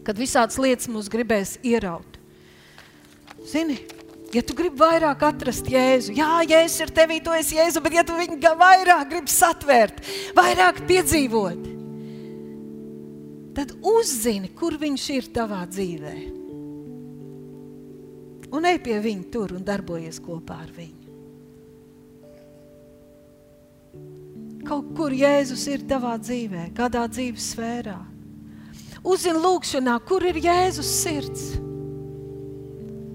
kad 0.05 0.20
visādas 0.20 0.61
lietas 0.61 0.93
mums 0.93 1.09
gribēs 1.09 1.57
ieraut. 1.64 2.12
Zini, 3.43 3.76
ja 4.32 4.43
tu 4.47 4.55
gribi 4.57 4.78
vairāk 4.78 5.24
atrast 5.26 5.66
Jēzu, 5.70 6.14
jā, 6.16 6.30
Jēzus 6.47 6.84
ir 6.84 6.93
tevī, 6.95 7.18
tu 7.24 7.34
esi 7.34 7.59
Jēzu, 7.59 7.82
bet 7.84 7.97
ja 7.99 8.05
tu 8.07 8.16
viņu 8.16 8.38
vairāk 8.59 9.11
gribi 9.11 9.32
satvērt, 9.32 9.99
vairāk 10.36 10.84
piedzīvot, 10.88 11.66
tad 13.59 13.74
uzzini, 13.82 14.53
kur 14.57 14.78
viņš 14.80 15.09
ir 15.16 15.28
tavā 15.34 15.64
dzīvē. 15.68 16.16
Un 18.53 18.68
ej 18.68 18.78
pie 18.84 18.99
viņa 19.01 19.30
tur 19.32 19.55
un 19.57 19.64
darbojies 19.64 20.20
kopā 20.22 20.59
ar 20.62 20.72
viņu. 20.76 21.01
Kaut 24.62 24.93
kur 24.97 25.12
Jēzus 25.12 25.64
ir 25.72 25.82
tavā 25.90 26.14
dzīvē, 26.20 26.68
kādā 26.76 27.03
dzīves 27.11 27.51
sfērā. 27.53 27.99
Uzzini 29.03 29.40
lūgšanā, 29.43 29.97
kur 30.07 30.22
ir 30.28 30.38
Jēzus 30.38 30.93
sirds 31.03 31.72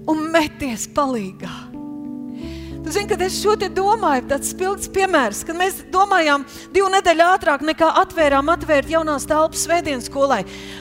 un 0.08 0.28
meties 0.32 0.88
palīgā. 0.96 1.68
Tu 2.88 2.92
zini, 2.94 3.08
kad 3.10 3.20
es 3.20 3.34
šo 3.42 3.52
te 3.58 3.66
domāju, 3.74 4.22
tāds 4.30 4.52
spilgts 4.54 4.88
piemērs, 4.94 5.42
kad 5.44 5.58
mēs 5.58 5.82
domājām 5.92 6.46
divu 6.72 6.86
nedēļu 6.94 7.24
ātrāk 7.26 7.64
nekā 7.66 7.88
atvērām 8.00 8.48
atvērt 8.54 8.88
jaunās 8.94 9.26
telpas 9.28 9.66
svētdienas 9.66 10.06
skolai. 10.08 10.38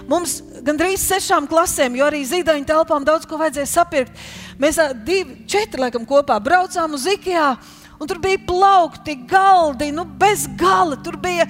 Mums 0.07 0.38
gandrīz 0.63 1.03
sešām 1.03 1.49
klasēm, 1.51 1.97
jo 1.99 2.05
arī 2.07 2.21
zīdaiņu 2.30 2.69
telpām 2.69 3.03
daudz 3.07 3.28
ko 3.28 3.41
vajadzēja 3.41 3.71
sapirkt. 3.73 4.23
Mēs 4.61 4.80
divi, 5.09 5.41
četri 5.51 5.84
laikam 5.84 6.07
kopā 6.07 6.39
braucām 6.43 6.95
uz 6.95 7.09
Ikea. 7.17 7.49
Un 7.97 8.07
tur 8.07 8.21
bija 8.21 8.39
plaukti, 8.45 9.17
galdi, 9.28 9.89
nu, 9.91 10.05
bez 10.05 10.45
gala. 10.55 10.99
Tur 11.03 11.17
bija 11.19 11.49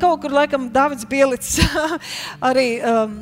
kaut 0.00 0.24
kur, 0.24 0.32
laikam, 0.32 0.70
Dārvids 0.72 1.06
Bielits, 1.06 1.58
arī 2.50 2.80
um, 2.80 3.18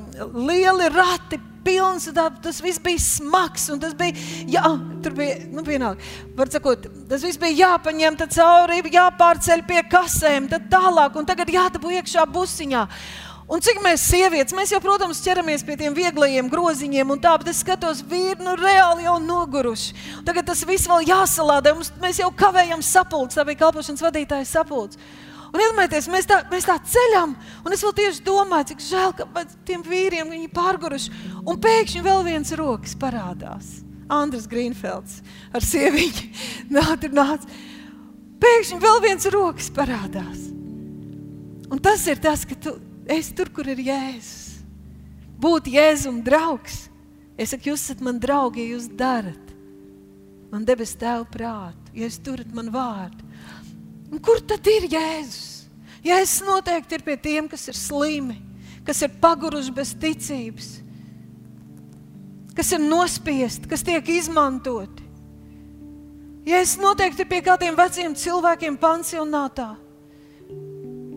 lieli 0.47 0.89
rati, 0.95 1.43
pilns. 1.65 2.09
Tā, 2.15 2.29
tas 2.45 2.61
viss 2.65 2.83
bija 2.83 3.01
smags. 3.03 3.69
Tas 3.83 3.97
bija, 3.99 4.15
jā, 4.51 4.75
tur 5.05 5.17
bija, 5.19 5.41
nu, 5.53 5.65
vienalga. 5.67 6.13
Var 6.39 6.53
sakot, 6.53 6.87
tas 7.11 7.25
viss 7.27 7.41
bija 7.41 7.73
jāpaņem 7.73 8.21
cauri, 8.23 8.83
jāpārceļ 8.93 9.67
pie 9.69 9.83
kasēm, 9.91 10.49
tad 10.53 10.71
tālāk, 10.73 11.19
un 11.19 11.29
tagad 11.29 11.51
jādabū 11.53 11.95
iekšā 11.99 12.27
busiņā. 12.31 12.87
Un 13.53 13.61
cik 13.61 13.83
mēs 13.85 14.05
sievietes, 14.07 14.55
mēs 14.57 14.71
jau, 14.73 14.79
protams, 14.81 15.19
ķeramies 15.21 15.65
pie 15.67 15.75
tiem 15.77 15.93
vieglajiem 15.97 16.47
groziņiem, 16.49 17.11
un 17.13 17.21
tā, 17.21 17.35
bet 17.41 17.51
es 17.53 17.59
skatos, 17.61 18.01
vīri 18.09 18.41
nu 18.41 18.55
reāli 18.57 19.05
jau 19.05 19.19
noguruši. 19.21 20.23
Tagad 20.25 20.47
tas 20.49 20.63
viss 20.65 20.89
vēl 20.89 21.05
jāsalādē, 21.11 21.75
mums, 21.77 21.91
mēs 22.01 22.23
jau 22.23 22.31
kavējam 22.33 22.81
sapulces, 22.87 23.37
tā 23.37 23.45
bija 23.49 23.61
kalpošanas 23.67 24.07
vadītāja 24.07 24.49
sapulces. 24.49 25.03
Un 25.53 25.61
iedomājieties, 25.61 26.09
mēs 26.09 26.29
tā, 26.29 26.39
mēs 26.49 26.65
tā 26.65 26.79
ceļam, 26.89 27.35
un 27.61 27.75
es 27.77 27.83
vēl 27.85 27.93
tieši 27.99 28.25
domāju, 28.25 28.71
cik 28.71 28.85
žēl, 28.87 29.13
ka 29.19 29.45
tiem 29.69 29.83
vīriem 29.85 30.31
viņi 30.33 30.49
pārguruši. 30.55 31.13
Un 31.45 31.59
pēkšņi 31.61 32.05
vēl 32.07 32.25
viens 32.31 32.55
rokas 32.57 32.97
parādās. 32.97 33.75
Andris 34.13 34.49
Grīnfelds 34.49 35.21
ar 35.53 35.65
sieviņu 35.65 36.25
nāk, 36.79 37.05
nāc. 37.13 37.45
Pēkšņi 38.43 38.81
vēl 38.81 39.05
viens 39.05 39.29
rokas 39.33 39.69
parādās. 39.77 40.49
Un 41.73 41.81
tas 41.81 42.03
ir 42.09 42.19
tas, 42.21 42.43
ka 42.49 42.57
tu 42.57 42.75
Es 43.07 43.33
tur, 43.35 43.51
kur 43.51 43.67
ir 43.67 43.81
Jēzus. 43.83 44.63
Būt 45.43 45.71
Jēzum 45.73 46.21
draugs. 46.23 46.87
Es 47.37 47.51
saku, 47.51 47.73
jūs 47.73 47.89
esat 47.89 48.03
man 48.05 48.21
draugi, 48.23 48.63
ja 48.63 48.77
jūs 48.77 48.87
darat. 48.95 49.51
Man 50.53 50.67
debes 50.69 50.93
tēvu 51.01 51.27
prātu, 51.33 51.95
ja 51.97 52.07
jūs 52.07 52.21
turat 52.23 52.53
man 52.55 52.69
vārdu. 52.71 53.27
Un 54.13 54.21
kur 54.21 54.43
tad 54.45 54.67
ir 54.69 54.89
Jēzus? 54.93 55.67
Jēzus 56.05 56.43
noteikti 56.45 56.99
ir 56.99 57.05
pie 57.07 57.17
tiem, 57.17 57.49
kas 57.49 57.65
ir 57.71 57.79
slimi, 57.79 58.37
kas 58.85 59.01
ir 59.07 59.13
paguruši 59.23 59.73
bez 59.75 59.95
ticības, 60.03 60.69
kas 62.59 62.73
ir 62.75 62.83
nospiesti, 62.83 63.71
kas 63.71 63.87
tiek 63.87 64.11
izmantoti. 64.13 65.07
Jēzus 66.45 66.83
noteikti 66.83 67.25
ir 67.25 67.31
pie 67.31 67.41
kādiem 67.47 67.79
veciem 67.79 68.19
cilvēkiem 68.19 68.77
pansionātā 68.83 69.71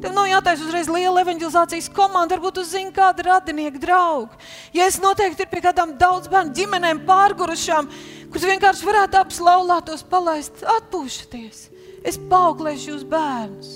Tev 0.05 0.13
nav 0.13 0.27
jātaisa 0.29 0.61
uzreiz 0.67 0.89
liela 0.91 1.21
evanģelizācijas 1.23 1.87
komanda, 1.95 2.35
varbūt 2.35 2.59
jūs 2.59 2.73
zināt, 2.75 2.93
kāda 2.93 3.23
ir 3.23 3.29
radinieka 3.31 3.79
drauga. 3.81 4.35
Ja 4.75 4.85
es 4.85 4.99
noteikti 5.01 5.41
ir 5.41 5.49
pie 5.49 5.63
kādām 5.63 5.95
daudz 5.97 6.29
bērnu 6.29 6.53
ģimenēm 6.53 6.99
pārgurušām, 7.07 7.87
kuras 8.29 8.45
vienkārši 8.51 8.85
varētu 8.85 9.17
abas 9.17 9.39
laulātos 9.41 10.03
palaist, 10.11 10.61
atpūšaties. 10.75 11.63
Es 12.05 12.19
paauglēšu 12.29 12.91
jūs 12.91 13.05
bērnus. 13.09 13.71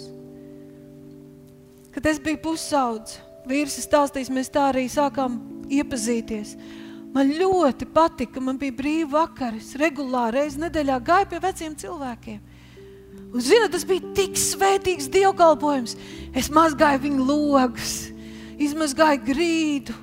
Kad 1.96 2.06
es 2.12 2.20
biju 2.22 2.38
pusaudzis, 2.44 3.18
vīrs 3.50 3.80
stāstījis, 3.82 4.30
mēs 4.34 4.52
tā 4.54 4.68
arī 4.70 4.86
sākām 4.92 5.40
iepazīties. 5.74 6.54
Man 7.10 7.32
ļoti 7.34 7.88
patika, 7.90 8.42
man 8.44 8.60
bija 8.62 8.76
brīva 8.78 9.24
vakaris, 9.24 9.74
regulāri 9.82 10.44
reizes 10.44 10.60
nedēļā 10.62 11.00
gāju 11.08 11.30
pie 11.32 11.40
veciem 11.42 11.74
cilvēkiem. 11.82 12.40
Un, 13.30 13.42
zina, 13.42 13.66
tas 13.70 13.86
bija 13.86 14.14
tik 14.18 14.38
svētīgs 14.38 15.10
dievkalpojums. 15.14 15.96
Es 16.38 16.52
mazgāju 16.54 17.02
viņu 17.08 17.26
logus, 17.26 17.96
izmazgāju 18.62 19.24
grīdu, 19.26 19.98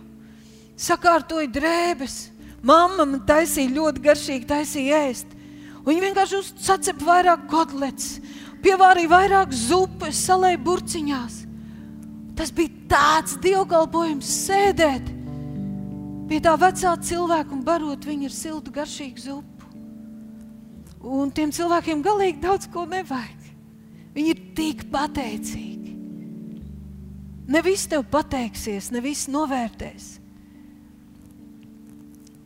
sakārtoju 0.78 1.50
drēbes. 1.54 2.18
Mamma 2.66 3.06
man 3.06 3.22
taisīja 3.26 3.74
ļoti 3.76 4.02
garšīgi, 4.02 4.50
taisīja 4.50 5.04
ēst. 5.06 5.35
Un 5.86 5.94
viņa 5.94 6.02
vienkārši 6.02 6.38
sacepa 6.58 7.06
vairāk 7.06 7.44
kotlets, 7.50 8.16
pievārīja 8.64 9.10
vairāk 9.12 9.52
zupas, 9.54 10.18
salēja 10.18 10.58
burciņās. 10.66 11.36
Tas 12.36 12.50
bija 12.52 12.88
tāds 12.90 13.36
dievkalpojums 13.40 14.32
sēdēt 14.46 15.12
pie 16.26 16.40
tā 16.42 16.56
vecā 16.58 16.96
cilvēka 17.06 17.54
un 17.54 17.62
barot 17.64 18.02
viņu 18.02 18.26
ar 18.26 18.34
siltu, 18.34 18.74
garšīgu 18.74 19.22
zupu. 19.22 19.70
Un 21.06 21.30
tiem 21.30 21.52
cilvēkiem 21.54 22.02
galīgi 22.02 22.42
daudz 22.42 22.66
ko 22.72 22.82
nevajag. 22.90 23.46
Viņi 24.16 24.32
ir 24.32 24.40
tik 24.58 24.86
pateicīgi. 24.90 25.92
Ne 27.46 27.62
viss 27.62 27.86
tev 27.86 28.02
pateiksies, 28.10 28.90
ne 28.90 28.98
viss 29.04 29.28
novērtēs. 29.30 30.16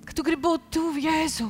Kad 0.04 0.18
tu 0.18 0.26
gribi 0.26 0.44
būt 0.44 0.68
tuvu 0.76 1.00
Jēzu, 1.06 1.48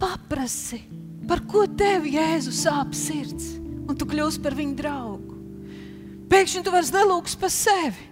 paprasti, 0.00 0.82
par 1.28 1.42
ko 1.48 1.64
tev 1.66 2.06
Jēzu 2.08 2.52
sāp 2.54 2.94
sirds, 2.96 3.56
un 3.86 3.96
tu 3.98 4.08
kļūsi 4.08 4.42
par 4.44 4.56
viņu 4.56 4.76
draugu. 4.78 5.36
Pēkšņi 6.30 6.62
tu 6.66 6.74
vairs 6.74 6.92
nelūgsi 6.94 7.38
par 7.40 7.52
sevi. 7.54 8.06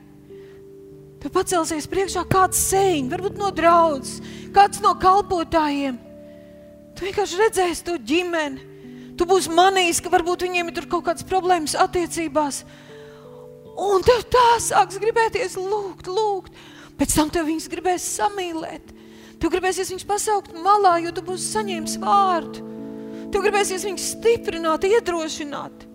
Tu 1.23 1.31
pacelsies 1.33 1.89
priekšā 1.89 2.27
kāds 2.29 2.61
sēņš, 2.69 3.11
varbūt 3.11 3.39
no 3.41 3.49
draudzes, 3.55 4.21
kāds 4.55 4.83
no 4.85 4.93
kalpotājiem. 5.01 5.97
Tu 6.95 7.09
vienkārši 7.09 7.41
redzēsi 7.41 7.87
to 7.87 7.97
ģimeni. 7.99 8.71
Tu 9.19 9.27
būsi 9.31 9.51
manījis, 9.55 10.03
ka 10.03 10.11
varbūt 10.13 10.45
viņiem 10.47 10.71
ir 10.71 10.87
kaut 10.91 11.07
kādas 11.07 11.27
problēmas 11.27 11.77
attiecībās. 11.79 12.63
Un 13.75 14.05
tev 14.07 14.23
tā 14.31 14.47
sāks 14.63 14.99
gribēties 15.03 15.57
lūgt, 15.59 16.11
lūgt. 16.11 16.55
Pēc 16.99 17.15
tam 17.17 17.31
tev 17.35 17.49
viņas 17.49 17.71
gribēs 17.73 18.07
samīlēt. 18.19 18.93
Tev 19.41 19.53
gribēsies 19.53 19.91
viņus 19.93 20.07
pasaukt 20.09 20.55
malā, 20.57 20.97
jo 21.05 21.13
tu 21.15 21.25
būsi 21.27 21.51
saņēmis 21.53 21.99
vārdu. 22.03 22.63
Tev 23.35 23.45
gribēsies 23.45 23.87
viņus 23.89 24.11
stiprināt, 24.15 24.87
iedrošināt. 24.89 25.87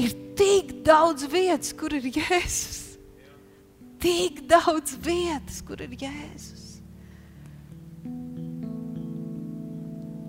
Ir 0.00 0.14
tik 0.38 0.78
daudz 0.86 1.26
vietas, 1.32 1.72
kur 1.76 1.94
ir 1.96 2.08
Jēzus. 2.08 2.80
Tik 4.02 4.44
daudz 4.50 4.96
vietas, 5.04 5.60
kur 5.64 5.80
ir 5.84 5.94
Jēzus. 5.96 6.68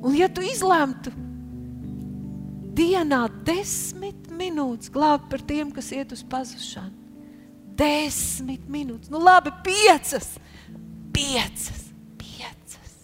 Un 0.03 0.18
ja 0.20 0.28
tu 0.28 0.43
izlemtu 0.43 1.14
dienā 2.76 3.22
desmit 3.47 4.28
minūtes 4.34 4.91
glābt 4.91 5.30
par 5.32 5.43
tiem, 5.47 5.72
kas 5.72 5.93
iet 5.95 6.11
uz 6.11 6.24
pazušanu, 6.28 7.03
desmit 7.78 8.67
minūtes, 8.69 9.11
nu 9.13 9.21
labi, 9.24 9.53
piecas, 9.65 10.36
piecas, 11.13 11.88
piecas 12.19 12.99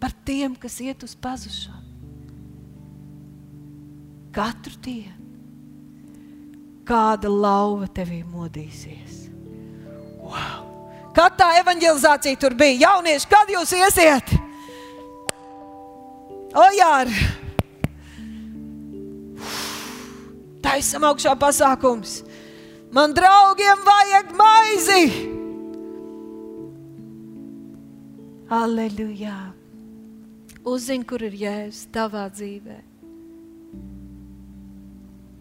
par 0.00 0.14
tiem, 0.24 0.56
kas 0.56 0.78
iet 0.84 1.04
uz 1.06 1.16
pazušanu. 1.16 1.82
Katru 4.34 4.74
dienu 4.82 5.24
kāda 6.88 7.30
lauva 7.32 7.88
tevī 7.88 8.20
modīsies. 8.28 9.28
Wow. 10.20 10.64
Kad 11.14 11.36
tā 11.38 11.50
evanģelizācija 11.60 12.38
tur 12.40 12.56
bija, 12.58 12.88
jaunieši, 12.88 13.28
kad 13.30 13.50
jūs 13.52 13.72
iesiet? 13.78 14.34
O, 16.54 16.66
Jāra! 16.74 17.30
Taisam 20.64 21.04
augšā 21.06 21.34
pasākums. 21.38 22.22
Man 22.94 23.10
draugiem 23.10 23.80
vajag 23.82 24.28
maizi! 24.38 25.04
Aleluja! 28.54 29.38
Uzzini, 30.62 31.02
kur 31.02 31.24
ir 31.26 31.34
jēzus 31.34 31.88
tavā 31.92 32.28
dzīvē. 32.30 32.76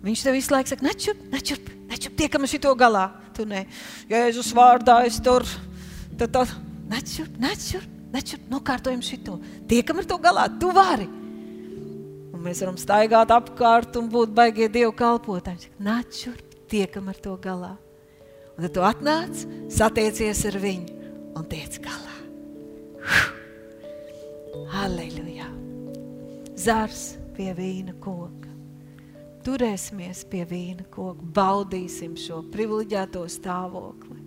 Viņš 0.03 0.23
tev 0.25 0.35
visu 0.35 0.51
laiku 0.51 0.73
saka, 0.73 0.83
nečup, 0.87 1.19
nečup, 1.31 1.69
nečup, 1.91 2.15
tiekam 2.19 2.47
šito 2.49 2.73
galā. 2.79 3.05
Tu 3.37 3.45
ne, 3.49 3.63
Jēzus 4.09 4.49
vārdā 4.57 4.97
es 5.07 5.19
tur, 5.23 5.45
tad, 6.19 6.33
tad, 6.33 6.51
nečup, 6.89 7.37
nečup, 7.41 7.85
nečup, 8.13 8.49
nokārtojam 8.51 9.01
šito. 9.05 9.37
Tiekam 9.69 10.01
ar 10.01 10.09
to 10.09 10.17
galā, 10.21 10.47
tu 10.59 10.73
vari. 10.75 11.07
Un 12.33 12.41
mēs 12.43 12.65
varam 12.65 12.81
staigāt 12.81 13.31
apkārt 13.33 14.01
un 14.01 14.09
būt 14.11 14.33
baigie 14.35 14.67
Dievu 14.73 14.91
kalpotāji. 14.97 15.71
Nečup, 15.81 16.52
tiekam 16.73 17.09
ar 17.11 17.19
to 17.21 17.35
galā. 17.37 17.75
Un 18.53 18.65
tad 18.65 18.73
tu 18.75 18.85
atnāc, 18.85 19.45
satiecies 19.73 20.43
ar 20.49 20.57
viņu 20.61 21.11
un 21.37 21.45
tiec 21.49 21.77
galā. 21.83 22.17
Halleluja! 24.73 25.49
Zars 26.57 27.13
pie 27.37 27.51
vīna 27.57 27.93
koka. 28.01 28.49
Turēsimies 29.43 30.23
pie 30.31 30.45
vīna 30.47 30.85
koka, 30.93 31.25
baudīsim 31.35 32.15
šo 32.17 32.41
privileģēto 32.53 33.25
stāvokli. 33.29 34.22